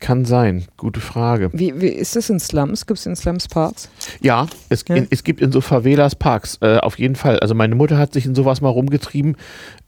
[0.01, 0.65] kann sein.
[0.77, 1.51] Gute Frage.
[1.53, 2.87] Wie, wie ist das in Slums?
[2.87, 3.91] Gibt es in Slums Parks?
[4.21, 4.97] Ja, es, ja.
[4.97, 7.39] In, es gibt in so Favelas Parks, äh, auf jeden Fall.
[7.41, 9.37] Also meine Mutter hat sich in sowas mal rumgetrieben.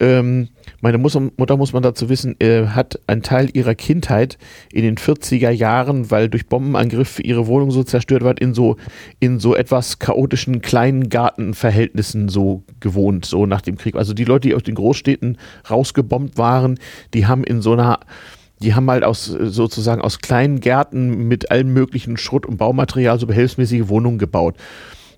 [0.00, 0.48] Ähm,
[0.80, 4.36] meine Mutter, Mutter, muss man dazu wissen, äh, hat einen Teil ihrer Kindheit
[4.72, 8.76] in den 40er Jahren, weil durch Bombenangriff ihre Wohnung so zerstört wird, in so,
[9.20, 13.94] in so etwas chaotischen kleinen Gartenverhältnissen so gewohnt, so nach dem Krieg.
[13.94, 15.38] Also die Leute, die aus den Großstädten
[15.70, 16.78] rausgebombt waren,
[17.14, 18.00] die haben in so einer
[18.62, 23.26] die haben halt aus sozusagen aus kleinen Gärten mit allem möglichen Schrott und Baumaterial so
[23.26, 24.56] behelfsmäßige Wohnungen gebaut.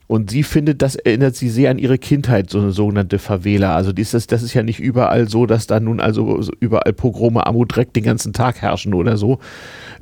[0.06, 3.74] Und sie findet, das erinnert sie sehr an ihre Kindheit, so eine sogenannte Favela.
[3.74, 7.74] Also das, das ist ja nicht überall so, dass da nun also überall Pogrome, Armut,
[7.74, 9.38] Dreck den ganzen Tag herrschen oder so.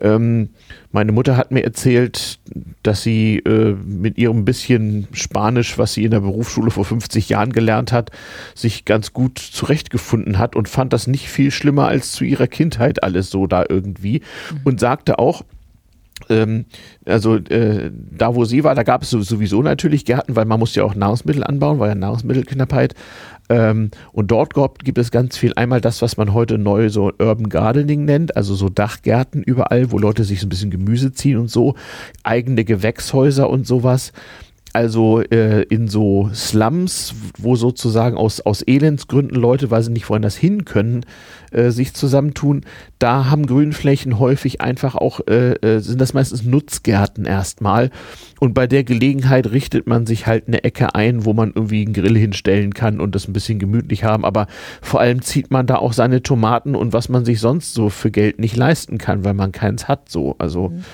[0.00, 0.50] Ähm,
[0.92, 2.40] meine Mutter hat mir erzählt,
[2.82, 7.52] dass sie äh, mit ihrem bisschen Spanisch, was sie in der Berufsschule vor 50 Jahren
[7.52, 8.10] gelernt hat,
[8.54, 13.04] sich ganz gut zurechtgefunden hat und fand das nicht viel schlimmer als zu ihrer Kindheit
[13.04, 14.22] alles so da irgendwie.
[14.50, 14.60] Mhm.
[14.64, 15.44] Und sagte auch,
[16.28, 16.66] ähm,
[17.04, 20.74] also äh, da wo sie war, da gab es sowieso natürlich Gärten, weil man muss
[20.74, 22.94] ja auch Nahrungsmittel anbauen, war ja Nahrungsmittelknappheit.
[23.48, 24.54] Ähm, und dort
[24.84, 28.54] gibt es ganz viel, einmal das, was man heute neu so Urban Gardening nennt, also
[28.54, 31.74] so Dachgärten überall, wo Leute sich so ein bisschen Gemüse ziehen und so,
[32.22, 34.12] eigene Gewächshäuser und sowas
[34.72, 40.36] also äh, in so Slums, wo sozusagen aus, aus Elendsgründen Leute, weil sie nicht woanders
[40.36, 41.04] hin können,
[41.50, 42.62] äh, sich zusammentun,
[43.00, 47.90] da haben Grünflächen häufig einfach auch, äh, äh, sind das meistens Nutzgärten erstmal.
[48.38, 51.92] Und bei der Gelegenheit richtet man sich halt eine Ecke ein, wo man irgendwie einen
[51.92, 54.24] Grill hinstellen kann und das ein bisschen gemütlich haben.
[54.24, 54.46] Aber
[54.80, 58.12] vor allem zieht man da auch seine Tomaten und was man sich sonst so für
[58.12, 60.36] Geld nicht leisten kann, weil man keins hat so.
[60.38, 60.84] Also mhm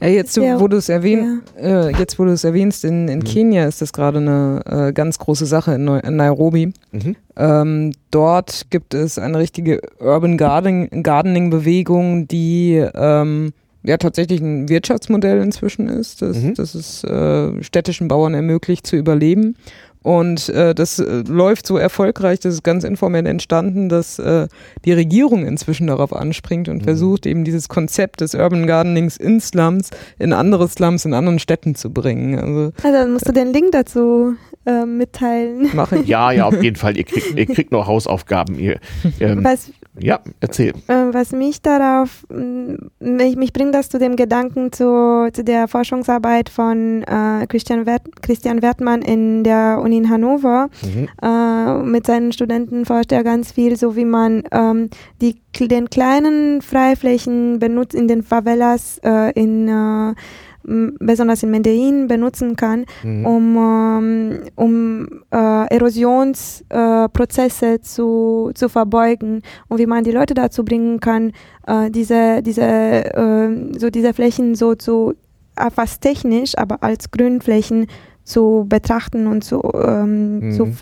[0.00, 1.88] Ja, jetzt, wo du es erwähnt, ja.
[1.88, 3.24] äh, jetzt, wo du es erwähnst, in, in mhm.
[3.24, 6.72] Kenia ist das gerade eine äh, ganz große Sache in, Neu in Nairobi.
[6.92, 7.16] Mhm.
[7.36, 13.52] Ähm, dort gibt es eine richtige Urban Gardening-Bewegung, die ähm,
[13.82, 16.54] ja tatsächlich ein Wirtschaftsmodell inzwischen ist, das, mhm.
[16.54, 19.56] das es äh, städtischen Bauern ermöglicht zu überleben.
[20.02, 24.48] Und äh, das äh, läuft so erfolgreich, das ist ganz informell entstanden, dass äh,
[24.86, 26.84] die Regierung inzwischen darauf anspringt und mhm.
[26.84, 31.74] versucht, eben dieses Konzept des Urban Gardenings in Slums, in andere Slums, in anderen Städten
[31.74, 32.38] zu bringen.
[32.38, 35.68] Also, also dann musst du den Link dazu äh, mitteilen.
[35.74, 36.06] Machen.
[36.06, 36.96] Ja, ja, auf jeden Fall.
[36.96, 38.58] Ihr kriegt, ihr kriegt noch Hausaufgaben.
[38.58, 38.80] Ihr,
[39.20, 40.72] ähm, was, ja, erzähl.
[40.86, 46.48] Äh, was mich darauf, mich, mich bringt das zu dem Gedanken zu, zu der Forschungsarbeit
[46.48, 50.68] von äh, Christian, Wert, Christian Wertmann in der Uni in Hannover.
[50.82, 51.08] Mhm.
[51.22, 56.62] Äh, mit seinen Studenten forscht er ganz viel, so wie man ähm, die, den kleinen
[56.62, 60.14] Freiflächen benutzt in den Favelas äh, in äh,
[60.62, 63.26] besonders in Medellin benutzen kann, mhm.
[63.26, 70.64] um, ähm, um äh, Erosionsprozesse äh, zu, zu verbeugen und wie man die Leute dazu
[70.64, 71.32] bringen kann,
[71.66, 75.14] äh, diese, diese, äh, so diese Flächen so zu
[75.56, 77.86] äh, fast technisch, aber als Grünflächen
[78.24, 80.52] zu betrachten und zu, ähm, mhm.
[80.56, 80.74] zu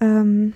[0.00, 0.52] ähm,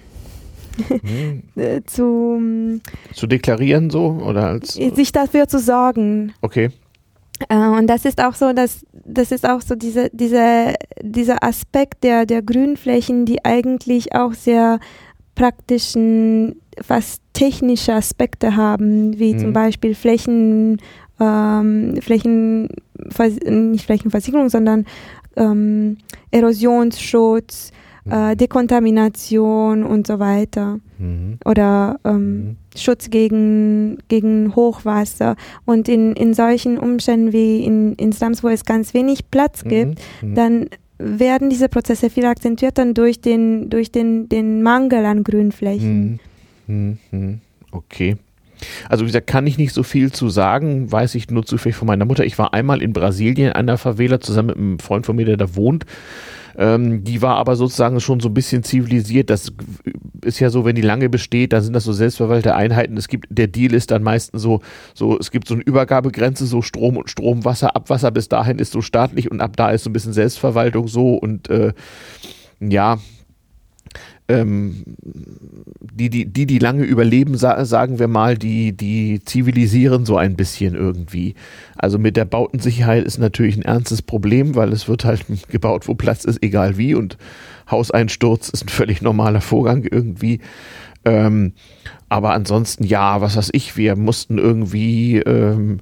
[1.05, 1.43] mhm.
[1.87, 2.81] zu,
[3.13, 6.33] zu deklarieren so oder als sich dafür zu sorgen.
[6.43, 6.71] Okay.
[7.49, 12.05] Äh, und das ist auch so, dass das ist auch so diese, diese, dieser Aspekt
[12.05, 14.81] der, der Grünflächen, die eigentlich auch sehr
[15.35, 19.39] praktischen, fast technische Aspekte haben, wie mhm.
[19.39, 20.79] zum Beispiel Flächen,
[21.21, 22.69] ähm, Flächen,
[23.47, 24.85] nicht Flächenversiegelung, sondern
[25.37, 25.99] ähm,
[26.33, 27.71] Erosionsschutz,
[28.11, 30.81] äh, Dekontamination und so weiter.
[30.99, 31.39] Mhm.
[31.45, 32.57] Oder ähm, mhm.
[32.77, 35.37] Schutz gegen, gegen Hochwasser.
[35.65, 39.69] Und in, in solchen Umständen wie in, in Slums, wo es ganz wenig Platz mhm.
[39.69, 40.35] gibt, mhm.
[40.35, 40.67] dann
[40.99, 46.21] werden diese Prozesse viel akzentuierter durch den, durch den, den Mangel an Grünflächen.
[46.67, 46.99] Mhm.
[47.11, 47.41] Mhm.
[47.71, 48.17] Okay.
[48.89, 51.87] Also wie gesagt, kann ich nicht so viel zu sagen, weiß ich nur zufällig von
[51.87, 52.25] meiner Mutter.
[52.25, 55.37] Ich war einmal in Brasilien in einer Favela zusammen mit einem Freund von mir, der
[55.37, 55.87] da wohnt.
[56.59, 59.31] Ähm, die war aber sozusagen schon so ein bisschen zivilisiert.
[59.31, 59.53] Das
[60.25, 62.97] ist ja so, wenn die lange besteht, dann sind das so selbstverwaltete Einheiten.
[62.97, 64.61] Es gibt, der Deal ist dann meistens so,
[64.93, 68.73] so, es gibt so eine Übergabegrenze, so Strom und Strom, Wasser, Abwasser bis dahin ist
[68.73, 71.73] so staatlich und ab da ist so ein bisschen Selbstverwaltung so und äh,
[72.59, 72.99] ja,
[74.29, 74.85] ähm,
[75.99, 80.37] die, die, die, die lange überleben, sa sagen wir mal, die, die zivilisieren so ein
[80.37, 81.35] bisschen irgendwie.
[81.77, 85.95] Also mit der Bautensicherheit ist natürlich ein ernstes Problem, weil es wird halt gebaut, wo
[85.95, 86.95] Platz ist, egal wie.
[86.95, 87.17] Und
[87.71, 90.41] Hauseinsturz ist ein völlig normaler Vorgang irgendwie.
[91.05, 91.53] Ähm,
[92.09, 95.81] aber ansonsten, ja, was weiß ich, wir mussten irgendwie ähm,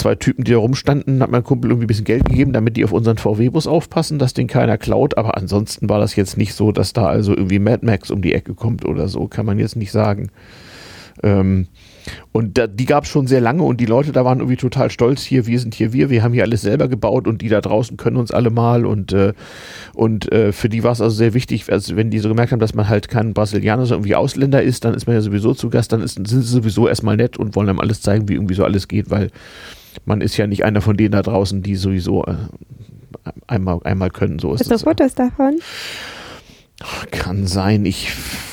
[0.00, 2.84] zwei Typen, die da rumstanden, hat mein Kumpel irgendwie ein bisschen Geld gegeben, damit die
[2.84, 5.16] auf unseren VW-Bus aufpassen, dass den keiner klaut.
[5.16, 8.34] Aber ansonsten war das jetzt nicht so, dass da also irgendwie Mad Max um die
[8.34, 10.30] Ecke kommt oder so, kann man jetzt nicht sagen.
[11.22, 11.66] Ähm,
[12.32, 14.90] und da, die gab es schon sehr lange und die Leute da waren irgendwie total
[14.90, 17.60] stolz hier, wir sind hier wir, wir haben hier alles selber gebaut und die da
[17.60, 19.34] draußen können uns alle mal und, äh,
[19.92, 22.58] und äh, für die war es also sehr wichtig, also wenn die so gemerkt haben,
[22.58, 25.68] dass man halt kein Brasilianer, sondern irgendwie Ausländer ist, dann ist man ja sowieso zu
[25.68, 28.54] Gast, dann ist, sind sie sowieso erstmal nett und wollen einem alles zeigen, wie irgendwie
[28.54, 29.28] so alles geht, weil
[30.04, 32.34] man ist ja nicht einer von denen da draußen, die sowieso äh,
[33.46, 34.38] einmal, einmal können.
[34.38, 35.58] So ist Hast du Fotos davon?
[37.10, 38.10] Kann sein, ich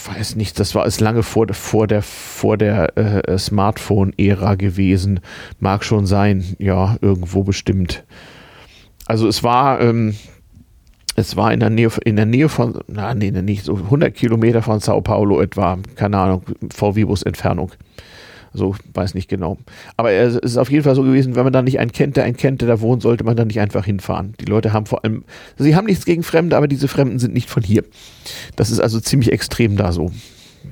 [0.08, 5.22] weiß nicht, das war es lange vor, vor der, vor der äh, Smartphone-Ära gewesen.
[5.60, 8.04] Mag schon sein, ja, irgendwo bestimmt.
[9.06, 10.16] Also es war, ähm,
[11.16, 14.62] es war in der Nähe, in der Nähe von, na, nee, nicht so 100 Kilometer
[14.62, 17.72] von Sao Paulo etwa, keine Ahnung, VW-Bus Entfernung.
[18.58, 19.58] So, weiß nicht genau.
[19.97, 22.24] Aber es ist auf jeden Fall so gewesen, wenn man da nicht einen kennt, der
[22.24, 24.34] einen kennt, der da wohnt, sollte man da nicht einfach hinfahren.
[24.41, 25.24] Die Leute haben vor allem,
[25.58, 27.84] sie haben nichts gegen Fremde, aber diese Fremden sind nicht von hier.
[28.55, 30.12] Das ist also ziemlich extrem da so.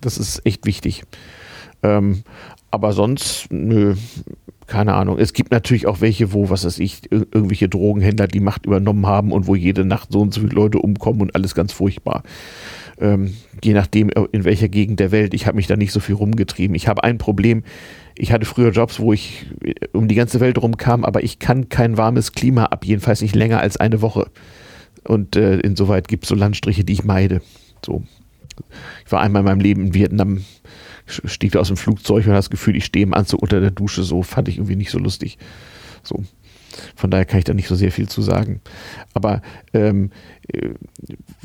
[0.01, 1.03] Das ist echt wichtig.
[1.83, 2.23] Ähm,
[2.71, 3.95] aber sonst, nö,
[4.65, 5.19] keine Ahnung.
[5.19, 9.31] Es gibt natürlich auch welche, wo, was weiß ich, irgendwelche Drogenhändler die Macht übernommen haben
[9.31, 12.23] und wo jede Nacht so und so viele Leute umkommen und alles ganz furchtbar
[12.99, 15.33] ähm, je nachdem, äh, in welcher Gegend der Welt.
[15.33, 16.75] Ich habe mich da nicht so viel rumgetrieben.
[16.75, 17.63] Ich habe ein Problem.
[18.17, 21.69] Ich hatte früher Jobs, wo ich äh, um die ganze Welt rumkam, aber ich kann
[21.69, 24.29] kein warmes Klima ab, jedenfalls nicht länger als eine Woche.
[25.03, 27.41] Und äh, insoweit gibt es so Landstriche, die ich meide.
[27.85, 28.03] So.
[29.05, 30.45] Ich war einmal in meinem Leben in Vietnam,
[31.05, 34.03] stieg aus dem Flugzeug und hatte das Gefühl, ich stehe im Anzug unter der Dusche.
[34.03, 35.37] So fand ich irgendwie nicht so lustig.
[36.03, 36.23] So.
[36.95, 38.61] Von daher kann ich da nicht so sehr viel zu sagen.
[39.13, 39.41] Aber
[39.73, 40.11] ähm,
[40.51, 40.69] äh,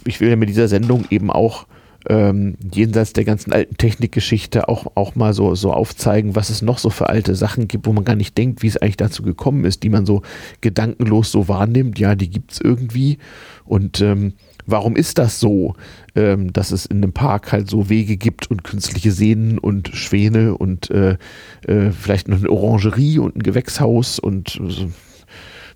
[0.05, 1.67] ich will ja mit dieser Sendung eben auch
[2.09, 6.79] ähm, jenseits der ganzen alten Technikgeschichte auch, auch mal so, so aufzeigen, was es noch
[6.79, 9.65] so für alte Sachen gibt, wo man gar nicht denkt, wie es eigentlich dazu gekommen
[9.65, 10.23] ist, die man so
[10.61, 11.99] gedankenlos so wahrnimmt.
[11.99, 13.19] Ja, die gibt es irgendwie.
[13.65, 14.33] Und ähm,
[14.67, 15.75] warum ist das so,
[16.15, 20.57] ähm, dass es in einem Park halt so Wege gibt und künstliche Sehnen und Schwäne
[20.57, 21.19] und äh,
[21.67, 24.91] äh, vielleicht noch eine Orangerie und ein Gewächshaus und so.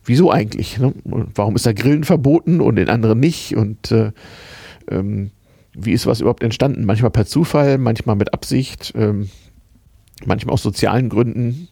[0.05, 0.79] Wieso eigentlich?
[0.79, 0.93] Ne?
[1.05, 3.57] Warum ist da Grillen verboten und in anderen nicht?
[3.57, 4.13] Und äh,
[4.91, 5.31] ähm,
[5.75, 6.85] wie ist was überhaupt entstanden?
[6.85, 9.29] Manchmal per Zufall, manchmal mit Absicht, ähm,
[10.25, 11.69] manchmal aus sozialen Gründen.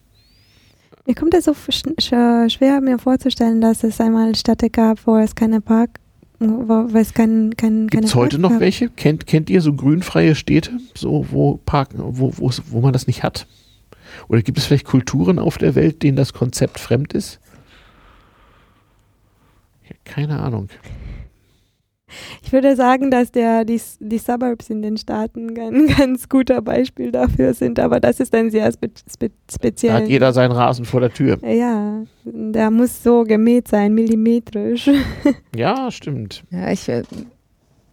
[1.07, 5.61] Mir kommt es so schwer, mir vorzustellen, dass es einmal Städte gab, wo es keine
[5.61, 5.99] Park,
[6.39, 8.61] wo, es kein, kein, Gibt es heute noch gab.
[8.61, 8.89] welche?
[8.89, 13.47] Kennt, kennt ihr so grünfreie Städte, so wo Park, wo, wo man das nicht hat?
[14.29, 17.41] Oder gibt es vielleicht Kulturen auf der Welt, denen das Konzept fremd ist?
[20.05, 20.69] Keine Ahnung.
[22.43, 27.11] Ich würde sagen, dass der, die, die Suburbs in den Staaten ein ganz guter Beispiel
[27.11, 29.93] dafür sind, aber das ist ein sehr spe, spe, speziell.
[29.93, 31.39] Da hat jeder seinen Rasen vor der Tür.
[31.43, 34.91] Ja, der muss so gemäht sein, millimetrisch.
[35.55, 36.45] Ja, stimmt.
[36.51, 37.03] Ja, ich, äh,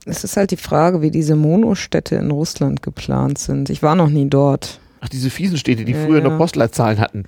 [0.05, 3.69] es ist halt die Frage, wie diese Monostädte in Russland geplant sind.
[3.69, 4.79] Ich war noch nie dort.
[5.01, 6.29] Ach, diese fiesen Städte, die ja, früher ja.
[6.29, 7.23] noch Postleitzahlen hatten.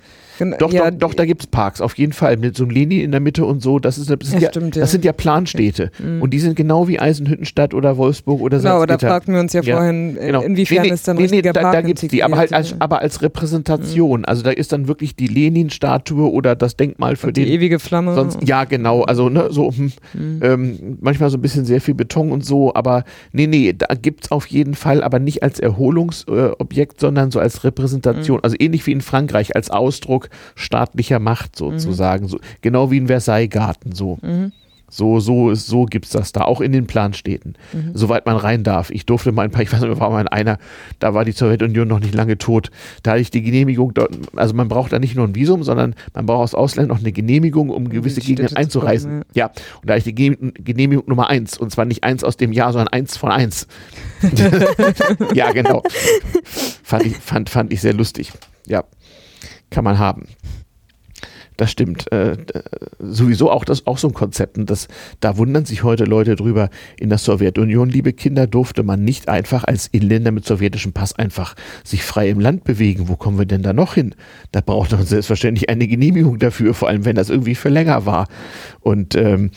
[0.58, 2.36] Doch, ja, doch, doch, da gibt es Parks, auf jeden Fall.
[2.36, 3.78] Mit so einem Leni in der Mitte und so.
[3.78, 5.90] Das, ist, das, sind, ja, stimmt, das sind ja Planstädte.
[5.98, 6.22] Mhm.
[6.22, 8.68] Und die sind genau wie Eisenhüttenstadt oder Wolfsburg oder so.
[8.68, 10.42] Genau, da fragten wir uns ja vorhin, genau.
[10.42, 12.74] inwiefern nee, nee, ist dann nee, nee, da, da gibt es die, aber halt als,
[12.78, 14.20] aber als Repräsentation.
[14.20, 14.26] Mhm.
[14.26, 17.46] Also da ist dann wirklich die Lenin-Statue oder das Denkmal für und den.
[17.46, 18.14] Die ewige Flamme.
[18.14, 19.02] Sonst, ja, genau.
[19.02, 20.40] Also ne, so hm, mhm.
[20.42, 22.74] ähm, manchmal so ein bisschen sehr viel Beton und so.
[22.74, 27.30] Aber nee, nee, da gibt es auf jeden Fall, aber nicht als Erholungsobjekt, äh, sondern
[27.30, 28.38] so als Repräsentation.
[28.38, 28.44] Mhm.
[28.44, 30.21] Also ähnlich wie in Frankreich als Ausdruck
[30.54, 32.24] staatlicher staatlicher Macht sozusagen.
[32.24, 32.28] Mhm.
[32.28, 34.18] So, genau wie ein Versailles-Garten so.
[34.22, 34.52] Mhm.
[34.94, 37.92] So, so, so gibt es das da, auch in den Planstädten, mhm.
[37.94, 38.90] soweit man rein darf.
[38.90, 40.58] Ich durfte mal ein paar, ich weiß nicht, war mal in einer,
[40.98, 42.68] da war die Sowjetunion noch nicht lange tot.
[43.02, 43.94] Da hatte ich die Genehmigung,
[44.36, 47.10] also man braucht da nicht nur ein Visum, sondern man braucht aus Ausland noch eine
[47.10, 49.22] Genehmigung, um gewisse Gegenden einzureisen.
[49.32, 49.46] ja.
[49.46, 49.52] ja.
[49.80, 52.74] und da hatte ich die Genehmigung Nummer eins, und zwar nicht eins aus dem Jahr,
[52.74, 53.66] sondern eins von eins.
[55.34, 55.82] ja, genau.
[56.82, 58.30] Fand ich, fand, fand ich sehr lustig.
[58.66, 58.84] Ja,
[59.72, 60.28] kann man haben.
[61.62, 62.10] Das stimmt.
[62.10, 62.38] Äh,
[62.98, 64.58] sowieso auch das auch so ein Konzept.
[64.58, 64.88] Und das,
[65.20, 66.70] da wundern sich heute Leute drüber.
[66.98, 71.54] In der Sowjetunion, liebe Kinder, durfte man nicht einfach als Inländer mit sowjetischem Pass einfach
[71.84, 73.06] sich frei im Land bewegen.
[73.06, 74.16] Wo kommen wir denn da noch hin?
[74.50, 78.26] Da braucht man selbstverständlich eine Genehmigung dafür, vor allem wenn das irgendwie für länger war.
[78.80, 79.52] Und ähm,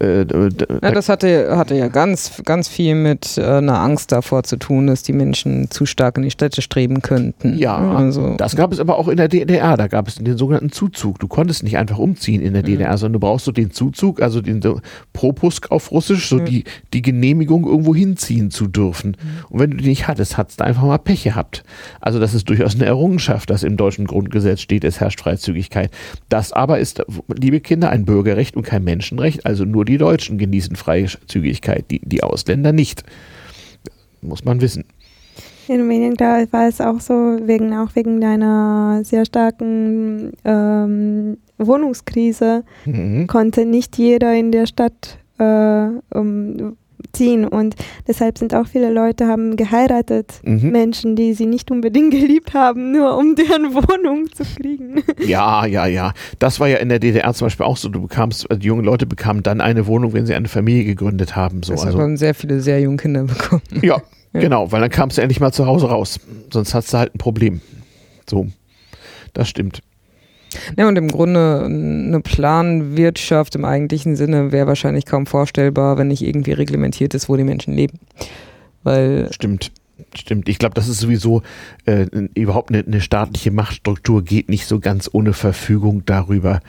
[0.00, 4.58] äh, ja, das hatte, hatte ja ganz, ganz viel mit äh, einer Angst davor zu
[4.58, 7.58] tun, dass die Menschen zu stark in die Städte streben könnten.
[7.58, 8.36] Ja, also.
[8.36, 9.76] das gab es aber auch in der DDR.
[9.76, 11.18] Da gab es den sogenannten Zuzug.
[11.18, 12.66] Du konntest nicht einfach umziehen in der mhm.
[12.66, 14.80] DDR, sondern du brauchst so den Zuzug, also den so
[15.12, 16.44] Propusk auf Russisch, so mhm.
[16.44, 19.10] die, die Genehmigung, irgendwo hinziehen zu dürfen.
[19.10, 19.44] Mhm.
[19.48, 21.64] Und wenn du die nicht hattest, hattest du einfach mal Pech gehabt.
[22.00, 25.90] Also das ist durchaus eine Errungenschaft, dass im deutschen Grundgesetz steht, es herrscht Freizügigkeit.
[26.28, 29.46] Das aber ist, liebe Kinder, ein Bürgerrecht und kein Menschenrecht.
[29.46, 33.04] Also nur die Deutschen genießen Freizügigkeit, die, die Ausländer nicht.
[34.20, 34.84] Muss man wissen.
[35.68, 42.64] In Rumänien, ich, war es auch so, wegen, auch wegen deiner sehr starken ähm, Wohnungskrise,
[42.86, 43.26] mhm.
[43.26, 46.76] konnte nicht jeder in der Stadt äh, um,
[47.12, 47.46] ziehen.
[47.46, 47.74] Und
[48.06, 50.70] deshalb sind auch viele Leute haben geheiratet, mhm.
[50.70, 55.02] Menschen, die sie nicht unbedingt geliebt haben, nur um deren Wohnung zu kriegen.
[55.24, 56.12] Ja, ja, ja.
[56.38, 57.88] Das war ja in der DDR zum Beispiel auch so.
[57.88, 61.36] Du bekamst, also die jungen Leute bekamen dann eine Wohnung, wenn sie eine Familie gegründet
[61.36, 61.62] haben.
[61.62, 61.72] So.
[61.72, 63.62] Also haben sehr viele sehr junge Kinder bekommen.
[63.82, 64.02] Ja,
[64.32, 64.40] ja.
[64.40, 66.20] genau, weil dann kamst du endlich mal zu Hause raus.
[66.52, 67.60] Sonst hast du halt ein Problem.
[68.28, 68.48] So,
[69.32, 69.80] das stimmt.
[70.76, 76.22] Ja, und im Grunde eine Planwirtschaft im eigentlichen Sinne wäre wahrscheinlich kaum vorstellbar, wenn nicht
[76.22, 77.98] irgendwie reglementiert ist, wo die Menschen leben.
[78.82, 79.72] Weil Stimmt.
[80.14, 81.42] Stimmt, ich glaube, das ist sowieso
[81.84, 86.60] äh, überhaupt eine, eine staatliche Machtstruktur geht nicht so ganz ohne Verfügung darüber.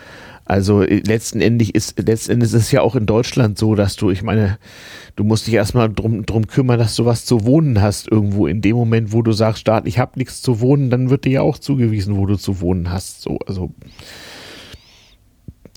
[0.49, 4.09] Also äh, letzten Endes ist letzten ist es ja auch in Deutschland so, dass du,
[4.09, 4.57] ich meine,
[5.15, 8.47] du musst dich erstmal drum, drum kümmern, dass du was zu wohnen hast irgendwo.
[8.47, 11.31] In dem Moment, wo du sagst, Staat, ich habe nichts zu wohnen, dann wird dir
[11.31, 13.21] ja auch zugewiesen, wo du zu wohnen hast.
[13.21, 13.71] So, also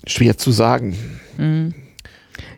[0.07, 0.97] schwer zu sagen.
[1.37, 1.75] Mhm.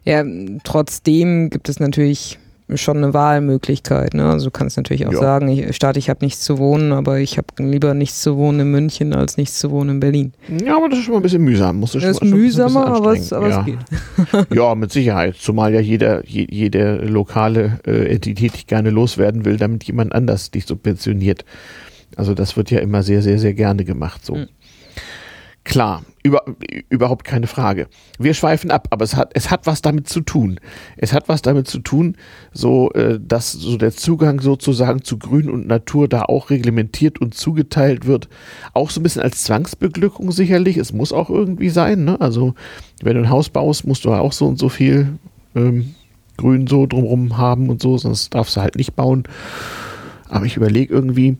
[0.05, 0.23] Ja,
[0.63, 2.39] trotzdem gibt es natürlich
[2.73, 4.15] schon eine Wahlmöglichkeit.
[4.15, 4.25] Ne?
[4.25, 5.19] Also du kannst natürlich auch ja.
[5.19, 8.61] sagen, ich, Staat, ich habe nichts zu wohnen, aber ich habe lieber nichts zu wohnen
[8.61, 10.33] in München als nichts zu wohnen in Berlin.
[10.63, 11.79] Ja, aber das ist schon mal ein bisschen mühsam.
[11.79, 13.59] Musst du das schon, ist mühsamer, aber, es, aber ja.
[13.59, 14.47] es geht.
[14.55, 15.35] ja, mit Sicherheit.
[15.35, 20.49] Zumal ja jeder, je, jede lokale äh, Entität dich gerne loswerden will, damit jemand anders
[20.49, 21.45] dich subventioniert.
[22.15, 24.25] Also das wird ja immer sehr, sehr, sehr gerne gemacht.
[24.25, 24.35] So.
[24.35, 24.47] Mhm.
[25.63, 26.43] Klar, über,
[26.89, 27.87] überhaupt keine Frage.
[28.17, 30.59] Wir schweifen ab, aber es hat, es hat was damit zu tun.
[30.97, 32.17] Es hat was damit zu tun,
[32.51, 37.35] so, äh, dass so der Zugang sozusagen zu Grün und Natur da auch reglementiert und
[37.35, 38.27] zugeteilt wird.
[38.73, 40.77] Auch so ein bisschen als Zwangsbeglückung sicherlich.
[40.77, 42.19] Es muss auch irgendwie sein, ne?
[42.19, 42.55] Also,
[43.03, 45.19] wenn du ein Haus baust, musst du auch so und so viel
[45.53, 45.93] ähm,
[46.37, 49.25] Grün so drumrum haben und so, sonst darfst du halt nicht bauen.
[50.27, 51.37] Aber ich überlege irgendwie,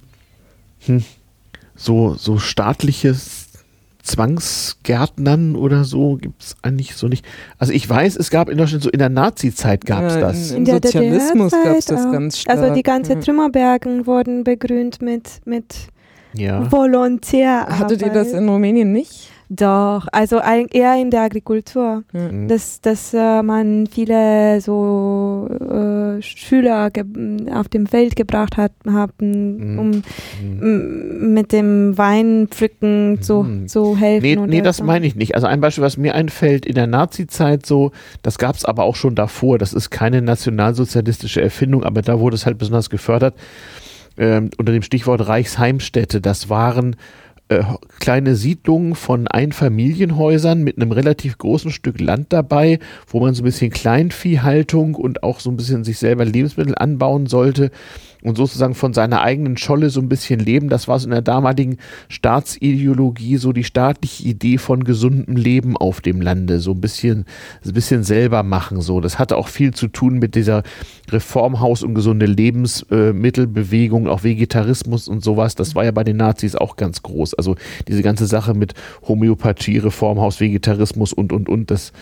[0.86, 1.04] hm,
[1.76, 3.45] so, so staatliches
[4.06, 7.26] Zwangsgärtnern oder so gibt es eigentlich so nicht.
[7.58, 10.52] Also ich weiß, es gab in Deutschland so in der Nazi-Zeit gab es ja, das.
[10.52, 12.58] In, in der Sozialismus gab es das ganz stark.
[12.58, 15.88] Also die ganzen Trümmerbergen wurden begrünt mit, mit
[16.34, 16.72] ja.
[16.72, 17.66] Volontär.
[17.68, 19.32] Hattet ihr das in Rumänien nicht?
[19.50, 22.48] Doch, also eher in der Agrikultur, mhm.
[22.48, 26.92] dass, dass äh, man viele so äh, Schüler
[27.54, 29.80] auf dem Feld gebracht hat, haben, mhm.
[29.80, 29.92] um
[30.42, 31.34] mhm.
[31.34, 33.68] mit dem Weinpflücken zu, mhm.
[33.68, 34.26] zu helfen.
[34.26, 34.84] Nee, nee das so.
[34.84, 35.36] meine ich nicht.
[35.36, 37.92] Also ein Beispiel, was mir einfällt, in der Nazi-Zeit so,
[38.24, 42.36] das gab es aber auch schon davor, das ist keine nationalsozialistische Erfindung, aber da wurde
[42.36, 43.36] es halt besonders gefördert,
[44.16, 46.20] äh, unter dem Stichwort Reichsheimstätte.
[46.20, 46.96] Das waren
[47.50, 47.64] äh,
[48.00, 53.46] kleine Siedlungen von Einfamilienhäusern mit einem relativ großen Stück Land dabei, wo man so ein
[53.46, 57.72] bisschen Kleinviehhaltung und auch so ein bisschen sich selber Lebensmittel anbauen sollte
[58.26, 60.68] und sozusagen von seiner eigenen Scholle so ein bisschen leben.
[60.68, 61.78] Das war so in der damaligen
[62.10, 67.26] Staatsideologie so die staatliche Idee von gesundem Leben auf dem Lande, so ein bisschen,
[67.64, 68.82] ein bisschen selber machen.
[68.82, 70.64] So, das hatte auch viel zu tun mit dieser
[71.12, 75.54] Reformhaus und gesunde Lebensmittelbewegung, auch Vegetarismus und sowas.
[75.54, 77.36] Das war ja bei den Nazis auch ganz groß.
[77.36, 77.56] Also
[77.88, 78.74] diese ganze Sache mit
[79.08, 81.70] Homöopathie, Reformhaus, Vegetarismus und und und.
[81.70, 81.94] Das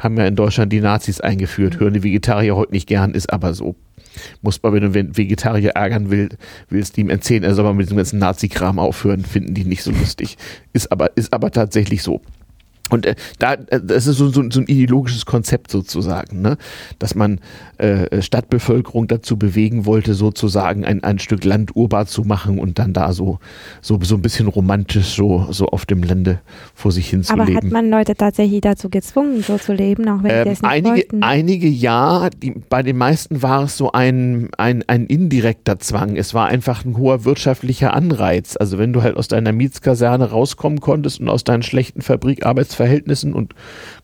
[0.00, 1.78] haben ja in Deutschland die Nazis eingeführt.
[1.78, 3.76] Hören die Vegetarier heute nicht gern, ist aber so
[4.42, 6.30] muss man, wenn du Vegetarier ärgern will,
[6.68, 9.90] willst ihm erzählen, er soll mal mit diesem ganzen Nazi-Kram aufhören, finden die nicht so
[9.90, 10.36] lustig.
[10.72, 12.20] Ist aber, ist aber tatsächlich so.
[12.90, 16.58] Und äh, da, äh, das ist so, so, so, ein ideologisches Konzept sozusagen, ne?
[16.98, 17.40] dass man
[17.78, 22.92] äh, Stadtbevölkerung dazu bewegen wollte, sozusagen ein, ein Stück Land urbar zu machen und dann
[22.92, 23.38] da so,
[23.80, 26.40] so, so ein bisschen romantisch so, so auf dem Lande
[26.74, 27.56] vor sich hin zu Aber leben.
[27.56, 30.70] hat man Leute tatsächlich dazu gezwungen, so zu leben, auch wenn ähm, die es nicht
[30.70, 31.22] einige, wollten?
[31.22, 36.16] Einige ja, die, bei den meisten war es so ein, ein, ein indirekter Zwang.
[36.16, 38.56] Es war einfach ein hoher wirtschaftlicher Anreiz.
[38.58, 43.34] Also wenn du halt aus deiner Mietskaserne rauskommen konntest und aus deinen schlechten Fabrikarbeitsverhältnissen Verhältnissen
[43.34, 43.54] und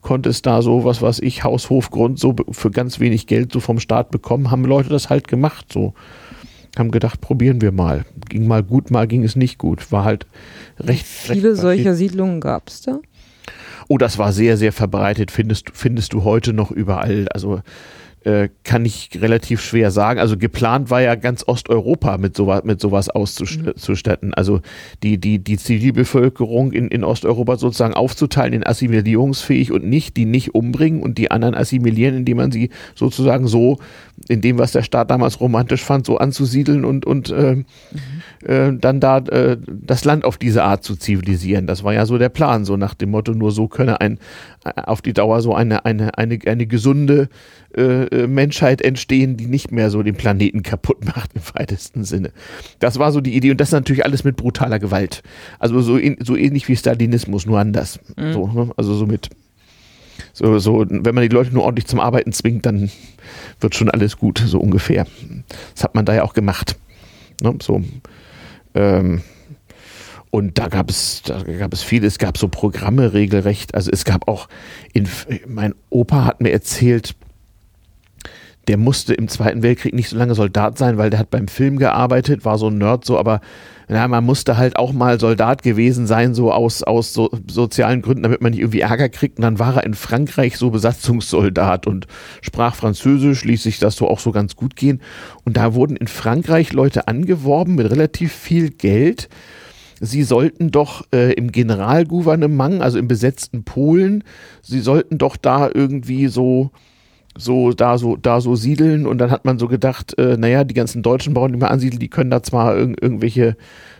[0.02, 3.60] konntest da so, was weiß ich, Haus, Hof, Grund so für ganz wenig Geld so
[3.60, 5.94] vom Staat bekommen, haben Leute das halt gemacht, so.
[6.76, 8.04] Haben gedacht, probieren wir mal.
[8.28, 9.90] Ging mal gut, mal ging es nicht gut.
[9.92, 10.26] War halt
[10.78, 11.06] recht.
[11.06, 12.98] Viele recht solcher Siedlungen gab es da?
[13.88, 15.30] Oh, das war sehr, sehr verbreitet.
[15.30, 17.28] Findest, findest du heute noch überall.
[17.32, 17.62] Also
[18.26, 20.18] äh, kann ich relativ schwer sagen.
[20.18, 24.28] Also geplant war ja ganz Osteuropa mit sowas, mit sowas auszustatten.
[24.30, 24.34] Mhm.
[24.34, 24.62] Also
[25.04, 30.56] die, die, die Zivilbevölkerung in, in Osteuropa sozusagen aufzuteilen in assimilierungsfähig und nicht, die nicht
[30.56, 33.78] umbringen und die anderen assimilieren, indem man sie sozusagen so,
[34.28, 37.64] in dem, was der Staat damals romantisch fand, so anzusiedeln und, und äh, mhm.
[38.44, 41.68] äh, dann da äh, das Land auf diese Art zu zivilisieren.
[41.68, 44.18] Das war ja so der Plan, so nach dem Motto, nur so könne ein
[44.74, 47.28] auf die Dauer so eine, eine, eine, eine gesunde
[47.76, 52.32] äh, äh, Menschheit entstehen, die nicht mehr so den Planeten kaputt macht im weitesten Sinne.
[52.78, 55.22] Das war so die Idee und das natürlich alles mit brutaler Gewalt.
[55.58, 58.00] Also so, in, so ähnlich wie Stalinismus, nur anders.
[58.16, 58.32] Mhm.
[58.32, 58.70] So, ne?
[58.76, 59.30] Also so mit
[60.32, 62.90] so, so, wenn man die Leute nur ordentlich zum Arbeiten zwingt, dann
[63.60, 65.06] wird schon alles gut, so ungefähr.
[65.74, 66.76] Das hat man da ja auch gemacht.
[67.42, 67.54] Ne?
[67.60, 67.82] So,
[68.74, 69.22] ähm,
[70.30, 73.74] und da gab es, da gab es viel, es gab so Programme regelrecht.
[73.74, 74.48] Also es gab auch,
[74.92, 75.08] in,
[75.46, 77.14] mein Opa hat mir erzählt,
[78.68, 81.78] der musste im Zweiten Weltkrieg nicht so lange Soldat sein, weil der hat beim Film
[81.78, 83.40] gearbeitet, war so ein Nerd so, aber
[83.88, 88.24] ja, man musste halt auch mal Soldat gewesen sein, so aus, aus so sozialen Gründen,
[88.24, 89.38] damit man nicht irgendwie Ärger kriegt.
[89.38, 92.08] Und dann war er in Frankreich so Besatzungssoldat und
[92.42, 95.00] sprach Französisch, ließ sich das so auch so ganz gut gehen.
[95.44, 99.28] Und da wurden in Frankreich Leute angeworben mit relativ viel Geld
[100.00, 104.24] sie sollten doch äh, im Generalgouvernement, also im besetzten Polen,
[104.60, 106.70] sie sollten doch da irgendwie so
[107.38, 110.74] so da so da so siedeln und dann hat man so gedacht, äh, naja, die
[110.74, 113.56] ganzen deutschen Bauern, die man ansiedeln, die können da zwar irg irgendwelche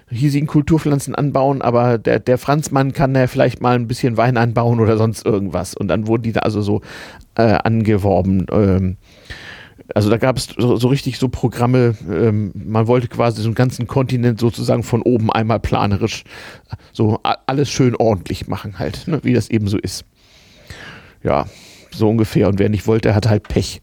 [0.08, 4.78] hiesigen Kulturpflanzen anbauen, aber der, der Franzmann kann da vielleicht mal ein bisschen Wein anbauen
[4.78, 5.74] oder sonst irgendwas.
[5.74, 6.80] Und dann wurden die da also so
[7.34, 8.46] äh, angeworben.
[8.52, 8.96] Ähm,
[9.94, 13.54] also da gab es so, so, richtig so Programme, ähm, man wollte quasi so einen
[13.54, 16.24] ganzen Kontinent sozusagen von oben einmal planerisch
[16.92, 20.04] so alles schön ordentlich machen halt, ne, wie das eben so ist.
[21.22, 21.46] Ja,
[21.96, 22.48] so ungefähr.
[22.48, 23.80] Und wer nicht wollte, hat halt Pech.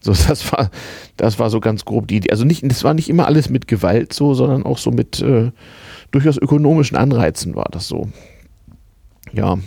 [0.00, 0.70] So, das war,
[1.16, 2.30] das war so ganz grob die Idee.
[2.30, 5.50] Also nicht, das war nicht immer alles mit Gewalt so, sondern auch so mit äh,
[6.10, 8.08] durchaus ökonomischen Anreizen war das so.
[9.32, 9.58] ja,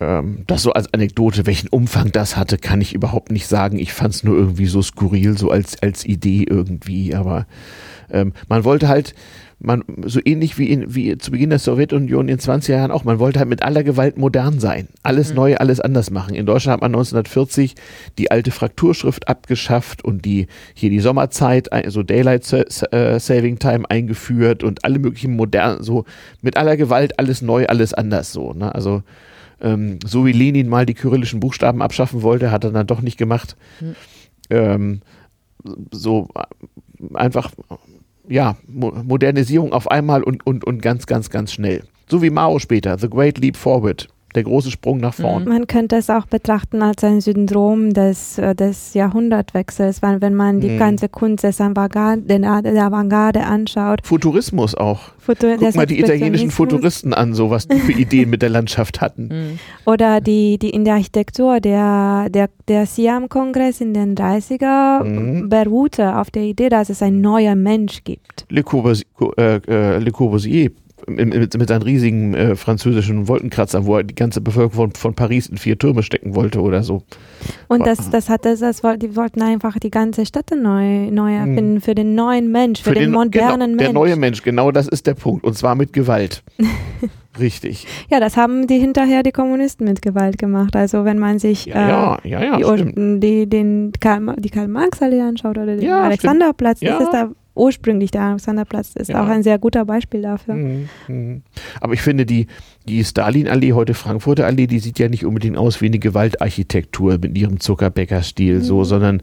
[0.00, 3.78] ähm, das so als Anekdote, welchen Umfang das hatte, kann ich überhaupt nicht sagen.
[3.78, 7.14] Ich fand es nur irgendwie so skurril, so als, als Idee irgendwie.
[7.14, 7.46] Aber
[8.10, 9.14] ähm, man wollte halt,
[9.62, 13.04] man, so ähnlich wie, in, wie zu Beginn der Sowjetunion in den 20er Jahren auch,
[13.04, 14.88] man wollte halt mit aller Gewalt modern sein.
[15.02, 15.36] Alles mhm.
[15.36, 16.34] neu, alles anders machen.
[16.34, 17.74] In Deutschland hat man 1940
[18.18, 24.64] die alte Frakturschrift abgeschafft und die, hier die Sommerzeit, also Daylight äh, Saving Time eingeführt
[24.64, 26.04] und alle möglichen modernen, so
[26.40, 28.54] mit aller Gewalt, alles neu, alles anders so.
[28.54, 28.74] Ne?
[28.74, 29.02] Also,
[29.60, 33.18] ähm, so wie Lenin mal die kyrillischen Buchstaben abschaffen wollte, hat er dann doch nicht
[33.18, 33.56] gemacht.
[33.80, 33.94] Mhm.
[34.48, 35.00] Ähm,
[35.92, 37.52] so äh, einfach
[38.30, 41.82] ja, Mo Modernisierung auf einmal und, und, und ganz, ganz, ganz schnell.
[42.08, 45.44] So wie Mao später, The Great Leap Forward der große Sprung nach vorn.
[45.44, 50.60] Man könnte es auch betrachten als ein Syndrom des, äh, des Jahrhundertwechsels, weil wenn man
[50.60, 50.78] die hm.
[50.78, 54.00] ganze Kunst des Avantgarde, der Avantgarde anschaut.
[54.04, 55.00] Futurismus auch.
[55.18, 59.00] Futur Guck mal die italienischen Futuristen an, so was die für Ideen mit der Landschaft
[59.00, 59.30] hatten.
[59.30, 59.58] Hm.
[59.84, 65.48] Oder die, die in der Architektur, der, der, der Siam-Kongress in den 30er mhm.
[65.48, 68.46] beruhte auf der Idee, dass es ein neuer Mensch gibt.
[68.48, 70.70] Le Corbusier, äh, äh, Le Corbusier
[71.06, 75.46] mit, mit seinen riesigen äh, französischen Wolkenkratzern, wo er die ganze Bevölkerung von, von Paris
[75.46, 77.02] in vier Türme stecken wollte oder so.
[77.68, 81.38] Und das, das hat das, das die wollten einfach die ganze Stadt neu, neu hm.
[81.38, 81.80] erfinden hm.
[81.80, 83.82] für den neuen Mensch, für, für den, den, modernen genau, Mensch.
[83.82, 85.44] Der neue Mensch, genau das ist der Punkt.
[85.44, 86.42] Und zwar mit Gewalt.
[87.38, 87.86] Richtig.
[88.10, 90.74] Ja, das haben die hinterher die Kommunisten mit Gewalt gemacht.
[90.74, 95.56] Also wenn man sich ja, äh, ja, ja, die, die, den Karl, die Karl-Marx-Allee anschaut
[95.56, 99.22] oder den Alexanderplatz, das ist da ursprünglich der Alexanderplatz ist ja.
[99.22, 100.54] auch ein sehr guter Beispiel dafür.
[100.54, 101.42] Mhm, mhm.
[101.80, 102.46] Aber ich finde, die,
[102.88, 107.36] die Stalin-Allee, heute Frankfurter Allee, die sieht ja nicht unbedingt aus wie eine Gewaltarchitektur mit
[107.36, 108.62] ihrem Zuckerbäcker-Stil, mhm.
[108.62, 109.22] so, sondern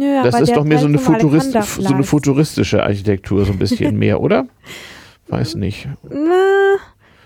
[0.00, 3.98] ja, das ist doch mehr so eine, Futurist, so eine futuristische Architektur, so ein bisschen
[3.98, 4.46] mehr, oder?
[5.28, 5.88] Weiß nicht.
[6.08, 6.76] Na,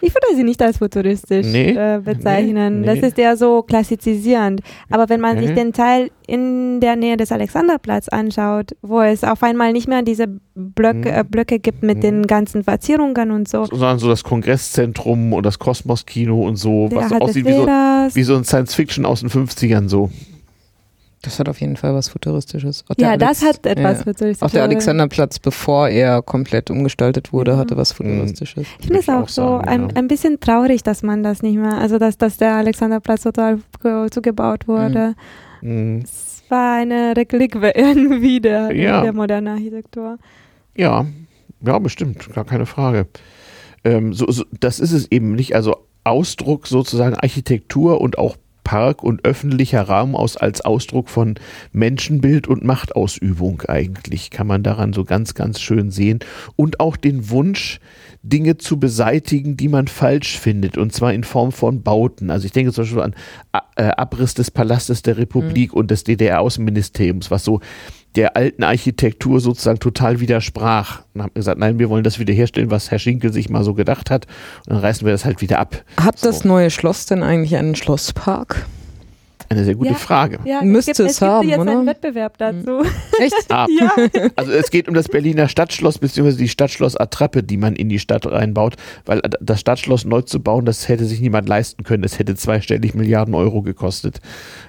[0.01, 2.81] ich würde sie nicht als futuristisch nee, äh, bezeichnen.
[2.81, 3.01] Nee, nee.
[3.01, 4.61] Das ist eher so klassizisierend.
[4.91, 9.43] Aber wenn man sich den Teil in der Nähe des Alexanderplatz anschaut, wo es auf
[9.43, 13.65] einmal nicht mehr diese Blöcke, äh, Blöcke gibt mit den ganzen Verzierungen und so.
[13.65, 18.23] Sondern so das Kongresszentrum und das Kosmos-Kino und so, was so aussieht wie so, wie
[18.23, 20.11] so ein Science-Fiction aus den 50ern so.
[21.23, 22.85] Das hat auf jeden Fall was Futuristisches.
[22.97, 24.05] ja, das hat etwas ja.
[24.05, 24.43] Futuristisches.
[24.43, 27.57] Auch der Alexanderplatz, bevor er komplett umgestaltet wurde, ja.
[27.57, 28.67] hatte was Futuristisches.
[28.79, 29.97] Ich finde es auch, auch, so sagen, ein, ja.
[29.97, 33.59] ein bisschen traurig, dass man das nicht mehr, also dass, dass der Alexanderplatz total
[34.11, 35.15] zugebaut wurde.
[35.61, 36.03] Mhm.
[36.05, 40.19] Es war eine Reliquie irgendwie der, der modernen Architektur.
[40.77, 41.05] Ja,
[41.61, 43.09] ja, bestimmt, gar keine Frage.
[43.85, 45.57] Ähm, so, so, das ist es eben nicht.
[45.57, 48.37] Also Ausdruck sozusagen Architektur und auch
[48.69, 51.37] Park und öffentlicher Raum aus als Ausdruck von
[51.73, 56.19] Menschenbild und Machtausübung eigentlich, kann man daran so ganz, ganz schön sehen.
[56.55, 57.81] Und auch den Wunsch,
[58.23, 62.31] Dinge zu beseitigen, die man falsch findet, und zwar in Form von Bauten.
[62.31, 63.15] Also ich denke zum Beispiel an
[63.77, 65.79] äh, Abriss des Palastes der Republik mhm.
[65.79, 67.61] und des DDR-Außenministeriums, was so
[68.17, 71.03] der alten Architektur sozusagen total widersprach.
[71.15, 74.11] Und haben gesagt, nein, wir wollen das wiederherstellen, was Herr Schinkel sich mal so gedacht
[74.11, 74.27] hat.
[74.67, 75.85] Und dann reißen wir das halt wieder ab.
[75.99, 76.29] Hat so.
[76.29, 78.67] das neue Schloss denn eigentlich einen Schlosspark?
[79.51, 80.39] Eine sehr gute ja, Frage.
[80.45, 81.73] Ja, Müsste es, gibt, es, es haben, gibt jetzt oder?
[81.73, 82.81] einen Wettbewerb dazu.
[82.81, 82.87] Hm.
[83.19, 83.47] Echt?
[83.49, 83.67] Ah.
[83.69, 83.91] ja.
[84.37, 86.33] Also es geht um das Berliner Stadtschloss bzw.
[86.33, 88.77] die Stadtschloss-Attrappe, die man in die Stadt reinbaut,
[89.07, 92.05] weil das Stadtschloss neu zu bauen, das hätte sich niemand leisten können.
[92.05, 94.21] Es hätte zweistellig Milliarden Euro gekostet.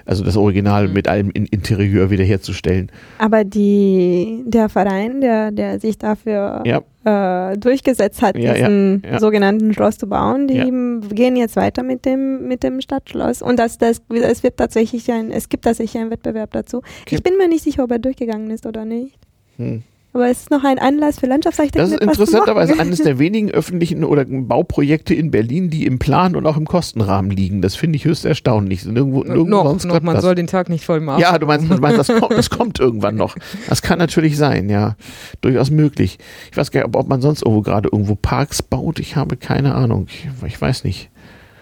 [0.06, 0.94] Also das Original mhm.
[0.94, 2.90] mit allem in Interieur wiederherzustellen.
[3.18, 9.12] Aber die, der Verein, der, der sich dafür ja äh, durchgesetzt hat, ja, diesen ja,
[9.12, 9.18] ja.
[9.20, 10.48] sogenannten Schloss zu bauen.
[10.48, 13.42] Die gehen jetzt weiter mit dem, mit dem Stadtschloss.
[13.42, 16.78] Und das, das, es wird tatsächlich ein, es gibt tatsächlich einen Wettbewerb dazu.
[16.78, 17.16] Okay.
[17.16, 19.18] Ich bin mir nicht sicher, ob er durchgegangen ist oder nicht.
[19.56, 19.82] Hm.
[20.12, 21.88] Aber es ist noch ein Anlass für Landschaftsarchitekten.
[21.88, 26.46] Das ist interessanterweise eines der wenigen öffentlichen oder Bauprojekte in Berlin, die im Plan und
[26.46, 27.62] auch im Kostenrahmen liegen.
[27.62, 28.84] Das finde ich höchst erstaunlich.
[28.84, 30.24] Nirgendwo, nirgendwo noch, sonst noch man das.
[30.24, 31.20] soll den Tag nicht voll machen.
[31.20, 33.36] Ja, du meinst, du meinst das, kommt, das kommt irgendwann noch.
[33.68, 34.96] Das kann natürlich sein, ja.
[35.42, 36.18] Durchaus möglich.
[36.50, 38.98] Ich weiß gar nicht, ob man sonst irgendwo gerade irgendwo Parks baut.
[38.98, 40.08] Ich habe keine Ahnung.
[40.08, 41.08] Ich, ich weiß nicht.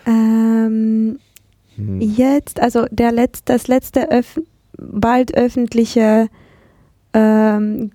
[0.06, 1.18] Ähm,
[1.76, 2.00] hm.
[2.00, 4.40] Jetzt, also der Letz-, das letzte öf
[4.78, 6.28] bald öffentliche
[7.12, 7.90] ähm,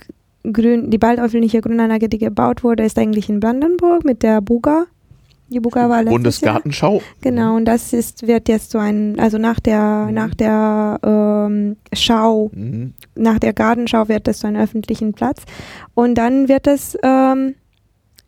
[0.52, 4.86] Grün, die bald öffentliche Grünanlage, die gebaut wurde, ist eigentlich in Brandenburg mit der Buga.
[5.49, 6.95] Die Buga war Bundesgartenschau.
[6.95, 7.03] Jahr.
[7.22, 10.14] Genau, und das ist, wird jetzt so ein, also nach der, mhm.
[10.14, 12.94] nach der ähm, Schau, mhm.
[13.15, 15.44] nach der Gartenschau wird es so einen öffentlichen Platz.
[15.94, 17.56] Und dann wird es ähm,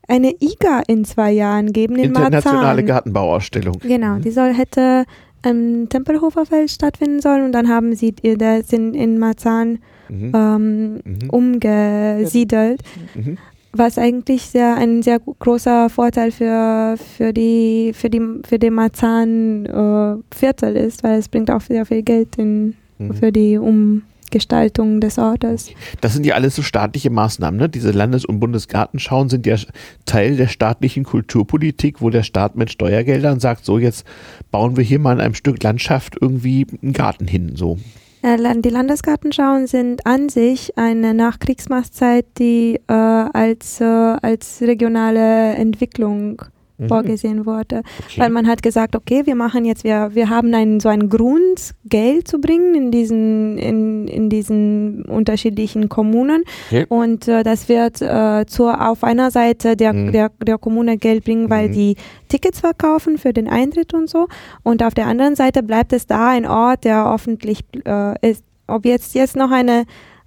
[0.07, 2.85] eine IGA in zwei Jahren geben in Internationale Marzahn.
[2.85, 3.79] Gartenbauausstellung.
[3.79, 4.21] Genau, mhm.
[4.21, 5.05] die soll hätte
[5.43, 9.79] im Tempelhofer Feld stattfinden sollen und dann haben sie, das sind in Marzahn
[10.09, 10.31] mhm.
[10.33, 11.29] Ähm, mhm.
[11.29, 12.81] umgesiedelt.
[13.15, 13.37] Mhm.
[13.77, 19.65] was eigentlich sehr ein sehr großer Vorteil für, für die für die für den Marzahn
[19.65, 23.13] äh, Viertel ist, weil es bringt auch sehr viel Geld in, mhm.
[23.13, 25.71] für die Umgestaltung des Ortes.
[26.01, 27.69] Das sind ja alles so staatliche Maßnahmen, ne?
[27.69, 29.57] Diese Landes- und Bundesgartenschauen sind ja
[30.05, 34.05] Teil der staatlichen Kulturpolitik, wo der Staat mit Steuergeldern sagt, so jetzt
[34.51, 37.77] bauen wir hier mal in einem Stück Landschaft irgendwie einen Garten hin, so.
[38.25, 46.41] Die Landesgartenschauen sind an sich eine Nachkriegsmachtzeit, die äh, als, äh, als regionale Entwicklung
[46.77, 46.87] mhm.
[46.87, 47.81] vorgesehen wurde.
[48.05, 48.21] Okay.
[48.21, 51.71] Weil man hat gesagt, okay, wir machen jetzt, wir, wir haben einen, so einen Grund,
[51.85, 56.43] Geld zu bringen in diesen, in, in diesen unterschiedlichen Kommunen.
[56.67, 56.85] Okay.
[56.89, 60.11] Und äh, das wird äh, zur, auf einer Seite der, mhm.
[60.11, 61.73] der, der Kommune Geld bringen, weil mhm.
[61.73, 61.95] die
[62.29, 64.27] Tickets verkaufen für den Eintritt und so.
[64.63, 68.43] Und auf der anderen Seite bleibt es da ein Ort, der öffentlich äh, ist.
[68.67, 69.85] Ob jetzt, jetzt noch eine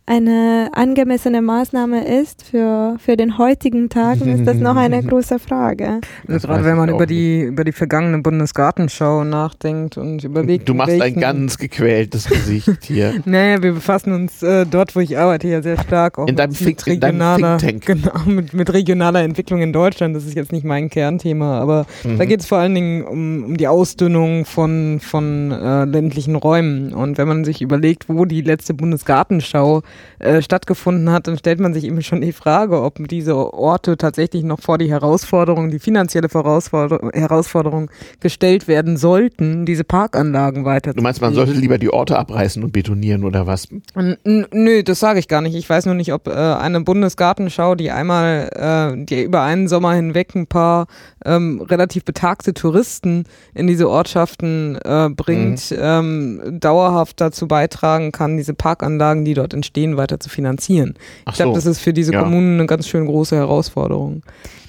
[0.09, 6.01] eine angemessene Maßnahme ist für, für den heutigen Tag, ist das noch eine große Frage.
[6.26, 10.66] Also gerade wenn man über die, über die vergangene Bundesgartenschau nachdenkt und überlegt.
[10.66, 13.20] Du machst ein ganz gequältes Gesicht hier.
[13.26, 16.55] naja, wir befassen uns äh, dort, wo ich arbeite, ja sehr stark auch in deinem
[16.59, 20.16] mit, regionaler, in genau, mit, mit, regionaler Entwicklung in Deutschland.
[20.16, 22.16] Das ist jetzt nicht mein Kernthema, aber mhm.
[22.16, 26.94] da geht es vor allen Dingen um, um die Ausdünnung von, von äh, ländlichen Räumen.
[26.94, 29.82] Und wenn man sich überlegt, wo die letzte Bundesgartenschau
[30.19, 34.45] äh, stattgefunden hat, dann stellt man sich eben schon die Frage, ob diese Orte tatsächlich
[34.45, 40.95] noch vor die Herausforderung, die finanzielle Herausforderung, Herausforderung gestellt werden sollten, diese Parkanlagen weiter.
[40.95, 43.69] Du meinst, man sollte lieber die Orte abreißen und betonieren oder was?
[43.95, 45.55] N nö, das sage ich gar nicht.
[45.55, 49.95] Ich weiß nur nicht, ob äh, eine Bundesgartenschau, die einmal, äh, die über einen Sommer
[49.95, 50.87] hinweg ein paar
[51.25, 55.77] ähm, relativ betagte Touristen in diese Ortschaften äh, bringt, mhm.
[55.81, 60.94] ähm, dauerhaft dazu beitragen kann, diese Parkanlagen, die dort entstehen, weiter weiter zu finanzieren.
[61.24, 61.56] Ach ich glaube, so.
[61.56, 62.23] das ist für diese ja.
[62.23, 64.23] Kommunen eine ganz schön große Herausforderung.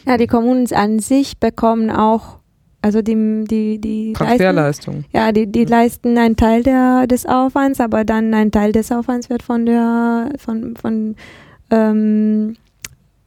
[0.06, 2.40] Ja, die Kommunen an sich bekommen auch
[2.82, 4.96] also die, die, die Transferleistung.
[4.96, 8.90] Leisten, ja, die, die leisten einen Teil der, des Aufwands, aber dann ein Teil des
[8.90, 11.16] Aufwands wird von der von, von
[11.72, 12.56] ähm,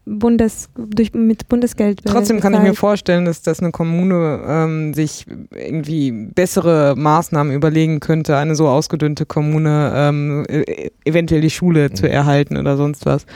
[0.04, 2.00] Bundes, durch, mit Bundesgeld.
[2.04, 8.00] Trotzdem kann ich mir vorstellen, dass, dass eine Kommune ähm, sich irgendwie bessere Maßnahmen überlegen
[8.00, 11.94] könnte, eine so ausgedünnte Kommune ähm, e, eventuell die Schule mhm.
[11.94, 13.26] zu erhalten oder sonst was,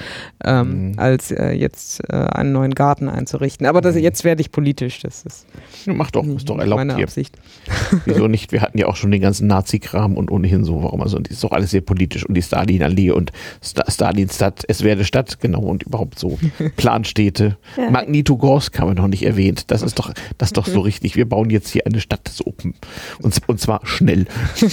[0.44, 0.98] ähm, mhm.
[0.98, 3.64] als äh, jetzt äh, einen neuen Garten einzurichten.
[3.66, 4.02] Aber das, mhm.
[4.02, 5.00] jetzt werde ich politisch.
[5.00, 5.46] Das ist
[5.84, 7.04] ja, mach doch, ist doch erlaubt meine hier.
[7.04, 7.38] Absicht.
[8.06, 8.50] Wieso nicht?
[8.50, 10.82] Wir hatten ja auch schon den ganzen Nazi-Kram und ohnehin so.
[10.82, 11.20] Warum also?
[11.20, 13.30] Das ist doch alles sehr politisch und die Stalin-Allee und
[13.62, 16.38] St Stalinstadt, es werde Stadt, genau und überhaupt so.
[16.76, 17.58] Planstädte.
[17.76, 17.90] Ja.
[17.90, 19.70] Magnitogorsk haben wir noch nicht erwähnt.
[19.70, 21.16] Das ist doch, das ist doch so richtig.
[21.16, 22.74] Wir bauen jetzt hier eine Stadt so open.
[23.20, 24.26] Und, und zwar schnell.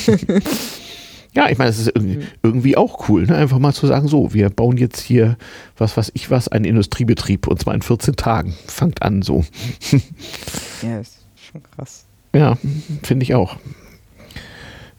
[1.34, 3.36] ja, ich meine, es ist irgendwie, irgendwie auch cool, ne?
[3.36, 5.38] einfach mal zu sagen, so, wir bauen jetzt hier,
[5.78, 8.56] was weiß ich was, einen Industriebetrieb und zwar in 14 Tagen.
[8.68, 9.44] Fangt an so.
[10.82, 11.20] ja, ist
[11.52, 12.06] schon krass.
[12.36, 12.58] Ja,
[13.04, 13.58] finde ich auch.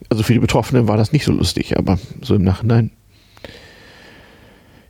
[0.09, 2.91] Also für die Betroffenen war das nicht so lustig, aber so im Nachhinein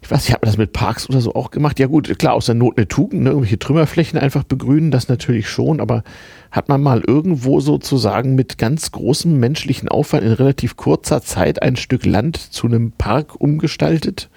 [0.06, 1.80] ich weiß nicht, hat man das mit Parks oder so auch gemacht?
[1.80, 3.30] Ja gut, klar, aus der Not eine Tugend, ne?
[3.30, 6.04] irgendwelche Trümmerflächen einfach begrünen, das natürlich schon, aber
[6.52, 11.76] hat man mal irgendwo sozusagen mit ganz großem menschlichen Aufwand in relativ kurzer Zeit ein
[11.76, 14.30] Stück Land zu einem Park umgestaltet?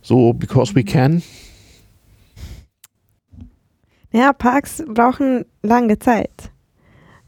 [0.00, 1.24] So, because we can?
[4.12, 6.52] Ja, Parks brauchen lange Zeit.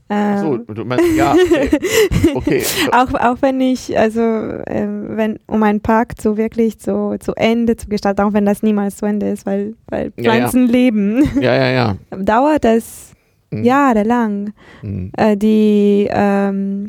[0.09, 1.71] Ähm, so, du meinst, ja, okay.
[2.35, 2.63] okay.
[2.93, 7.77] auch, auch wenn ich, also, ähm, wenn, um einen Park so wirklich so zu Ende
[7.77, 10.73] zu gestalten, auch wenn das niemals zu Ende ist, weil, weil Pflanzen ja, ja.
[10.73, 11.97] leben, ja, ja, ja.
[12.23, 13.15] dauert das
[13.51, 13.65] mhm.
[13.65, 14.53] jahrelang.
[14.83, 15.11] Mhm.
[15.17, 16.87] Äh, die, ähm,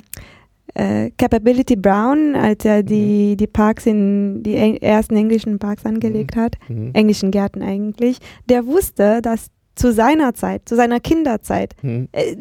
[0.77, 3.37] äh, Capability Brown, als er die, mhm.
[3.37, 6.39] die Parks in die ersten englischen Parks angelegt mhm.
[6.39, 6.91] hat, mhm.
[6.93, 9.47] englischen Gärten eigentlich, der wusste, dass
[9.77, 12.07] zu seiner Zeit, zu seiner Kinderzeit, hm.
[12.11, 12.35] Äh,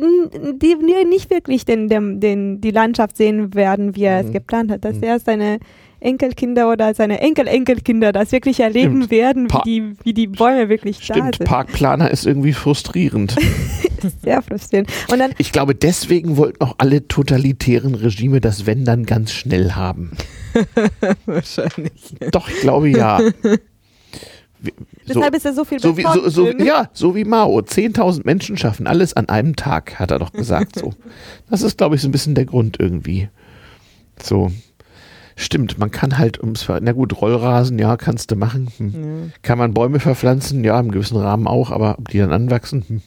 [0.55, 0.77] die
[1.09, 4.27] nicht wirklich den, den, den, die Landschaft sehen werden, wie er hm.
[4.27, 5.03] es geplant hat, dass hm.
[5.03, 5.59] er seine
[6.01, 9.11] Enkelkinder oder seine Enkel-Enkelkinder das wirklich erleben Stimmt.
[9.11, 11.19] werden, wie die, wie die Bäume wirklich Stimmt.
[11.19, 11.49] da sind.
[11.49, 13.35] Parkplaner ist irgendwie frustrierend.
[14.23, 14.91] sehr frustrierend.
[15.11, 19.73] Und dann, ich glaube, deswegen wollten auch alle totalitären Regime das Wenn dann ganz schnell
[19.73, 20.13] haben.
[21.27, 22.15] Wahrscheinlich.
[22.31, 23.21] Doch, ich glaube ja.
[25.09, 27.59] Deshalb ist er so viel so wie, so, so, Ja, so wie Mao.
[27.59, 30.78] 10.000 Menschen schaffen alles an einem Tag, hat er doch gesagt.
[30.78, 30.93] So.
[31.51, 33.28] Das ist, glaube ich, so ein bisschen der Grund irgendwie.
[34.20, 34.51] So.
[35.37, 38.69] Stimmt, man kann halt ums Na gut, Rollrasen, ja, kannst du machen.
[38.78, 38.93] Hm.
[38.95, 39.33] Ja.
[39.43, 40.65] Kann man Bäume verpflanzen?
[40.65, 42.85] Ja, im gewissen Rahmen auch, aber ob die dann anwachsen?
[42.89, 43.03] Hm.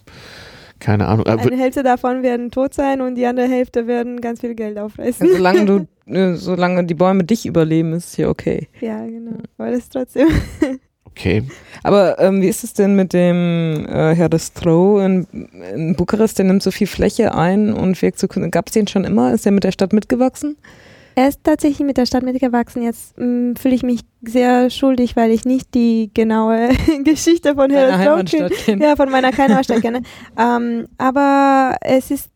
[0.79, 1.25] Keine Ahnung.
[1.25, 5.27] Eine Hälfte davon werden tot sein und die andere Hälfte werden ganz viel Geld aufreißen.
[5.27, 8.69] Ja, solange du, äh, solange die Bäume dich überleben, ist es hier okay.
[8.79, 9.39] Ja, genau.
[9.57, 10.29] Aber das ist trotzdem.
[11.11, 11.43] Okay.
[11.83, 15.25] Aber ähm, wie ist es denn mit dem äh, Herr Destro in,
[15.75, 16.37] in Bukarest?
[16.37, 18.27] Der nimmt so viel Fläche ein und wirkt so.
[18.27, 19.33] Gab es den schon immer?
[19.33, 20.57] Ist der mit der Stadt mitgewachsen?
[21.15, 22.83] Er ist tatsächlich mit der Stadt mitgewachsen.
[22.83, 26.69] Jetzt mm, fühle ich mich sehr schuldig, weil ich nicht die genaue
[27.03, 28.85] Geschichte von Herr Destro kenne.
[28.85, 30.01] Ja, von meiner Heimatstadt kenne.
[30.37, 32.29] Ähm, aber es ist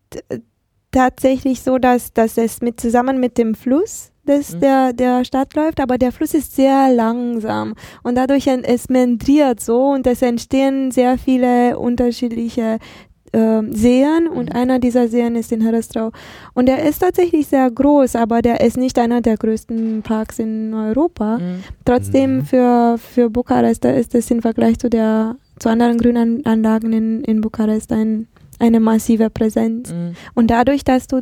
[0.91, 4.59] tatsächlich so, dass, dass es mit zusammen mit dem Fluss des, mhm.
[4.61, 9.89] der, der Stadt läuft, aber der Fluss ist sehr langsam und dadurch es meandriert so
[9.89, 12.79] und es entstehen sehr viele unterschiedliche
[13.33, 14.55] äh, Seen und mhm.
[14.55, 16.11] einer dieser Seen ist in Herrestrau.
[16.53, 20.73] Und der ist tatsächlich sehr groß, aber der ist nicht einer der größten Parks in
[20.73, 21.39] Europa.
[21.39, 21.63] Mhm.
[21.83, 22.45] Trotzdem mhm.
[22.45, 27.91] für, für Bukarest ist es im Vergleich zu der zu anderen Grünanlagen in, in Bukarest
[27.91, 28.27] ein,
[28.59, 29.93] eine massive Präsenz.
[29.93, 30.13] Mhm.
[30.33, 31.21] Und dadurch, dass du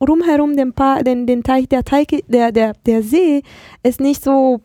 [0.00, 3.42] rumherum den, pa den, den Teich, der Teich, der, der, der See
[3.82, 4.60] ist nicht so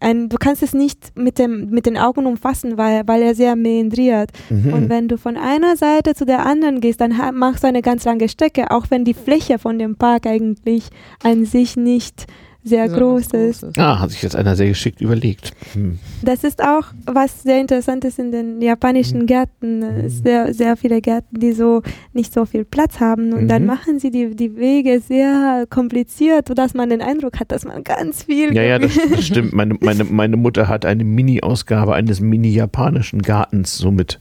[0.00, 3.56] ein, du kannst es nicht mit, dem, mit den Augen umfassen, weil, weil er sehr
[3.56, 4.30] meandriert.
[4.50, 4.72] Mhm.
[4.72, 8.04] Und wenn du von einer Seite zu der anderen gehst, dann machst du eine ganz
[8.04, 10.88] lange Strecke, auch wenn die Fläche von dem Park eigentlich
[11.22, 12.26] an sich nicht
[12.66, 13.78] sehr groß ist.
[13.78, 15.52] Ah, hat sich jetzt einer sehr geschickt überlegt.
[15.72, 15.98] Hm.
[16.22, 19.26] Das ist auch was sehr interessant ist in den japanischen hm.
[19.26, 19.82] Gärten.
[19.82, 20.22] Es hm.
[20.26, 21.82] Sehr, sehr viele Gärten, die so
[22.12, 23.32] nicht so viel Platz haben.
[23.32, 23.48] Und mhm.
[23.48, 27.84] dann machen sie die, die Wege sehr kompliziert, sodass man den Eindruck hat, dass man
[27.84, 28.52] ganz viel.
[28.54, 29.52] Ja, ja, das, das stimmt.
[29.52, 34.18] Meine, meine, meine Mutter hat eine Mini-Ausgabe eines mini-japanischen Gartens, so mit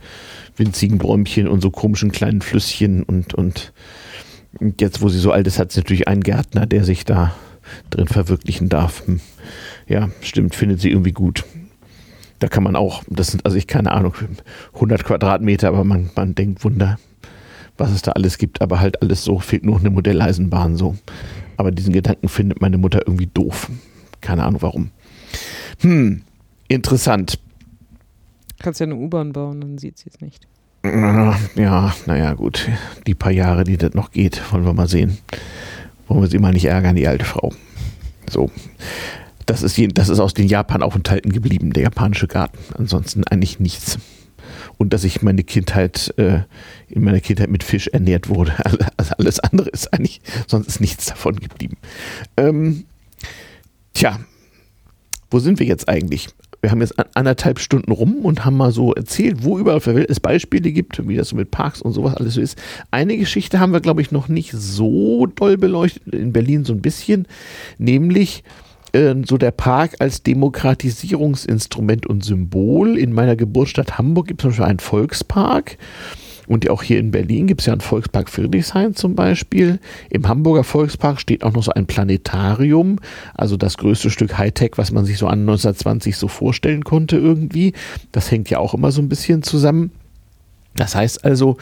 [0.57, 3.73] winzigen Bäumchen und so komischen kleinen Flüsschen und, und
[4.79, 7.33] jetzt, wo sie so alt ist, hat sie natürlich einen Gärtner, der sich da
[7.89, 9.05] drin verwirklichen darf.
[9.07, 9.19] Hm.
[9.87, 11.43] Ja, stimmt, findet sie irgendwie gut.
[12.39, 14.13] Da kann man auch, das sind, also ich keine Ahnung,
[14.73, 16.99] 100 Quadratmeter, aber man, man denkt Wunder,
[17.77, 20.95] was es da alles gibt, aber halt alles so, fehlt nur eine Modelleisenbahn so.
[21.57, 23.69] Aber diesen Gedanken findet meine Mutter irgendwie doof.
[24.21, 24.91] Keine Ahnung warum.
[25.79, 26.23] Hm,
[26.67, 27.39] interessant.
[28.59, 30.47] Kannst ja eine U-Bahn bauen, dann sieht sie es nicht.
[31.55, 32.69] Ja, naja, gut.
[33.07, 35.17] Die paar Jahre, die das noch geht, wollen wir mal sehen.
[36.07, 37.53] Wollen wir sie mal nicht ärgern, die alte Frau.
[38.29, 38.49] So.
[39.45, 42.57] Das ist, das ist aus den Japan-Aufenthalten geblieben, der japanische Garten.
[42.77, 43.99] Ansonsten eigentlich nichts.
[44.77, 46.39] Und dass ich meine Kindheit, äh,
[46.87, 48.53] in meiner Kindheit mit Fisch ernährt wurde.
[48.97, 51.77] Also alles andere ist eigentlich, sonst ist nichts davon geblieben.
[52.37, 52.85] Ähm,
[53.93, 54.19] tja,
[55.29, 56.29] wo sind wir jetzt eigentlich?
[56.65, 60.19] Wir haben jetzt anderthalb Stunden rum und haben mal so erzählt, wo überall auf es
[60.19, 62.59] Beispiele gibt, wie das so mit Parks und sowas alles so ist.
[62.89, 66.81] Eine Geschichte haben wir, glaube ich, noch nicht so doll beleuchtet, in Berlin so ein
[66.81, 67.27] bisschen,
[67.77, 68.43] nämlich
[68.93, 72.97] äh, so der Park als Demokratisierungsinstrument und Symbol.
[72.97, 75.77] In meiner Geburtsstadt Hamburg gibt es zum Beispiel einen Volkspark.
[76.47, 79.79] Und auch hier in Berlin gibt es ja einen Volkspark Friedrichshain zum Beispiel.
[80.09, 82.99] Im Hamburger Volkspark steht auch noch so ein Planetarium,
[83.33, 87.73] also das größte Stück Hightech, was man sich so an 1920 so vorstellen konnte irgendwie.
[88.11, 89.91] Das hängt ja auch immer so ein bisschen zusammen.
[90.75, 91.57] Das heißt also,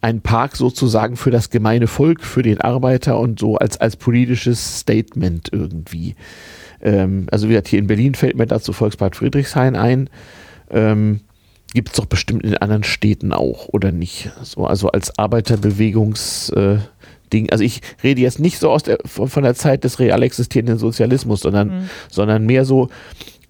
[0.00, 4.80] ein Park sozusagen für das gemeine Volk, für den Arbeiter und so als, als politisches
[4.80, 6.16] Statement irgendwie.
[6.82, 10.10] Ähm, also wie gesagt, hier in Berlin fällt mir dazu Volkspark Friedrichshain ein.
[10.70, 11.20] Ähm,
[11.74, 14.30] Gibt es doch bestimmt in anderen Städten auch, oder nicht?
[14.42, 16.86] So, also als Arbeiterbewegungsding.
[17.46, 20.78] Äh, also ich rede jetzt nicht so aus der, von der Zeit des real existierenden
[20.78, 21.90] Sozialismus, sondern, mhm.
[22.10, 22.88] sondern mehr so,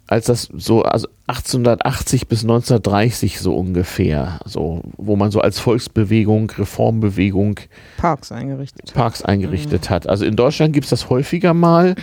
[0.08, 6.50] als das so also 1880 bis 1930 so ungefähr, so wo man so als Volksbewegung,
[6.50, 7.60] Reformbewegung
[7.98, 9.90] Parks eingerichtet Parks eingerichtet mhm.
[9.90, 10.08] hat.
[10.08, 11.94] Also in Deutschland gibt es das häufiger mal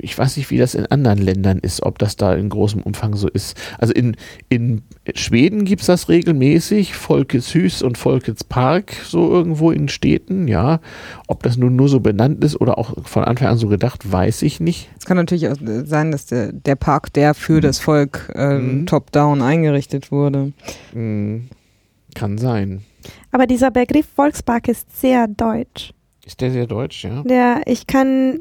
[0.00, 3.14] ich weiß nicht, wie das in anderen Ländern ist, ob das da in großem Umfang
[3.14, 3.56] so ist.
[3.78, 4.16] Also in,
[4.48, 4.82] in
[5.14, 10.80] Schweden gibt es das regelmäßig, Folkets und Folkets Park, so irgendwo in Städten, ja.
[11.26, 14.42] Ob das nun nur so benannt ist oder auch von Anfang an so gedacht, weiß
[14.42, 14.90] ich nicht.
[14.98, 17.60] Es kann natürlich auch sein, dass der, der Park, der für mhm.
[17.62, 18.86] das Volk äh, mhm.
[18.86, 20.52] top-down eingerichtet wurde.
[20.92, 21.48] Mhm.
[22.14, 22.82] Kann sein.
[23.30, 25.92] Aber dieser Begriff Volkspark ist sehr deutsch.
[26.24, 27.24] Ist der sehr deutsch, ja?
[27.26, 28.40] Ja, ich kann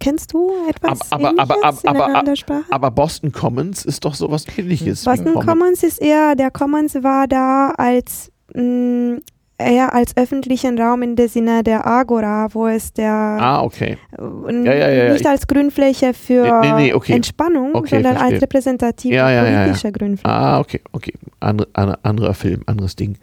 [0.00, 5.04] Kennst du etwas aber, aber, aber, aber, aber, aber, Boston Commons ist doch sowas ähnliches.
[5.04, 9.20] Boston Commons ist eher, der Commons war da als mh, mm,
[9.58, 13.98] eher als öffentlichen Raum in der Sinne der Agora, wo es der ah, okay.
[14.16, 17.12] ja, ja, ja, nicht als Grünfläche für nee, nee, okay.
[17.12, 18.34] Entspannung, okay, sondern verstehe.
[18.34, 20.34] als repräsentative politische Grünfläche.
[20.34, 21.12] Ah, okay, okay.
[21.40, 23.16] Andere, andere, anderer Film, anderes Ding.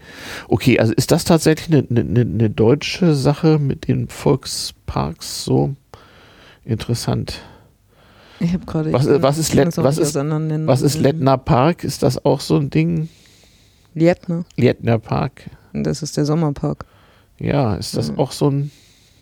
[0.50, 5.76] Okay, also ist das tatsächlich eine, eine, eine deutsche Sache mit den Volksparks so?
[6.66, 7.42] Interessant.
[8.40, 8.92] Ich habe gerade.
[8.92, 11.84] Was, was, ist, Let, was, ist, was ist Lettner Park?
[11.84, 13.08] Ist das auch so ein Ding?
[13.94, 14.44] Lietner.
[14.58, 15.50] Lietner Park.
[15.72, 16.86] Das ist der Sommerpark.
[17.40, 18.18] Ja, ist das ja.
[18.18, 18.72] auch so ein.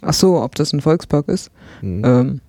[0.01, 1.51] Ach so, ob das ein Volkspark ist?
[1.81, 2.05] Mhm.
[2.05, 2.41] Ähm.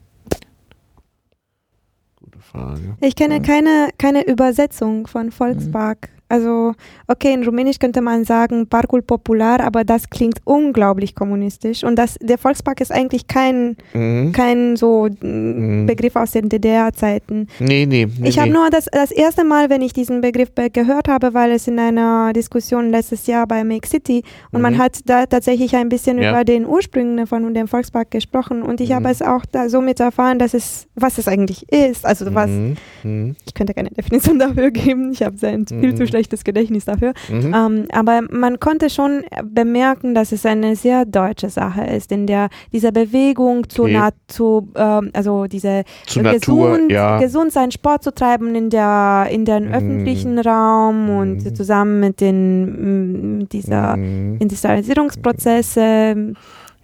[2.54, 2.96] Frage.
[3.00, 6.08] Ich kenne keine, keine Übersetzung von Volkspark.
[6.08, 6.23] Mhm.
[6.34, 6.74] Also,
[7.06, 11.84] okay, in Rumänisch könnte man sagen Parkul Popular, aber das klingt unglaublich kommunistisch.
[11.84, 14.32] Und das, der Volkspark ist eigentlich kein, mhm.
[14.32, 15.86] kein so mhm.
[15.86, 17.46] Begriff aus den DDR-Zeiten.
[17.60, 18.28] Nee, nee, nee.
[18.28, 18.54] Ich habe nee.
[18.54, 22.32] nur das, das erste Mal, wenn ich diesen Begriff gehört habe, weil es in einer
[22.32, 24.62] Diskussion letztes Jahr bei Make City und mhm.
[24.62, 26.30] man hat da tatsächlich ein bisschen ja.
[26.30, 28.62] über den Ursprüngen von dem Volkspark gesprochen.
[28.62, 29.12] Und ich habe mhm.
[29.12, 32.04] es auch da somit erfahren, dass es, was es eigentlich ist.
[32.04, 33.36] Also was, mhm.
[33.46, 35.12] ich könnte keine Definition dafür geben.
[35.12, 37.12] Ich habe sein viel zu schlechtes Gedächtnis dafür.
[37.28, 37.54] Mhm.
[37.54, 42.48] Ähm, aber man konnte schon bemerken, dass es eine sehr deutsche Sache ist, in der
[42.72, 44.10] diese Bewegung zu, okay.
[44.26, 47.18] zu ähm, also diese zu Natur, gesund, ja.
[47.18, 49.74] gesund sein, Sport zu treiben in der in den mhm.
[49.74, 51.54] öffentlichen Raum und mhm.
[51.54, 54.38] zusammen mit den mit dieser mhm.
[54.40, 56.34] Industrialisierungsprozesse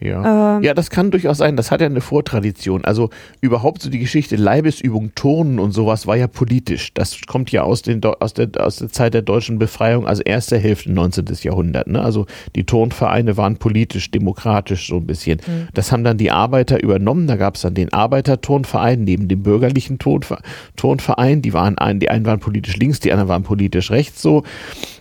[0.00, 0.56] ja.
[0.56, 1.56] Ähm, ja, das kann durchaus sein.
[1.56, 2.84] Das hat ja eine Vortradition.
[2.84, 3.10] Also
[3.40, 6.94] überhaupt so die Geschichte Leibesübung, Turnen und sowas war ja politisch.
[6.94, 10.58] Das kommt ja aus, den, aus, der, aus der Zeit der deutschen Befreiung, also erste
[10.58, 11.26] Hälfte 19.
[11.42, 11.86] Jahrhundert.
[11.86, 12.00] Ne?
[12.00, 15.40] Also die Turnvereine waren politisch, demokratisch so ein bisschen.
[15.46, 15.68] Mhm.
[15.74, 17.26] Das haben dann die Arbeiter übernommen.
[17.26, 21.42] Da gab es dann den Arbeiterturnverein neben dem bürgerlichen Turnverein.
[21.42, 24.44] Die, waren ein, die einen waren politisch links, die anderen waren politisch rechts so.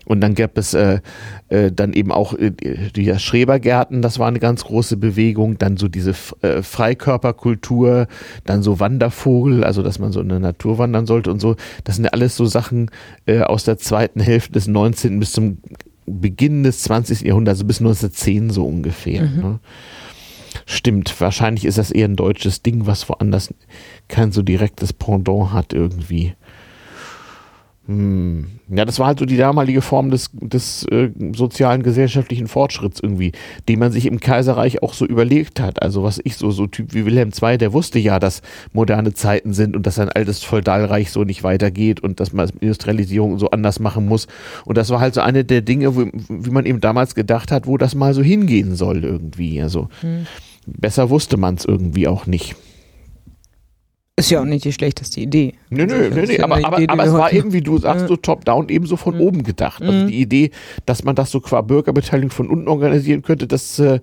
[0.09, 1.01] Und dann gab es äh,
[1.49, 5.59] äh, dann eben auch äh, die Schrebergärten, das war eine ganz große Bewegung.
[5.59, 8.07] Dann so diese äh, Freikörperkultur,
[8.43, 11.55] dann so Wandervogel, also dass man so in der Natur wandern sollte und so.
[11.83, 12.89] Das sind ja alles so Sachen
[13.27, 15.19] äh, aus der zweiten Hälfte des 19.
[15.19, 15.59] bis zum
[16.07, 17.21] Beginn des 20.
[17.21, 19.25] Jahrhunderts, also bis 1910 so ungefähr.
[19.25, 19.41] Mhm.
[19.41, 19.59] Ne?
[20.65, 23.53] Stimmt, wahrscheinlich ist das eher ein deutsches Ding, was woanders
[24.07, 26.33] kein so direktes Pendant hat irgendwie.
[27.89, 28.45] Hm.
[28.69, 33.31] Ja, das war halt so die damalige Form des, des äh, sozialen, gesellschaftlichen Fortschritts irgendwie,
[33.67, 35.81] den man sich im Kaiserreich auch so überlegt hat.
[35.81, 38.43] Also was ich so, so Typ wie Wilhelm II, der wusste ja, dass
[38.73, 43.39] moderne Zeiten sind und dass ein altes Feudalreich so nicht weitergeht und dass man Industrialisierung
[43.39, 44.27] so anders machen muss.
[44.65, 47.65] Und das war halt so eine der Dinge, wo, wie man eben damals gedacht hat,
[47.65, 49.63] wo das mal so hingehen soll irgendwie.
[49.63, 50.27] Also hm.
[50.67, 52.55] besser wusste man es irgendwie auch nicht.
[54.19, 55.53] Ist ja auch nicht die schlechteste Idee.
[55.69, 56.43] Nö, nö, also, nö, nö.
[56.43, 59.21] aber, aber, aber es war eben, wie du sagst, so top-down, eben so von mhm.
[59.21, 59.81] oben gedacht.
[59.81, 60.07] Also mhm.
[60.07, 60.51] die Idee,
[60.85, 64.01] dass man das so qua Bürgerbeteiligung von unten organisieren könnte, das, äh,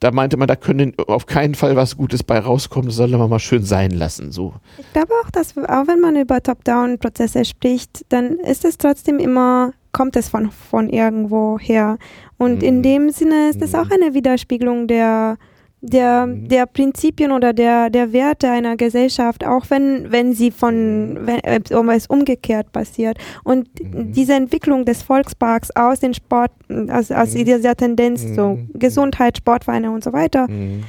[0.00, 3.28] da meinte man, da können auf keinen Fall was Gutes bei rauskommen, das soll man
[3.28, 4.32] mal schön sein lassen.
[4.32, 4.54] So.
[4.78, 9.72] Ich glaube auch, dass auch wenn man über Top-Down-Prozesse spricht, dann ist es trotzdem immer,
[9.92, 11.98] kommt es von, von irgendwo her.
[12.38, 12.68] Und mhm.
[12.68, 13.92] in dem Sinne ist es auch mhm.
[13.92, 15.36] eine Widerspiegelung der
[15.80, 16.48] der, mhm.
[16.48, 21.26] der Prinzipien oder der, der Werte einer Gesellschaft, auch wenn, wenn sie von, mhm.
[21.26, 23.18] wenn äh, es umgekehrt passiert.
[23.44, 24.12] Und mhm.
[24.12, 26.50] diese Entwicklung des Volksparks aus den Sport,
[26.90, 27.44] aus, aus mhm.
[27.44, 28.70] dieser Tendenz, so mhm.
[28.74, 30.84] Gesundheit, Sportvereine und so weiter, mhm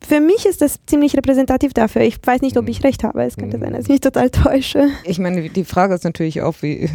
[0.00, 2.02] für mich ist das ziemlich repräsentativ dafür.
[2.02, 2.86] Ich weiß nicht, ob ich mhm.
[2.86, 3.22] recht habe.
[3.22, 4.88] Es könnte sein, dass ich mich total täusche.
[5.04, 6.90] Ich meine, die Frage ist natürlich auch, wie,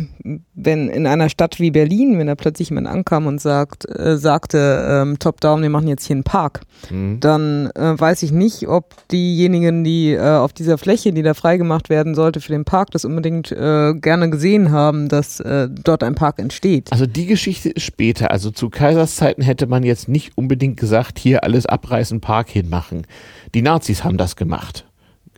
[0.54, 4.88] wenn in einer Stadt wie Berlin, wenn da plötzlich jemand ankam und sagt, äh, sagte,
[4.90, 7.20] ähm, top down, wir machen jetzt hier einen Park, mhm.
[7.20, 11.90] dann äh, weiß ich nicht, ob diejenigen, die äh, auf dieser Fläche, die da freigemacht
[11.90, 16.16] werden sollte für den Park, das unbedingt äh, gerne gesehen haben, dass äh, dort ein
[16.16, 16.92] Park entsteht.
[16.92, 18.32] Also die Geschichte ist später.
[18.32, 23.08] Also zu Kaiserszeiten hätte man jetzt nicht unbedingt gesagt, hier alles abreißen, Park hinmachen machen.
[23.54, 24.86] Die Nazis haben das gemacht.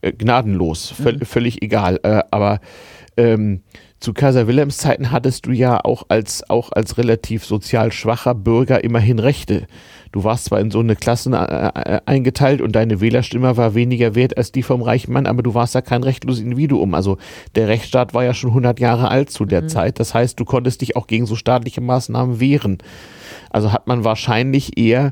[0.02, 1.22] Äh, gnadenlos, mhm.
[1.26, 2.00] völlig egal.
[2.04, 2.60] Äh, aber
[3.18, 3.62] ähm,
[4.00, 8.82] zu Kaiser Wilhelms Zeiten hattest du ja auch als, auch als relativ sozial schwacher Bürger
[8.84, 9.68] immerhin Rechte.
[10.14, 14.16] Du warst zwar in so eine Klassen äh, äh, eingeteilt und deine Wählerstimme war weniger
[14.16, 16.94] wert als die vom reichen Mann, aber du warst ja kein rechtloses Individuum.
[16.94, 17.18] Also
[17.56, 19.70] der Rechtsstaat war ja schon 100 Jahre alt zu der mhm.
[19.70, 20.00] Zeit.
[20.00, 22.78] Das heißt, du konntest dich auch gegen so staatliche Maßnahmen wehren.
[23.50, 25.12] Also hat man wahrscheinlich eher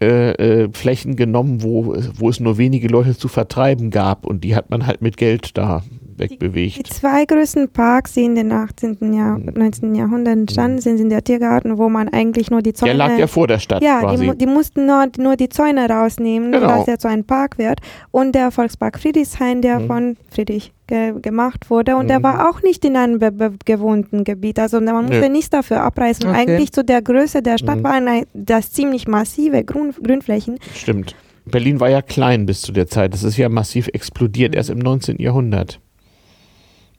[0.00, 4.26] äh, äh, Flächen genommen, wo, wo es nur wenige Leute zu vertreiben gab.
[4.26, 5.82] Und die hat man halt mit Geld da
[6.18, 6.78] wegbewegt.
[6.78, 9.12] Die, die zwei größten Parks, die in den 18.
[9.12, 9.90] Jahr, 19.
[9.90, 9.94] Mhm.
[9.94, 10.80] Jahrhundert entstanden mhm.
[10.80, 12.96] sind, sind der Tiergarten, wo man eigentlich nur die Zäune...
[12.96, 14.30] Der lag ja vor der Stadt Ja, quasi.
[14.30, 16.66] Die, die, mussten nur, nur die Zäune rausnehmen, genau.
[16.66, 17.80] dass er zu einem Park wird.
[18.10, 19.86] Und der Volkspark Friedrichshain, der mhm.
[19.86, 21.96] von Friedrich ge gemacht wurde.
[21.96, 22.08] Und mhm.
[22.08, 24.58] der war auch nicht in einem bewohnten Gebiet.
[24.58, 26.28] Also man musste nichts dafür abreißen.
[26.28, 26.38] Okay.
[26.38, 27.84] Eigentlich zu der Größe der Stadt mhm.
[27.84, 30.58] waren das ziemlich massive Grün Grünflächen.
[30.74, 31.14] Stimmt.
[31.46, 33.12] Berlin war ja klein bis zu der Zeit.
[33.12, 34.56] Das ist ja massiv explodiert, mhm.
[34.56, 35.18] erst im 19.
[35.18, 35.80] Jahrhundert.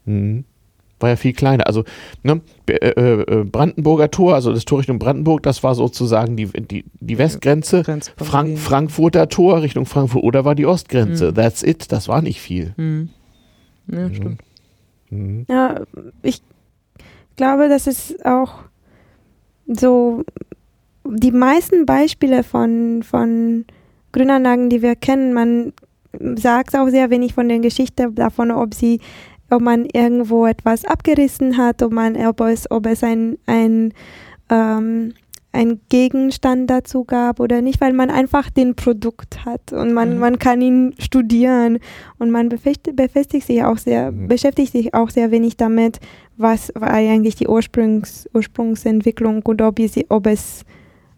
[0.06, 0.46] Mhm.
[1.00, 1.68] War ja viel kleiner.
[1.68, 1.84] Also
[2.24, 6.86] ne, äh, äh, Brandenburger Tor, also das Tor Richtung Brandenburg, das war sozusagen die, die,
[7.00, 7.84] die Westgrenze.
[8.16, 11.32] Frank Frankfurter Tor Richtung Frankfurt oder war die Ostgrenze.
[11.32, 11.36] Mhm.
[11.36, 11.92] That's it.
[11.92, 12.74] Das war nicht viel.
[12.78, 13.10] Mhm.
[13.92, 14.16] Ja, mhm.
[14.16, 14.42] stimmt.
[15.10, 15.46] Mhm.
[15.50, 15.82] Ja,
[16.22, 16.42] ich
[17.36, 18.54] glaube, das ist auch
[19.68, 20.24] so
[21.06, 23.66] die meisten Beispiele von, von
[24.12, 25.74] Grünanlagen, die wir kennen, man
[26.38, 29.00] sagt auch sehr wenig von der Geschichte davon, ob sie,
[29.50, 33.94] ob man irgendwo etwas abgerissen hat, ob man, ob es, ob es ein, ein
[34.50, 35.14] ähm,
[35.56, 40.20] ein Gegenstand dazu gab oder nicht, weil man einfach den Produkt hat und man, mhm.
[40.20, 41.80] man kann ihn studieren
[42.20, 44.28] und man befestigt, befestigt sich auch sehr, mhm.
[44.28, 46.00] beschäftigt sich auch sehr wenig damit,
[46.38, 50.66] was war eigentlich die Ursprungs, Ursprungsentwicklung und ob, es, ob es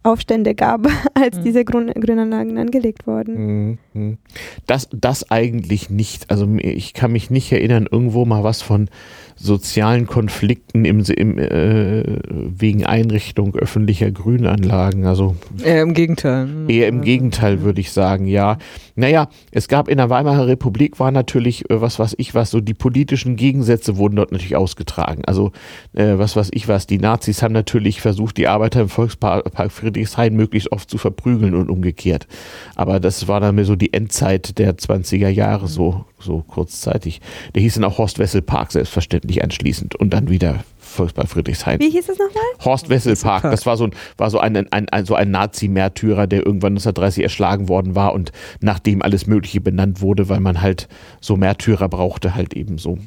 [0.08, 1.44] Aufstände gab, als mhm.
[1.44, 3.78] diese Grün, Grünanlagen angelegt wurden.
[3.94, 4.18] Mhm.
[4.66, 6.30] Das, das eigentlich nicht.
[6.32, 8.90] Also ich kann mich nicht erinnern, irgendwo mal was von
[9.38, 15.06] sozialen Konflikten im, im, äh, wegen Einrichtung öffentlicher Grünanlagen.
[15.06, 16.50] Also eher im Gegenteil.
[16.68, 18.58] Eher im Gegenteil, würde ich sagen, ja.
[18.96, 22.62] Naja, es gab in der Weimarer Republik war natürlich, äh, was weiß ich was, so
[22.62, 25.24] die politischen Gegensätze wurden dort natürlich ausgetragen.
[25.26, 25.52] Also
[25.94, 30.36] äh, was weiß ich was, die Nazis haben natürlich versucht, die Arbeiter im Volkspark Friedrichshain
[30.36, 32.28] möglichst oft zu verprügeln und umgekehrt.
[32.76, 37.22] Aber das war dann mehr so die Endzeit der 20er Jahre, so, so kurzzeitig.
[37.54, 39.96] Der hieß dann auch Horst Wessel Park, selbstverständlich anschließend.
[39.96, 41.80] Und dann wieder Volkspark Friedrichshain.
[41.80, 42.44] Wie hieß es nochmal?
[42.64, 43.44] Horst Wessel Park.
[43.44, 47.24] Das war so ein, war so ein, ein, ein, so ein Nazi-Märtyrer, der irgendwann 1930
[47.24, 48.32] erschlagen worden war und
[48.62, 50.88] nachdem alles Mögliche benannt wurde, weil man halt
[51.22, 52.98] so Märtyrer brauchte, halt eben so.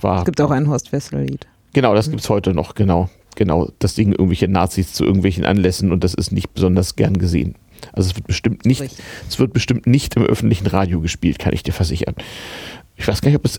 [0.00, 1.46] War, es gibt auch ein Horst Wessel-Lied.
[1.72, 3.08] Genau, das gibt es heute noch, genau.
[3.36, 7.54] Genau, das Ding irgendwelche Nazis zu irgendwelchen Anlässen und das ist nicht besonders gern gesehen.
[7.92, 8.82] Also es wird bestimmt nicht,
[9.28, 12.16] es wird bestimmt nicht im öffentlichen Radio gespielt, kann ich dir versichern.
[12.98, 13.58] Ich weiß gar nicht, ob es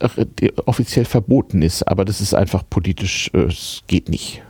[0.67, 4.41] offiziell verboten ist, aber das ist einfach politisch, äh, es geht nicht.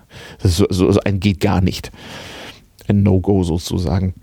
[0.41, 1.91] Das ist so, so, ein geht gar nicht.
[2.87, 4.15] Ein No-Go sozusagen.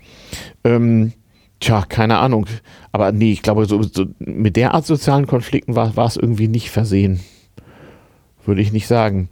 [0.65, 1.13] Ähm,
[1.61, 2.47] tja, keine Ahnung.
[2.91, 6.69] Aber nee, ich glaube, so, so mit der Art sozialen Konflikten war es irgendwie nicht
[6.69, 7.21] versehen.
[8.45, 9.29] Würde ich nicht sagen.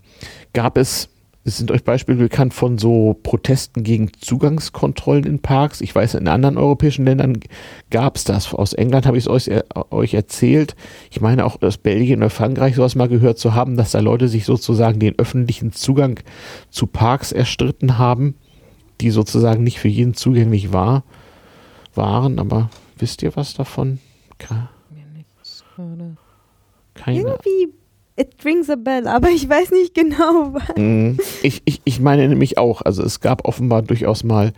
[0.53, 1.10] Gab es
[1.45, 5.80] sind euch Beispiele bekannt von so Protesten gegen Zugangskontrollen in Parks?
[5.80, 7.39] Ich weiß, in anderen europäischen Ländern
[7.91, 8.51] gab es das.
[8.51, 9.51] Aus England habe ich es euch,
[9.91, 10.76] euch erzählt.
[11.11, 14.27] Ich meine auch aus Belgien oder Frankreich sowas mal gehört zu haben, dass da Leute
[14.27, 16.19] sich sozusagen den öffentlichen Zugang
[16.72, 18.35] zu Parks erstritten haben,
[18.99, 21.03] die sozusagen nicht für jeden zugänglich war,
[21.93, 22.39] waren.
[22.39, 23.99] Aber wisst ihr was davon?
[26.95, 27.19] Keine.
[27.19, 27.69] Irgendwie
[28.17, 30.55] It rings a bell, aber ich weiß nicht genau.
[30.77, 31.17] Mhm.
[31.43, 34.53] Ich, ich, ich meine nämlich auch, also es gab offenbar durchaus mal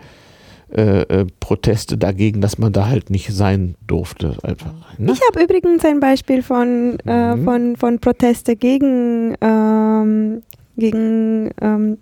[0.69, 4.35] äh, äh, Proteste dagegen, dass man da halt nicht sein durfte.
[4.43, 5.13] Einfach, ne?
[5.13, 7.43] Ich habe übrigens ein Beispiel von, äh, mhm.
[7.45, 10.43] von, von Proteste gegen, ähm,
[10.75, 11.97] gegen ähm,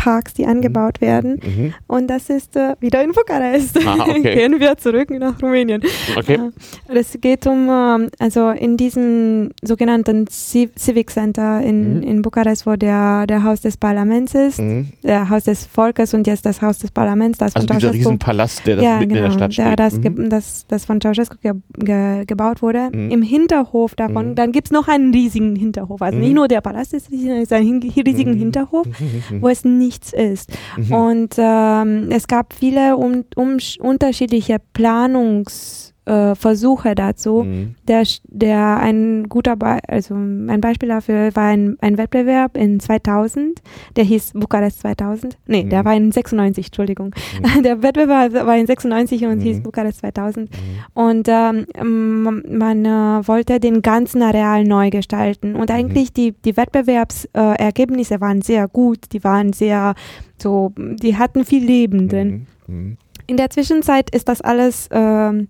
[0.00, 1.06] Parks, die angebaut mhm.
[1.06, 1.40] werden.
[1.44, 1.74] Mhm.
[1.86, 3.78] Und das ist äh, wieder in Bukarest.
[3.86, 4.34] Ah, okay.
[4.34, 5.82] Gehen wir zurück nach Rumänien.
[6.16, 6.38] Okay.
[6.88, 12.02] Äh, es geht um, äh, also in diesem sogenannten Civic Center in, mhm.
[12.02, 14.88] in Bukarest, wo der, der Haus des Parlaments ist, mhm.
[15.02, 17.36] der Haus des Volkes und jetzt das Haus des Parlaments.
[17.36, 19.78] Das also dieser Riesenpalast, der das ja, mitten genau, in der Stadt steht.
[19.78, 20.30] Das, mhm.
[20.30, 22.88] das, das von Ceausescu ge ge gebaut wurde.
[22.90, 23.10] Mhm.
[23.10, 26.00] Im Hinterhof davon, dann gibt es noch einen riesigen Hinterhof.
[26.00, 28.86] Also nicht nur der Palast ist riesig, es ist ein riesigen Hinterhof,
[29.40, 30.50] wo es nicht nichts ist.
[30.76, 30.92] Mhm.
[30.94, 37.44] Und ähm, es gab viele um, um, unterschiedliche Planungs- äh, Versuche dazu.
[37.44, 37.74] Mhm.
[37.86, 43.60] Der, der ein guter, Be also ein Beispiel dafür war ein, ein Wettbewerb in 2000,
[43.96, 45.38] der hieß Bukarest 2000.
[45.46, 45.70] Nee, mhm.
[45.70, 47.14] der war in 96, Entschuldigung.
[47.56, 47.62] Mhm.
[47.70, 49.62] Der Wettbewerb war in 96 und hieß mhm.
[49.62, 50.50] Bukarest 2000.
[50.50, 50.56] Mhm.
[50.94, 55.54] Und ähm, man äh, wollte den ganzen Areal neu gestalten.
[55.54, 59.94] Und eigentlich die, die Wettbewerbsergebnisse äh, waren sehr gut, die waren sehr
[60.40, 62.46] so, die hatten viel Leben drin.
[63.26, 65.48] In der Zwischenzeit ist das alles ähm,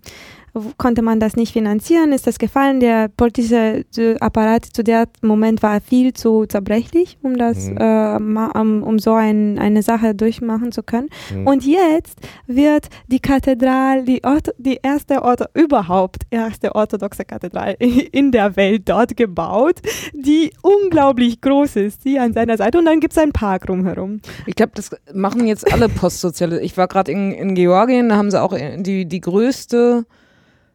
[0.77, 2.79] konnte man das nicht finanzieren, ist das gefallen.
[2.79, 3.85] Der politische
[4.19, 7.77] Apparat zu dem Moment war viel zu zerbrechlich, um das, mhm.
[7.77, 11.09] äh, um, um, so ein, eine Sache durchmachen zu können.
[11.33, 11.47] Mhm.
[11.47, 17.73] Und jetzt wird die Kathedrale, die, Ortho, die erste Ortho, überhaupt erste orthodoxe Kathedrale
[18.11, 19.79] in der Welt dort gebaut,
[20.13, 22.77] die unglaublich groß ist, die an seiner Seite.
[22.77, 24.19] Und dann gibt es einen Park rumherum.
[24.45, 26.61] Ich glaube, das machen jetzt alle Postsoziale.
[26.61, 30.05] Ich war gerade in, in Georgien, da haben sie auch die, die größte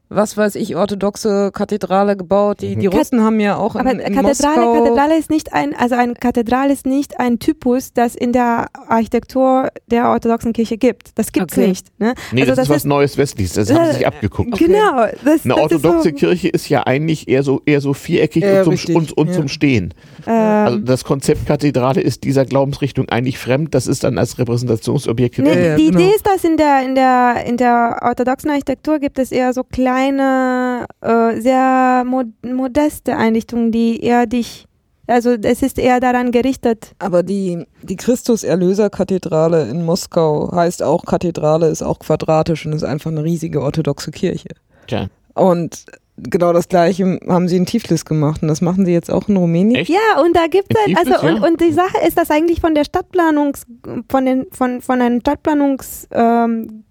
[0.08, 2.60] was weiß ich, orthodoxe Kathedrale gebaut.
[2.60, 2.94] Die, die mhm.
[2.94, 6.14] Russen haben ja auch aber in, in Kathedrale, Moskau Kathedrale ist nicht ein, also eine
[6.14, 11.10] Kathedrale ist nicht ein Typus, das in der Architektur der orthodoxen Kirche gibt.
[11.16, 11.68] Das gibt's okay.
[11.68, 11.88] nicht.
[11.98, 12.14] Ne?
[12.30, 13.54] Nee, also das, das ist was Neues Westliches.
[13.54, 14.52] Das äh, haben sie sich abgeguckt.
[14.52, 14.66] Okay.
[14.66, 15.06] Genau.
[15.24, 18.78] Das, eine orthodoxe so Kirche ist ja eigentlich eher so eher so viereckig äh, und,
[18.78, 19.34] zum, und, und ja.
[19.34, 19.92] zum Stehen.
[20.26, 20.32] Ähm.
[20.32, 23.74] Also das Konzept Kathedrale ist dieser Glaubensrichtung eigentlich fremd.
[23.74, 25.38] Das ist dann als Repräsentationsobjekt.
[25.38, 25.98] Nee, die genau.
[25.98, 29.64] Idee ist, dass in der in der in der orthodoxen Architektur gibt es eher so
[29.64, 34.66] kleine kleine, äh, sehr mod modeste Einrichtung, die eher dich,
[35.06, 36.94] also es ist eher daran gerichtet.
[36.98, 43.10] Aber die, die Christus-Erlöser-Kathedrale in Moskau heißt auch Kathedrale, ist auch quadratisch und ist einfach
[43.10, 44.48] eine riesige orthodoxe Kirche.
[44.86, 45.06] Tja.
[45.34, 45.86] Und
[46.18, 49.36] genau das gleiche haben sie in Tiflis gemacht und das machen sie jetzt auch in
[49.36, 49.76] Rumänien.
[49.76, 49.90] Echt?
[49.90, 51.34] Ja, und da gibt es halt, also ja.
[51.34, 53.66] und, und die Sache ist, dass eigentlich von der Stadtplanungs,
[54.10, 56.84] von den, von, von einem Stadtplanungsansichtspunkt ähm,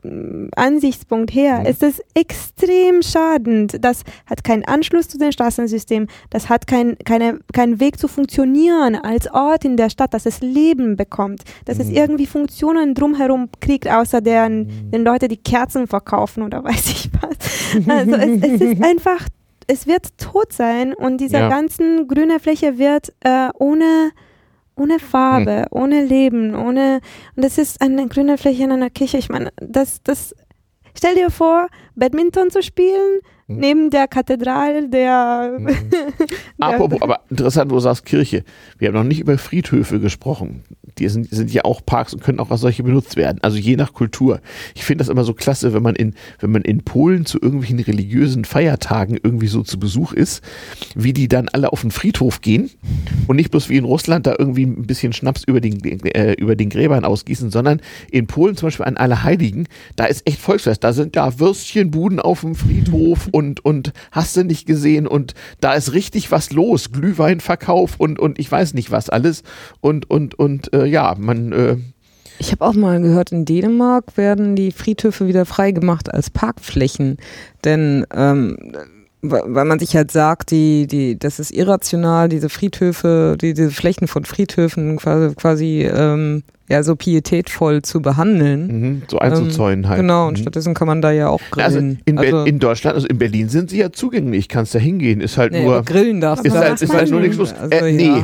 [1.31, 1.65] her mhm.
[1.65, 3.83] ist es extrem schadend.
[3.83, 8.95] Das hat keinen Anschluss zu dem Straßensystem, das hat kein, keine, keinen Weg zu funktionieren
[8.95, 11.83] als Ort in der Stadt, dass es Leben bekommt, dass mhm.
[11.83, 14.91] es irgendwie Funktionen drumherum kriegt, außer deren, mhm.
[14.91, 17.35] den Leute, die Kerzen verkaufen oder weiß ich was.
[17.87, 19.27] Also es, es ist einfach,
[19.67, 21.49] es wird tot sein und diese ja.
[21.49, 24.11] ganzen grüne Fläche wird äh, ohne,
[24.75, 25.65] ohne Farbe, hm.
[25.71, 27.01] ohne Leben, ohne,
[27.35, 29.17] und das ist eine grüne Fläche in einer Kirche.
[29.17, 30.35] Ich meine, das, das,
[30.97, 33.57] stell dir vor, Badminton zu spielen, hm.
[33.57, 35.59] neben der Kathedrale der.
[36.57, 36.63] Mhm.
[36.63, 38.43] Apropos, aber interessant, wo du sagst Kirche.
[38.77, 40.63] Wir haben noch nicht über Friedhöfe gesprochen
[40.97, 43.39] die sind, sind ja auch Parks und können auch als solche benutzt werden.
[43.41, 44.39] Also je nach Kultur.
[44.75, 47.79] Ich finde das immer so klasse, wenn man in, wenn man in Polen zu irgendwelchen
[47.79, 50.43] religiösen Feiertagen irgendwie so zu Besuch ist,
[50.95, 52.69] wie die dann alle auf den Friedhof gehen
[53.27, 56.55] und nicht bloß wie in Russland da irgendwie ein bisschen Schnaps über den, äh, über
[56.55, 57.81] den Gräbern ausgießen, sondern
[58.11, 60.83] in Polen zum Beispiel an Allerheiligen, da ist echt Volksfest.
[60.83, 65.73] Da sind da Würstchenbuden auf dem Friedhof und, und hast du nicht gesehen und da
[65.73, 66.91] ist richtig was los.
[66.91, 69.43] Glühweinverkauf und, und ich weiß nicht was alles
[69.81, 71.51] und, und, und, äh, ja, man.
[71.51, 71.77] Äh
[72.37, 77.17] ich habe auch mal gehört, in Dänemark werden die Friedhöfe wieder freigemacht als Parkflächen.
[77.63, 78.57] Denn ähm,
[79.29, 84.07] weil man sich halt sagt, die, die, das ist irrational, diese Friedhöfe, die, diese Flächen
[84.07, 88.67] von Friedhöfen quasi, quasi ähm, ja, so pietätvoll zu behandeln.
[88.67, 90.01] Mhm, so einzuzäunen ähm, halt.
[90.01, 90.41] Genau, und mhm.
[90.41, 91.65] stattdessen kann man da ja auch grillen.
[91.65, 95.21] Also in, also in, Deutschland, also in Berlin sind sie ja zugänglich, kannst da hingehen,
[95.21, 95.83] ist halt nee, nur...
[95.83, 97.53] Grillen darfst ist halt, ist halt nur nichts los.
[97.53, 98.23] Also, äh, nee,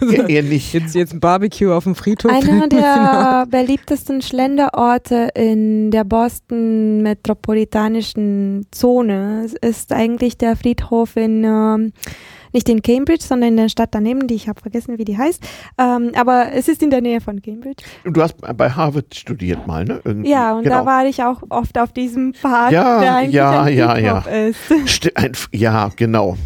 [0.10, 0.26] ja.
[0.26, 0.74] eher nicht.
[0.74, 2.30] Jetzt, jetzt ein Barbecue auf dem Friedhof.
[2.30, 11.44] Einer der beliebtesten Schlenderorte in der Boston metropolitanischen Zone ist eigentlich der Friedhof in...
[11.44, 11.92] Ähm,
[12.52, 15.42] nicht in Cambridge, sondern in der Stadt daneben, die ich habe vergessen, wie die heißt.
[15.78, 17.84] Ähm, aber es ist in der Nähe von Cambridge.
[18.04, 20.00] Du hast bei Harvard studiert mal, ne?
[20.04, 20.30] Irgendwie.
[20.30, 20.80] Ja, und genau.
[20.80, 24.18] da war ich auch oft auf diesem Park, ja, der eigentlich ja, ein ja, ja.
[24.20, 25.10] ist.
[25.52, 26.36] ja, genau.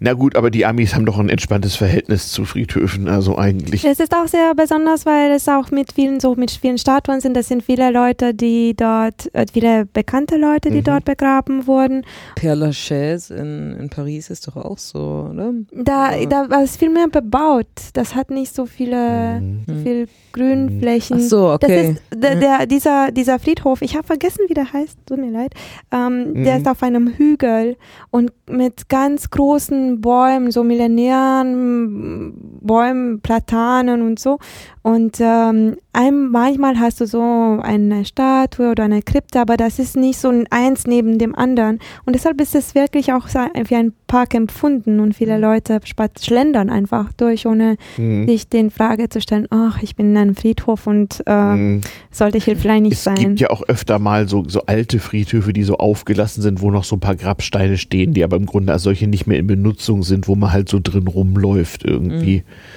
[0.00, 3.84] Na gut, aber die Amis haben doch ein entspanntes Verhältnis zu Friedhöfen, also eigentlich.
[3.84, 7.34] Es ist auch sehr besonders, weil es auch mit vielen, so mit vielen Statuen sind.
[7.34, 10.84] Das sind viele Leute, die dort, äh, viele bekannte Leute, die mhm.
[10.84, 12.04] dort begraben wurden.
[12.36, 15.52] Père Lachaise in, in Paris ist doch auch so, oder?
[15.72, 16.26] Da, ja.
[16.26, 17.66] da war es viel mehr bebaut.
[17.94, 19.62] Das hat nicht so viele, mhm.
[19.66, 21.18] so viel Grünflächen.
[21.20, 21.96] Ach so, okay.
[22.12, 25.30] Das ist der, der dieser, dieser Friedhof, ich habe vergessen, wie der heißt, tut mir
[25.30, 25.54] leid.
[25.90, 26.44] Ähm, mhm.
[26.44, 27.76] Der ist auf einem Hügel
[28.10, 34.38] und mit ganz großen Bäumen, so millenären Bäumen, Platanen und so.
[34.82, 39.96] Und ähm, ein, manchmal hast du so eine Statue oder eine Krypta, aber das ist
[39.96, 41.80] nicht so eins neben dem anderen.
[42.04, 45.42] Und deshalb ist es wirklich auch wie ein Park empfunden und viele mhm.
[45.42, 45.80] Leute
[46.20, 48.28] schlendern einfach durch, ohne mhm.
[48.28, 51.80] sich den Frage zu stellen, ach, ich bin in einem Friedhof und äh, mhm.
[52.12, 53.16] sollte ich hier vielleicht nicht es sein.
[53.16, 56.70] Es gibt ja auch öfter mal so, so alte Friedhöfe, die so aufgelassen sind, wo
[56.70, 59.48] noch so ein paar Grabsteine stehen, die aber im Grunde als solche nicht mehr in
[59.48, 62.38] Benutzung sind, wo man halt so drin rumläuft irgendwie.
[62.38, 62.76] Mhm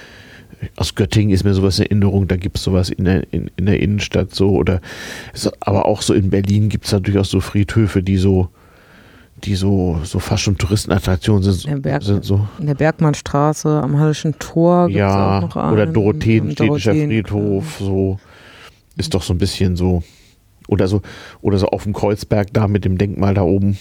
[0.76, 3.66] aus Göttingen ist mir sowas in Erinnerung, da gibt es sowas in der, in, in
[3.66, 4.80] der Innenstadt so oder
[5.60, 8.48] aber auch so in Berlin gibt es natürlich auch so Friedhöfe, die so
[9.44, 11.64] die so, so fast schon Touristenattraktionen sind.
[11.64, 12.46] In der, Berg, sind so.
[12.58, 15.72] in der Bergmannstraße, am Hallischen Tor gibt ja, auch noch einen.
[15.72, 18.18] Oder Dorotheen, Friedhof, so
[18.98, 20.02] ist doch so ein bisschen so.
[20.68, 21.00] Oder so,
[21.40, 23.78] oder so auf dem Kreuzberg da mit dem Denkmal da oben.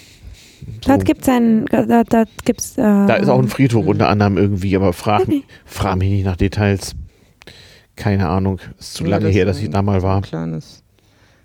[0.81, 0.91] So.
[0.91, 4.37] Dort gibt es einen, da, da gibt's, äh, Da ist auch ein Friedhof unter anderem
[4.37, 5.43] irgendwie, aber frag, okay.
[5.65, 6.95] frag mich nicht nach Details.
[7.95, 8.59] Keine Ahnung.
[8.79, 10.17] Ist zu ja, lange her, dass ich da mal war.
[10.17, 10.83] Ein kleines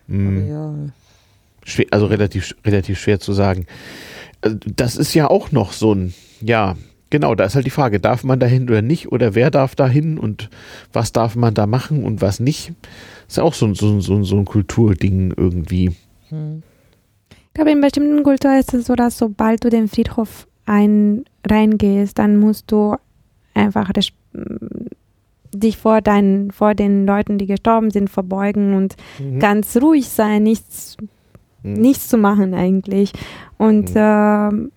[0.06, 0.88] mm.
[1.64, 3.66] Schwer, also relativ, relativ schwer zu sagen.
[4.40, 6.76] Also das ist ja auch noch so ein, ja,
[7.10, 9.74] genau, da ist halt die Frage, darf man da hin oder nicht oder wer darf
[9.74, 10.50] da hin und
[10.92, 12.72] was darf man da machen und was nicht.
[13.26, 15.92] Ist ja auch so, so, so, so ein Kulturding irgendwie.
[16.28, 16.62] Hm.
[17.54, 22.18] Ich glaube, in bestimmten Kulturen ist es so, dass sobald du den Friedhof ein, reingehst,
[22.18, 22.96] dann musst du
[23.54, 24.08] einfach das,
[25.52, 29.38] dich vor, deinen, vor den Leuten, die gestorben sind, verbeugen und mhm.
[29.38, 30.96] ganz ruhig sein, nichts,
[31.62, 31.74] mhm.
[31.74, 33.12] nichts zu machen eigentlich.
[33.56, 34.72] Und mhm.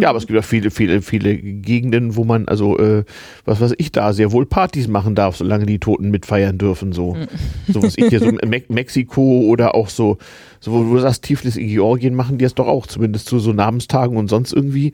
[0.00, 3.04] Ja, aber es gibt auch viele, viele, viele Gegenden, wo man, also, äh,
[3.44, 6.92] was weiß ich, da sehr wohl Partys machen darf, solange die Toten mitfeiern dürfen.
[6.92, 7.26] So, mhm.
[7.72, 10.18] so was ich hier, so Me Mexiko oder auch so,
[10.60, 13.52] so, wo du sagst, Tiflis in Georgien machen die es doch auch, zumindest zu so
[13.52, 14.92] Namenstagen und sonst irgendwie.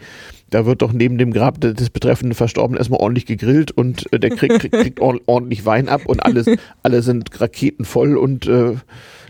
[0.51, 4.31] Da wird doch neben dem Grab des betreffenden Verstorbenen erstmal ordentlich gegrillt und äh, der
[4.31, 6.47] kriegt, kriegt, kriegt ordentlich Wein ab und alles,
[6.82, 8.74] alle sind raketenvoll und äh,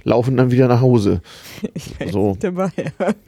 [0.07, 1.21] laufen dann wieder nach Hause.
[1.75, 2.29] Ich weiß So.
[2.31, 2.71] nicht dabei.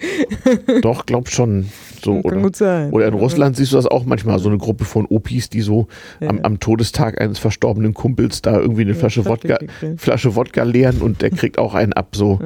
[0.83, 1.67] Doch, glaub schon.
[2.03, 2.91] So, Kann oder, gut sein.
[2.93, 5.89] oder in Russland siehst du das auch manchmal, so eine Gruppe von Opis, die so
[6.21, 6.29] Ja.
[6.31, 9.59] am, am Todestag eines verstorbenen Kumpels da irgendwie eine Flasche Wodka.
[9.97, 12.15] Flasche Wodka leeren und der kriegt auch einen ab.
[12.15, 12.39] So.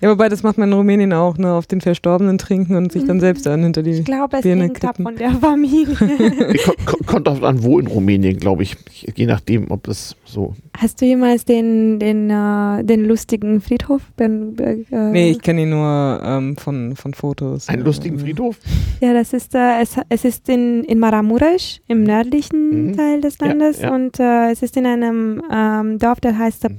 [0.00, 3.04] Ja, wobei das macht man in Rumänien auch, ne, auf den Verstorbenen trinken und sich
[3.04, 3.90] dann selbst dann hinter die.
[3.90, 5.04] Ich glaube, es Birne hängt ab kippen.
[5.04, 5.94] von der Familie.
[6.64, 8.76] Ko- ko- Kommt auch an, wo in Rumänien, glaube ich.
[9.16, 10.54] Je nachdem, ob das so.
[10.76, 14.02] Hast du jemals den, den, äh, den lustigen Friedhof?
[14.16, 17.68] Ben, äh, Nee, ich kenne ihn nur ähm, von, von Fotos.
[17.68, 18.56] Einen lustigen Friedhof?
[19.00, 22.96] Ja, das ist, äh, es, es ist in, in Maramuresch, im nördlichen Mhm.
[22.96, 23.94] Teil des Ja, Landes ja.
[23.94, 26.78] und äh, es ist in einem ähm, Dorf, der heißt Mhm.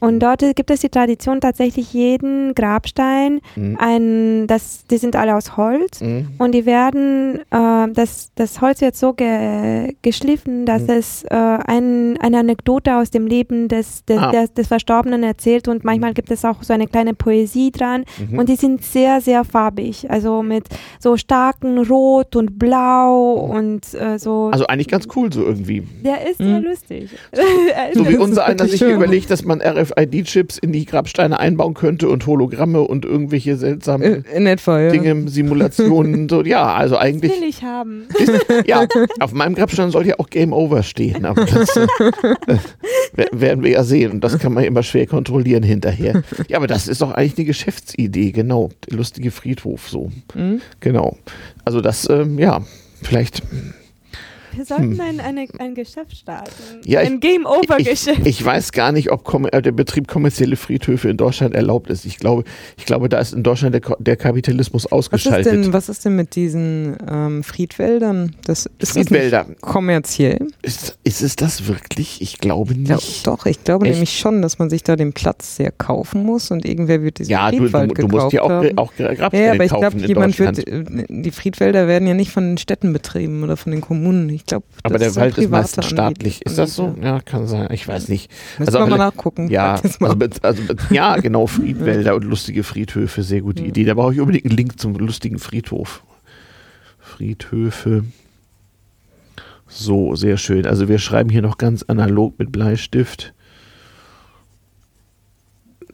[0.00, 3.76] Und dort gibt es die Tradition, tatsächlich jeden Grabstein, Mhm.
[3.78, 6.28] ein, das, die sind alle aus Holz Mhm.
[6.38, 10.90] und die werden, äh, das, das Holz wird so ge, geschliffen, dass Mhm.
[10.90, 14.30] es äh, ein, eine Anekdote aus dem Leben des, des, Ah.
[14.32, 18.38] des, des Verstorbenen erzählt und manchmal gibt es auch so eine kleine Poesie dran Mhm.
[18.38, 20.64] und die sind sehr, sehr farbig, also mit
[20.98, 24.48] so starken Rot und Blau und äh, so.
[24.52, 25.82] Also eigentlich ganz cool so irgendwie.
[26.04, 26.64] der ist sehr Mhm.
[26.64, 27.10] lustig.
[27.94, 28.92] So wie unser einer sich schön.
[28.96, 29.60] überlegt, dass man
[29.96, 34.90] RFID-Chips in die Grabsteine einbauen könnte und Hologramme und irgendwelche seltsamen Äh, in etwa, ja.
[34.90, 36.28] Dinge, Simulationen.
[36.28, 38.06] So, ja, also will eigentlich, ich haben.
[38.66, 38.86] ja,
[39.20, 43.84] auf meinem Grabstein soll ja auch Game Over stehen, aber das äh, werden wir ja
[43.84, 44.12] sehen.
[44.12, 46.22] Und das kann man immer schwer kontrollieren hinterher.
[46.48, 48.70] Ja, aber das ist doch eigentlich eine Geschäftsidee, genau.
[48.88, 50.10] Der lustige Friedhof, so.
[50.34, 50.60] Mhm.
[50.80, 51.16] Genau.
[51.64, 52.62] Also das, ähm, ja,
[53.02, 53.42] vielleicht.
[54.54, 56.50] Wir sollten ein, eine, ein Geschäft starten.
[56.84, 58.20] Ja, ein Game-Over-Geschäft.
[58.20, 62.04] Ich, ich weiß gar nicht, ob äh, der Betrieb kommerzielle Friedhöfe in Deutschland erlaubt ist.
[62.04, 62.44] Ich glaube,
[62.76, 65.52] ich glaube, da ist in Deutschland der, der Kapitalismus Was ist, ausgeschaltet.
[65.52, 68.36] denn, was ist denn mit diesen ähm, Friedwäldern?
[68.44, 69.38] Das, ist Friedwälder.
[69.40, 70.46] Das nicht kommerziell?
[70.62, 72.20] Ist, ist es das wirklich?
[72.20, 73.26] Ich glaube Ja, nicht.
[73.26, 73.94] doch, ich glaube Echt?
[73.94, 77.30] nämlich schon, dass man sich da den Platz sehr kaufen muss und irgendwer wird diesen
[77.30, 78.78] Ja, du, du, Friedwald du musst ja auch, haben.
[78.78, 82.06] auch Grabsteine Ja, ja, aber ich kaufen glaube, in jemand wird, äh, die Friedwälder werden
[82.08, 84.28] ja nicht von den Städten betrieben oder von den Kommunen.
[84.30, 86.44] Ich glaube, aber der Wald ist meistens staatlich.
[86.44, 86.94] Ist das so?
[87.02, 87.68] Ja, kann sein.
[87.72, 88.30] Ich weiß nicht.
[88.58, 89.48] Müssen Also wir mal nachgucken.
[89.48, 90.10] Ja, mal.
[90.10, 93.84] also, also, ja, genau, Friedwälder und lustige Friedhöfe, sehr gute Idee.
[93.84, 96.02] Da brauche ich unbedingt einen Link zum lustigen Friedhof.
[96.98, 98.04] Friedhöfe.
[99.68, 100.66] So, sehr schön.
[100.66, 103.32] Also wir schreiben hier noch ganz analog mit Bleistift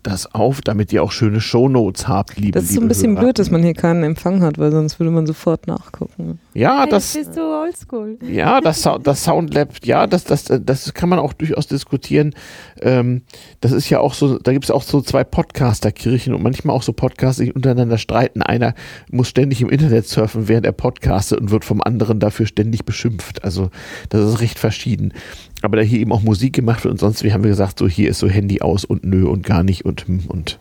[0.06, 3.20] das auf, damit ihr auch schöne Shownotes habt, liebe das ist so ein bisschen Hörer.
[3.22, 6.38] blöd, dass man hier keinen Empfang hat, weil sonst würde man sofort nachgucken.
[6.54, 8.18] Ja, Hey, das, bist du oldschool.
[8.22, 12.34] Ja, das, das Soundlab, ja, das, das, das kann man auch durchaus diskutieren.
[12.80, 13.22] Ähm,
[13.60, 16.82] das ist ja auch so, da gibt es auch so zwei Podcaster-Kirchen und manchmal auch
[16.82, 18.42] so Podcaster, die untereinander streiten.
[18.42, 18.74] Einer
[19.10, 23.44] muss ständig im Internet surfen, während er podcastet und wird vom anderen dafür ständig beschimpft.
[23.44, 23.70] Also
[24.10, 25.12] das ist recht verschieden.
[25.66, 27.88] Aber da hier eben auch Musik gemacht wird und sonst, wie haben wir gesagt, so
[27.88, 30.60] hier ist so Handy aus und nö und gar nicht und hm und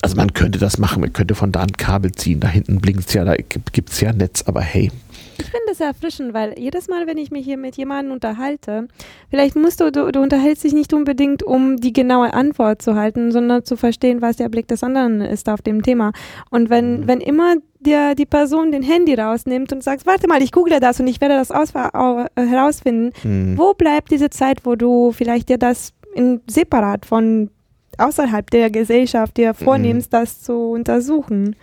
[0.00, 3.12] also man könnte das machen, man könnte von da ein Kabel ziehen, da hinten blinkt's
[3.14, 4.92] ja, da gibt es ja Netz, aber hey.
[5.40, 8.88] Ich finde das erfrischend, weil jedes Mal, wenn ich mich hier mit jemandem unterhalte,
[9.30, 13.30] vielleicht musst du, du, du unterhältst dich nicht unbedingt, um die genaue Antwort zu halten,
[13.30, 16.12] sondern zu verstehen, was der Blick des anderen ist auf dem Thema.
[16.50, 20.50] Und wenn, wenn immer dir die Person den Handy rausnimmt und sagst, warte mal, ich
[20.50, 23.56] google das und ich werde das aus, au- herausfinden, Hm.
[23.56, 27.50] wo bleibt diese Zeit, wo du vielleicht dir das in, separat von
[27.96, 31.54] außerhalb der Gesellschaft dir vornimmst, das zu untersuchen?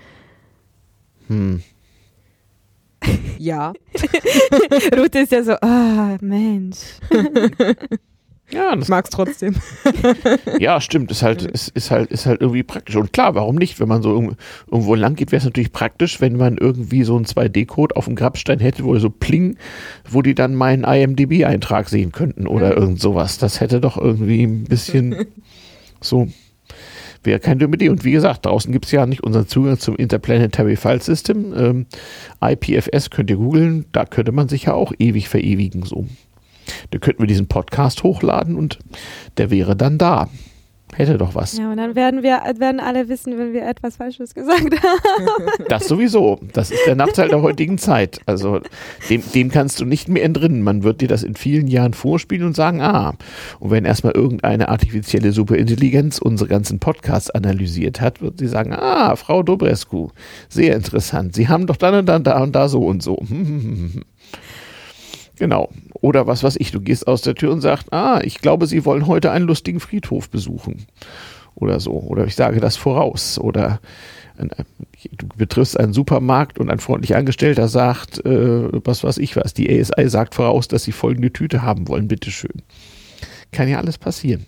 [1.28, 1.62] Hm.
[3.38, 3.74] Ja.
[4.98, 6.78] Ruth ist ja so, ah, Mensch.
[8.52, 9.56] Ja, Ich das, mag es trotzdem.
[10.60, 11.10] ja, stimmt.
[11.10, 12.96] Ist halt, ist, ist halt, ist halt irgendwie praktisch.
[12.96, 13.80] Und klar, warum nicht?
[13.80, 14.12] Wenn man so
[14.72, 18.16] irgendwo- lang geht, wäre es natürlich praktisch, wenn man irgendwie so einen 2D-Code auf dem
[18.16, 19.58] Grabstein hätte, wo so pling,
[20.10, 23.40] wo die dann meinen IMDb-Eintrag sehen könnten oder irgend sowas.
[23.40, 25.26] Das hätte doch irgendwie ein bisschen
[26.02, 26.28] so.
[27.26, 27.90] Wäre keine dumme Idee.
[27.90, 31.54] Und wie gesagt, draußen gibt es ja nicht unseren Zugang zum Interplanetary File System.
[31.56, 31.86] Ähm,
[32.42, 35.84] IPFS könnt ihr googeln, da könnte man sich ja auch ewig verewigen.
[35.84, 36.06] So.
[36.92, 38.80] Da könnten wir diesen Podcast hochladen und
[39.38, 40.30] der wäre dann da.
[40.94, 41.58] Hätte doch was.
[41.58, 45.50] Ja, und dann werden wir, werden alle wissen, wenn wir etwas Falsches gesagt haben.
[45.68, 46.40] Das sowieso.
[46.54, 48.20] Das ist der Nachteil der heutigen Zeit.
[48.26, 48.62] Also
[49.10, 50.62] dem, dem kannst du nicht mehr entrinnen.
[50.62, 53.16] Man wird dir das in vielen Jahren vorspielen und sagen, ah,
[53.60, 59.18] und wenn erstmal irgendeine artifizielle Superintelligenz unsere ganzen Podcasts analysiert hat, wird sie sagen, ah,
[59.18, 60.10] Frau Dobrescu,
[60.48, 61.36] sehr interessant.
[61.36, 63.22] Sie haben doch dann und dann da und da so und so.
[65.38, 65.70] Genau.
[66.06, 68.86] Oder was weiß ich, du gehst aus der Tür und sagst, ah, ich glaube, Sie
[68.86, 70.86] wollen heute einen lustigen Friedhof besuchen.
[71.56, 71.94] Oder so.
[71.94, 73.40] Oder ich sage das voraus.
[73.40, 73.80] Oder
[74.38, 79.68] du betriffst einen Supermarkt und ein freundlicher Angestellter sagt, äh, was weiß ich was, die
[79.68, 82.62] ASI sagt voraus, dass sie folgende Tüte haben wollen, bitteschön.
[83.52, 84.46] Kann ja alles passieren.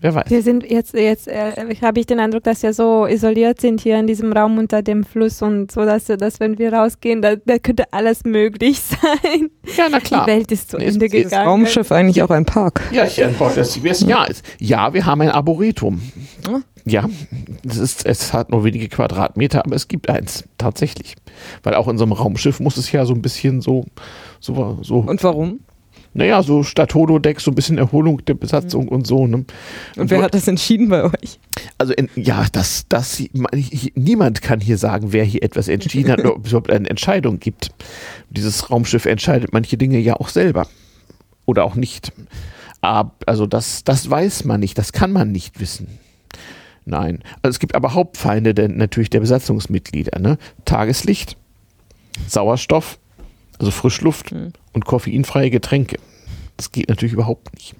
[0.00, 0.28] Wer weiß.
[0.28, 3.98] Wir sind jetzt, jetzt äh, habe ich den Eindruck, dass wir so isoliert sind hier
[3.98, 7.58] in diesem Raum unter dem Fluss und so, dass, dass wenn wir rausgehen, da, da
[7.58, 9.50] könnte alles möglich sein.
[9.76, 10.26] Ja, na klar.
[10.26, 11.30] Die Welt ist zu ist, Ende ist gegangen.
[11.30, 12.82] das Raumschiff eigentlich auch ein Park?
[12.92, 14.02] Ja, ich antworte das CBS.
[14.02, 16.02] Ja, ist, ja, wir haben ein Arboretum.
[16.84, 17.08] Ja,
[17.68, 21.14] es, ist, es hat nur wenige Quadratmeter, aber es gibt eins, tatsächlich.
[21.62, 23.86] Weil auch in so einem Raumschiff muss es ja so ein bisschen so,
[24.40, 25.60] so, so Und warum?
[26.16, 28.90] Naja, so statt Holodeck so ein bisschen Erholung der Besatzung mhm.
[28.90, 29.26] und so.
[29.26, 29.44] Ne?
[29.96, 31.38] Und wer hat das entschieden bei euch?
[31.76, 33.22] Also in, ja, das, das
[33.94, 37.38] niemand kann hier sagen, wer hier etwas entschieden hat oder ob es überhaupt eine Entscheidung
[37.38, 37.70] gibt.
[38.30, 40.66] Dieses Raumschiff entscheidet manche Dinge ja auch selber
[41.44, 42.12] oder auch nicht.
[42.80, 45.98] Also das, das weiß man nicht, das kann man nicht wissen.
[46.86, 47.22] Nein.
[47.42, 50.18] Also es gibt aber Hauptfeinde denn natürlich der Besatzungsmitglieder.
[50.18, 50.38] Ne?
[50.64, 51.36] Tageslicht,
[52.26, 52.98] Sauerstoff,
[53.58, 54.52] also Frischluft mhm.
[54.72, 55.98] und koffeinfreie Getränke.
[56.56, 57.74] Das geht natürlich überhaupt nicht.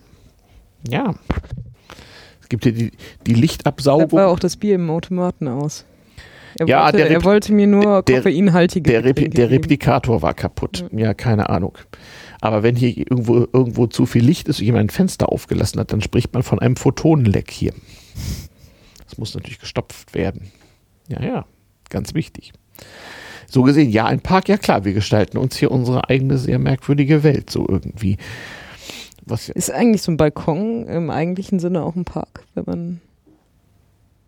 [0.89, 1.15] Ja.
[2.43, 2.93] Es gibt ja die,
[3.27, 4.09] die Lichtabsaugung.
[4.09, 5.85] Da war auch das Bier im Automaten aus.
[6.59, 10.33] Er, ja, wollte, der er wollte mir nur der, koffeinhaltige Der, Repli der Replikator war
[10.33, 10.87] kaputt.
[10.93, 10.99] Ja.
[10.99, 11.15] ja.
[11.15, 11.77] keine Ahnung.
[12.41, 15.93] Aber wenn hier irgendwo, irgendwo zu viel Licht ist und jemand ein Fenster aufgelassen hat,
[15.93, 17.73] dann spricht man von einem Photonenleck hier.
[19.05, 20.51] Das muss natürlich gestopft werden.
[21.09, 21.47] Ja, ja,
[21.91, 22.53] ganz wichtig.
[23.49, 27.23] So gesehen, ja, ein Park, ja klar, wir gestalten uns hier unsere eigene sehr merkwürdige
[27.23, 28.17] Welt so irgendwie.
[29.27, 33.01] Was ist eigentlich so ein Balkon im eigentlichen Sinne auch ein Park, wenn man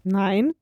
[0.04, 0.52] Nein.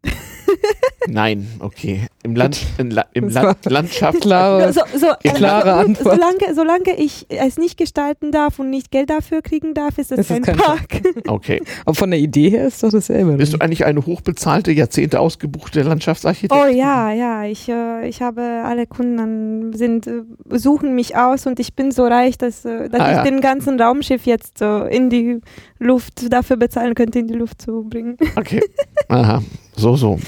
[1.08, 2.06] Nein, okay.
[2.22, 4.20] Im Land, in La, im Land, Landschaft.
[4.20, 6.14] Klare, so, so, so klare also, Antwort.
[6.16, 10.26] Solange, solange ich es nicht gestalten darf und nicht Geld dafür kriegen darf, ist es
[10.26, 10.88] kein, kein Park.
[10.88, 11.02] Park.
[11.26, 11.62] Okay.
[11.84, 13.32] Aber von der Idee her ist doch dasselbe.
[13.32, 16.58] Bist du eigentlich eine hochbezahlte, Jahrzehnte ausgebuchte Landschaftsarchitektin?
[16.58, 17.44] Oh ja, ja.
[17.44, 22.04] Ich, äh, ich habe alle Kunden sind, äh, suchen mich aus und ich bin so
[22.04, 23.24] reich, dass, äh, dass ah, ich ja.
[23.24, 25.40] den ganzen Raumschiff jetzt in die
[25.78, 28.16] Luft dafür bezahlen könnte, in die Luft zu bringen.
[28.36, 28.62] Okay.
[29.08, 29.42] Aha.
[29.76, 30.18] So, so.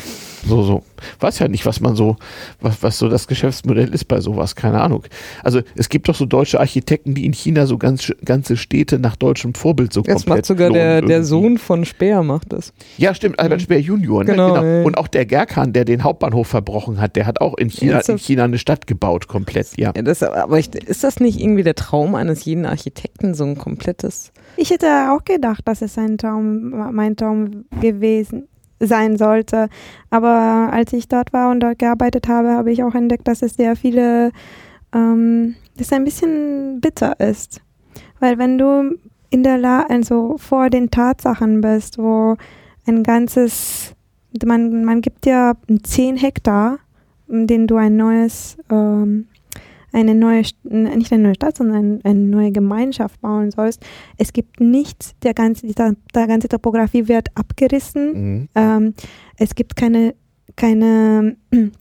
[0.46, 0.82] So, so.
[1.20, 2.16] Weiß ja nicht, was man so,
[2.60, 5.04] was, was so das Geschäftsmodell ist bei sowas, keine Ahnung.
[5.42, 9.16] Also es gibt doch so deutsche Architekten, die in China so ganz, ganze Städte nach
[9.16, 12.72] deutschem Vorbild so das komplett Das macht sogar der, der Sohn von Speer macht das.
[12.96, 14.24] Ja, stimmt, Albert Speer Junior.
[14.24, 14.32] Ne?
[14.32, 14.86] Genau, genau.
[14.86, 18.18] Und auch der Gerkan, der den Hauptbahnhof verbrochen hat, der hat auch in China, in
[18.18, 19.92] China eine Stadt gebaut, komplett, ja.
[19.94, 23.58] ja das, aber ich, ist das nicht irgendwie der Traum eines jeden Architekten, so ein
[23.58, 24.32] komplettes...
[24.56, 28.48] Ich hätte auch gedacht, dass es ein Traum, mein Traum gewesen
[28.80, 29.68] sein sollte.
[30.10, 33.54] Aber als ich dort war und dort gearbeitet habe, habe ich auch entdeckt, dass es
[33.54, 34.32] sehr viele,
[34.94, 37.60] ähm, dass es ein bisschen bitter ist.
[38.20, 38.96] Weil wenn du
[39.30, 42.36] in der La also vor den Tatsachen bist, wo
[42.86, 43.94] ein ganzes,
[44.44, 46.78] man, man gibt dir 10 Hektar,
[47.28, 49.26] in denen du ein neues ähm,
[49.98, 53.84] eine neue, nicht eine neue Stadt, sondern eine neue Gemeinschaft bauen sollst.
[54.16, 58.12] Es gibt nichts, der ganze, die, der ganze Topografie wird abgerissen.
[58.12, 58.48] Mhm.
[58.54, 58.94] Ähm,
[59.36, 60.14] es gibt keine,
[60.56, 61.36] keine,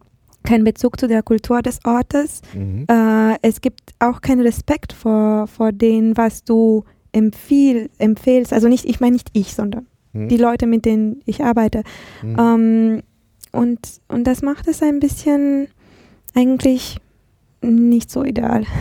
[0.44, 2.42] keinen Bezug zu der Kultur des Ortes.
[2.54, 2.88] Mhm.
[2.90, 8.52] Äh, es gibt auch keinen Respekt vor, vor dem, was du empfiehl, empfehlst.
[8.52, 10.28] Also nicht, ich meine nicht ich, sondern mhm.
[10.30, 11.84] die Leute, mit denen ich arbeite.
[12.24, 12.36] Mhm.
[12.40, 13.04] Ähm,
[13.52, 15.68] und, und das macht es ein bisschen
[16.36, 16.98] eigentlich
[17.68, 18.64] nicht so ideal.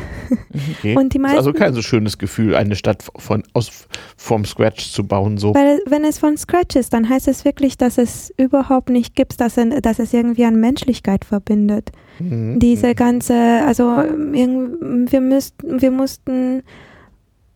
[0.79, 0.97] Okay.
[0.97, 3.87] Und die meisten, ist also kein so schönes Gefühl, eine Stadt von, aus,
[4.17, 5.39] vom Scratch zu bauen.
[5.39, 5.55] So.
[5.55, 9.41] Weil wenn es von Scratch ist, dann heißt es wirklich, dass es überhaupt nicht gibt,
[9.41, 11.93] dass, dass es irgendwie an Menschlichkeit verbindet.
[12.19, 12.59] Mhm.
[12.59, 13.35] Diese ganze,
[13.67, 16.63] also wir, müssten, wir mussten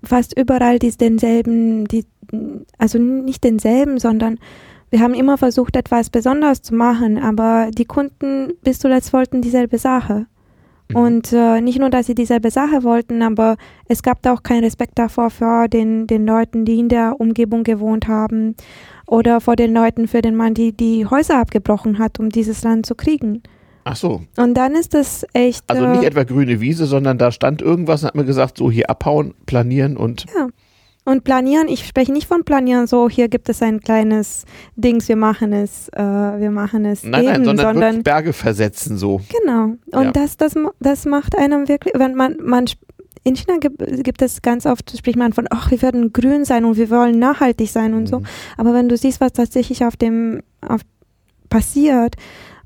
[0.03, 2.05] fast überall die, denselben, die,
[2.79, 4.39] also nicht denselben, sondern
[4.91, 9.79] wir haben immer versucht, etwas Besonderes zu machen, aber die Kunden bis zuletzt wollten dieselbe
[9.79, 10.27] Sache.
[10.91, 10.97] Mhm.
[10.97, 13.57] Und äh, nicht nur, dass sie dieselbe Sache wollten, aber
[13.89, 17.65] es gab da auch keinen Respekt davor vor den, den Leuten, die in der Umgebung
[17.65, 18.55] gewohnt haben
[19.07, 22.87] oder vor den Leuten, für den man die, die Häuser abgebrochen hat, um dieses Land
[22.87, 23.43] zu kriegen.
[23.85, 24.23] Ach so.
[24.37, 25.65] Und dann ist das echt.
[25.69, 28.71] Also nicht äh, etwa grüne Wiese, sondern da stand irgendwas und hat mir gesagt, so
[28.71, 30.27] hier abhauen, planieren und.
[30.37, 30.49] Ja.
[31.05, 34.45] Und planieren, ich spreche nicht von planieren, so hier gibt es ein kleines
[34.77, 38.99] Dings, wir machen es, äh, wir machen es nein, eben, nein, sondern, sondern Berge versetzen
[38.99, 39.21] so.
[39.41, 39.77] Genau.
[39.93, 40.13] Und ja.
[40.13, 42.67] das, das, das macht einem wirklich, wenn man, man
[43.25, 46.65] in China gibt, gibt es ganz oft, spricht man von, ach, wir werden grün sein
[46.65, 48.07] und wir wollen nachhaltig sein und mhm.
[48.07, 48.23] so.
[48.57, 50.81] Aber wenn du siehst, was tatsächlich auf dem auf,
[51.49, 52.17] passiert,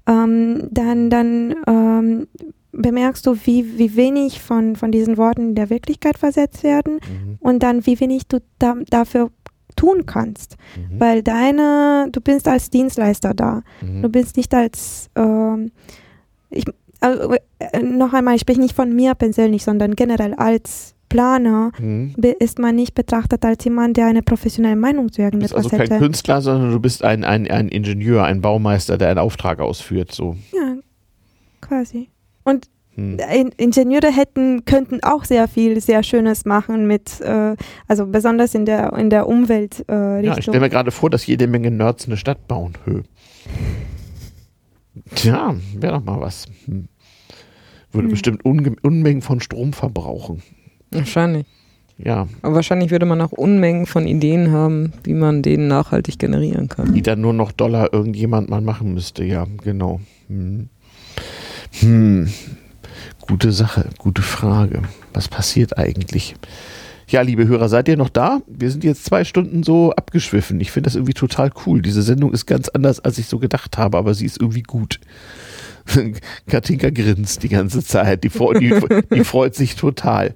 [0.06, 2.28] ähm, dann, dann ähm,
[2.76, 7.38] bemerkst du, wie, wie wenig von, von diesen Worten in der Wirklichkeit versetzt werden mhm.
[7.40, 9.30] und dann wie wenig du da, dafür
[9.76, 10.56] tun kannst.
[10.76, 11.00] Mhm.
[11.00, 13.62] Weil deine, du bist als Dienstleister da.
[13.80, 14.02] Mhm.
[14.02, 15.72] Du bist nicht als, ähm,
[16.50, 16.64] ich,
[17.00, 22.14] also, äh, noch einmal, ich spreche nicht von mir persönlich, sondern generell als Planer mhm.
[22.40, 25.68] ist man nicht betrachtet als jemand, der eine professionelle Meinung zu irgendetwas hätte.
[25.68, 29.10] Du bist also kein Künstler, sondern du bist ein, ein, ein Ingenieur, ein Baumeister, der
[29.10, 30.12] einen Auftrag ausführt.
[30.12, 30.36] So.
[30.52, 30.76] Ja,
[31.60, 32.08] quasi.
[32.44, 33.18] Und hm.
[33.56, 37.56] Ingenieure hätten, könnten auch sehr viel sehr Schönes machen mit, äh,
[37.88, 39.84] also besonders in der, in der Umwelt.
[39.88, 42.74] Äh, ja, ich stelle mir gerade vor, dass jede Menge Nerds eine Stadt bauen.
[42.84, 43.02] Hö.
[45.16, 46.46] Tja, wäre doch mal was.
[46.66, 46.88] Hm.
[47.90, 48.10] Würde hm.
[48.10, 50.42] bestimmt Unge Unmengen von Strom verbrauchen.
[50.92, 51.46] Wahrscheinlich.
[51.98, 52.28] Ja.
[52.42, 56.92] Aber wahrscheinlich würde man auch Unmengen von Ideen haben, wie man den nachhaltig generieren kann.
[56.92, 60.00] Die dann nur noch Dollar irgendjemand mal machen müsste, ja, genau.
[60.28, 60.68] Hm.
[61.80, 62.28] Hm.
[63.20, 64.82] Gute Sache, gute Frage.
[65.12, 66.34] Was passiert eigentlich?
[67.08, 68.40] Ja, liebe Hörer, seid ihr noch da?
[68.46, 70.60] Wir sind jetzt zwei Stunden so abgeschwiffen.
[70.60, 71.82] Ich finde das irgendwie total cool.
[71.82, 75.00] Diese Sendung ist ganz anders, als ich so gedacht habe, aber sie ist irgendwie gut.
[76.48, 78.24] Katinka grinst die ganze Zeit.
[78.24, 78.80] Die, die,
[79.12, 80.34] die, freut sich total.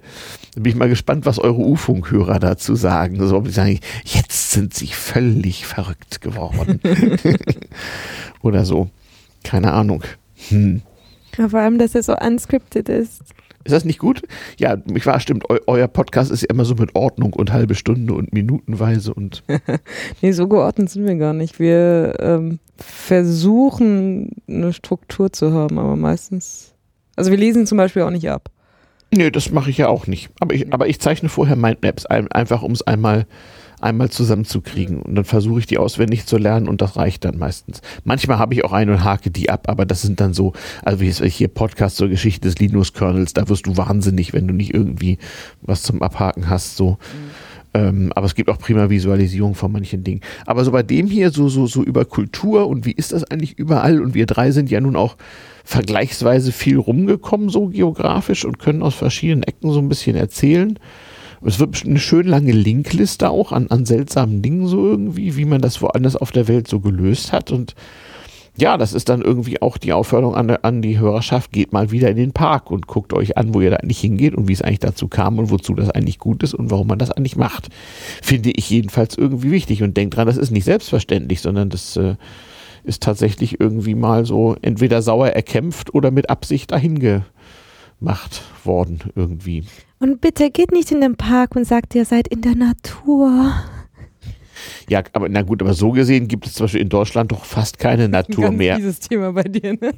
[0.53, 3.19] Da bin ich mal gespannt, was eure U-Funk-Hörer dazu sagen.
[3.19, 6.79] Also, ob die sagen, jetzt sind sie völlig verrückt geworden.
[8.41, 8.89] Oder so.
[9.43, 10.03] Keine Ahnung.
[10.49, 10.81] Hm.
[11.39, 13.21] Ja, vor allem, dass er so unscripted ist.
[13.63, 14.23] Ist das nicht gut?
[14.57, 17.75] Ja, mich war stimmt, eu euer Podcast ist ja immer so mit Ordnung und halbe
[17.75, 19.43] Stunde und minutenweise und.
[20.21, 21.59] nee, so geordnet sind wir gar nicht.
[21.59, 26.73] Wir ähm, versuchen eine Struktur zu haben, aber meistens.
[27.15, 28.49] Also wir lesen zum Beispiel auch nicht ab.
[29.11, 30.29] Nee, das mache ich ja auch nicht.
[30.39, 33.25] Aber ich, aber ich zeichne vorher Mindmaps ein, einfach um es einmal
[33.81, 35.01] einmal zusammenzukriegen.
[35.01, 37.81] Und dann versuche ich die auswendig zu lernen und das reicht dann meistens.
[38.03, 40.53] Manchmal habe ich auch eine und hake die ab, aber das sind dann so,
[40.83, 44.73] also wie hier Podcast zur Geschichte des Linux-Kernels, da wirst du wahnsinnig, wenn du nicht
[44.73, 45.17] irgendwie
[45.61, 46.91] was zum Abhaken hast, so.
[46.91, 46.97] Mhm.
[47.73, 50.21] Ähm, aber es gibt auch prima Visualisierung von manchen Dingen.
[50.45, 53.59] Aber so bei dem hier, so, so, so über Kultur und wie ist das eigentlich
[53.59, 54.01] überall?
[54.01, 55.17] Und wir drei sind ja nun auch
[55.63, 60.79] vergleichsweise viel rumgekommen, so geografisch und können aus verschiedenen Ecken so ein bisschen erzählen.
[61.45, 65.61] Es wird eine schön lange Linkliste auch an, an seltsamen Dingen so irgendwie, wie man
[65.61, 67.51] das woanders auf der Welt so gelöst hat.
[67.51, 67.75] Und
[68.57, 72.09] ja, das ist dann irgendwie auch die Aufforderung an, an die Hörerschaft, geht mal wieder
[72.09, 74.61] in den Park und guckt euch an, wo ihr da eigentlich hingeht und wie es
[74.61, 77.69] eigentlich dazu kam und wozu das eigentlich gut ist und warum man das eigentlich macht.
[78.21, 82.15] Finde ich jedenfalls irgendwie wichtig und denkt dran, das ist nicht selbstverständlich, sondern das äh,
[82.83, 89.63] ist tatsächlich irgendwie mal so entweder sauer erkämpft oder mit Absicht dahin gemacht worden irgendwie.
[89.99, 93.53] Und bitte geht nicht in den Park und sagt, ihr seid in der Natur.
[94.89, 97.79] Ja, aber na gut, aber so gesehen gibt es zum Beispiel in Deutschland doch fast
[97.79, 98.77] keine Natur Ganz mehr.
[98.77, 99.93] Dieses Thema bei dir, ne?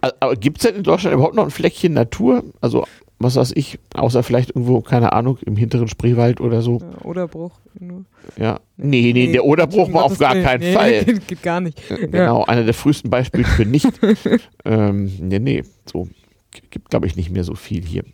[0.20, 2.44] aber gibt es denn in Deutschland überhaupt noch ein Fleckchen Natur?
[2.60, 2.84] Also,
[3.18, 6.80] was weiß ich, außer vielleicht irgendwo, keine Ahnung, im hinteren Spreewald oder so.
[6.80, 7.52] Ja, Oderbruch.
[7.78, 8.04] Nur.
[8.36, 8.60] Ja.
[8.76, 11.04] Nee, nee, nee der Oderbruch war auf gar keinen nee, Fall.
[11.26, 11.80] Geht gar nicht.
[11.88, 12.48] Genau, ja.
[12.48, 13.88] einer der frühesten Beispiele für nicht.
[14.64, 16.08] ähm, nee, nee, so.
[16.70, 18.04] Gibt, glaube ich, nicht mehr so viel hier.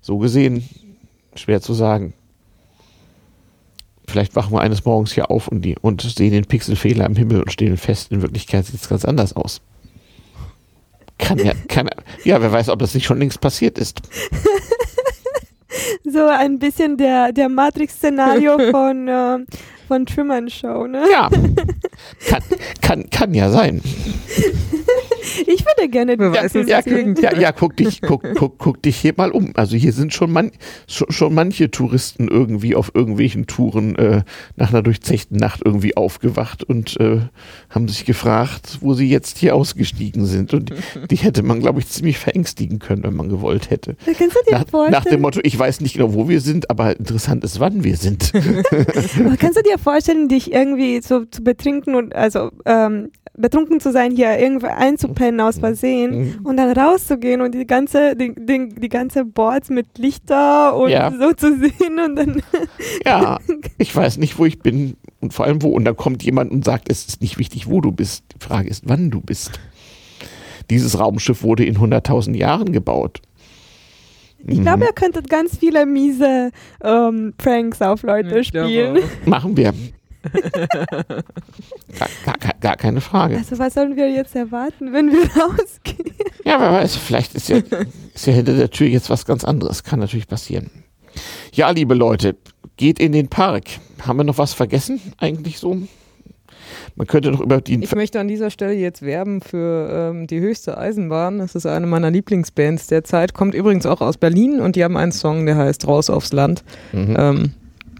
[0.00, 0.68] So gesehen,
[1.34, 2.14] schwer zu sagen.
[4.08, 7.42] Vielleicht wachen wir eines Morgens hier auf und, die, und sehen den Pixelfehler im Himmel
[7.42, 9.60] und stehen fest, in Wirklichkeit sieht es ganz anders aus.
[11.18, 11.88] Kann ja, kann,
[12.24, 14.00] ja, wer weiß, ob das nicht schon längst passiert ist.
[16.04, 19.38] so ein bisschen der, der Matrix-Szenario von, äh,
[19.88, 21.04] von Truman Show, ne?
[21.10, 21.28] Ja.
[22.28, 22.42] Kann,
[22.80, 23.80] kann, kann ja sein.
[25.46, 26.66] Ich würde gerne beweisen.
[26.66, 29.52] Ja, ja, ja, ja, guck dich, guck, guck, guck dich hier mal um.
[29.54, 30.50] Also hier sind schon, man,
[30.88, 34.22] schon, schon manche Touristen irgendwie auf irgendwelchen Touren äh,
[34.56, 37.20] nach einer durchzechten Nacht irgendwie aufgewacht und äh,
[37.70, 40.54] haben sich gefragt, wo sie jetzt hier ausgestiegen sind.
[40.54, 40.72] Und
[41.10, 43.96] die hätte man, glaube ich, ziemlich verängstigen können, wenn man gewollt hätte.
[44.04, 44.92] Kannst du dir nach, vorstellen?
[44.92, 47.96] nach dem Motto, ich weiß nicht genau, wo wir sind, aber interessant ist, wann wir
[47.96, 48.32] sind.
[49.40, 54.12] kannst du dir vorstellen, dich irgendwie so zu betrinken und also ähm, betrunken zu sein,
[54.12, 56.46] hier irgendwo einzupennen aus Versehen mhm.
[56.46, 61.12] und dann rauszugehen und die ganze, die, die, die ganze Boards mit Lichter und ja.
[61.12, 62.42] so zu sehen und dann.
[63.04, 63.38] Ja,
[63.78, 65.68] ich weiß nicht, wo ich bin und vor allem wo.
[65.68, 68.24] Und dann kommt jemand und sagt, es ist nicht wichtig, wo du bist.
[68.34, 69.60] Die Frage ist, wann du bist.
[70.70, 73.20] Dieses Raumschiff wurde in 100.000 Jahren gebaut.
[74.48, 74.82] Ich glaube, mhm.
[74.84, 76.50] ihr könntet ganz viele miese
[76.82, 78.98] ähm, Pranks auf Leute spielen.
[79.24, 79.72] Machen wir
[81.98, 83.36] gar, gar, gar, keine Frage.
[83.36, 86.14] Also was sollen wir jetzt erwarten, wenn wir rausgehen?
[86.44, 87.58] Ja, wer weiß, vielleicht ist ja,
[88.14, 89.84] ist ja hinter der Tür jetzt was ganz anderes.
[89.84, 90.70] Kann natürlich passieren.
[91.52, 92.36] Ja, liebe Leute,
[92.76, 93.64] geht in den Park.
[94.02, 95.76] Haben wir noch was vergessen eigentlich so?
[96.96, 97.82] Man könnte noch über die.
[97.82, 101.38] Ich möchte an dieser Stelle jetzt werben für ähm, die höchste Eisenbahn.
[101.38, 103.34] Das ist eine meiner Lieblingsbands derzeit.
[103.34, 106.64] Kommt übrigens auch aus Berlin und die haben einen Song, der heißt Raus aufs Land.
[106.92, 107.16] Mhm.
[107.18, 107.54] Ähm,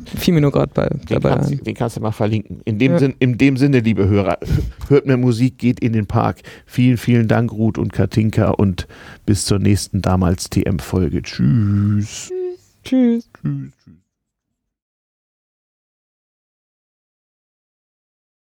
[0.06, 1.66] fiel mir nur gerade bei, den dabei kannst.
[1.66, 2.60] Den kannst du mal verlinken.
[2.64, 2.98] In dem, Ja.
[2.98, 4.38] Sinn, in dem Sinne, liebe Hörer,
[4.88, 6.42] hört mehr Musik, geht in den Park.
[6.64, 8.86] Vielen, vielen Dank, Ruth und Katinka und
[9.24, 11.22] bis zur nächsten damals TM-Folge.
[11.22, 12.30] Tschüss.
[12.30, 12.32] Tschüss.
[12.84, 13.28] Tschüss.
[13.42, 14.05] Tschüss.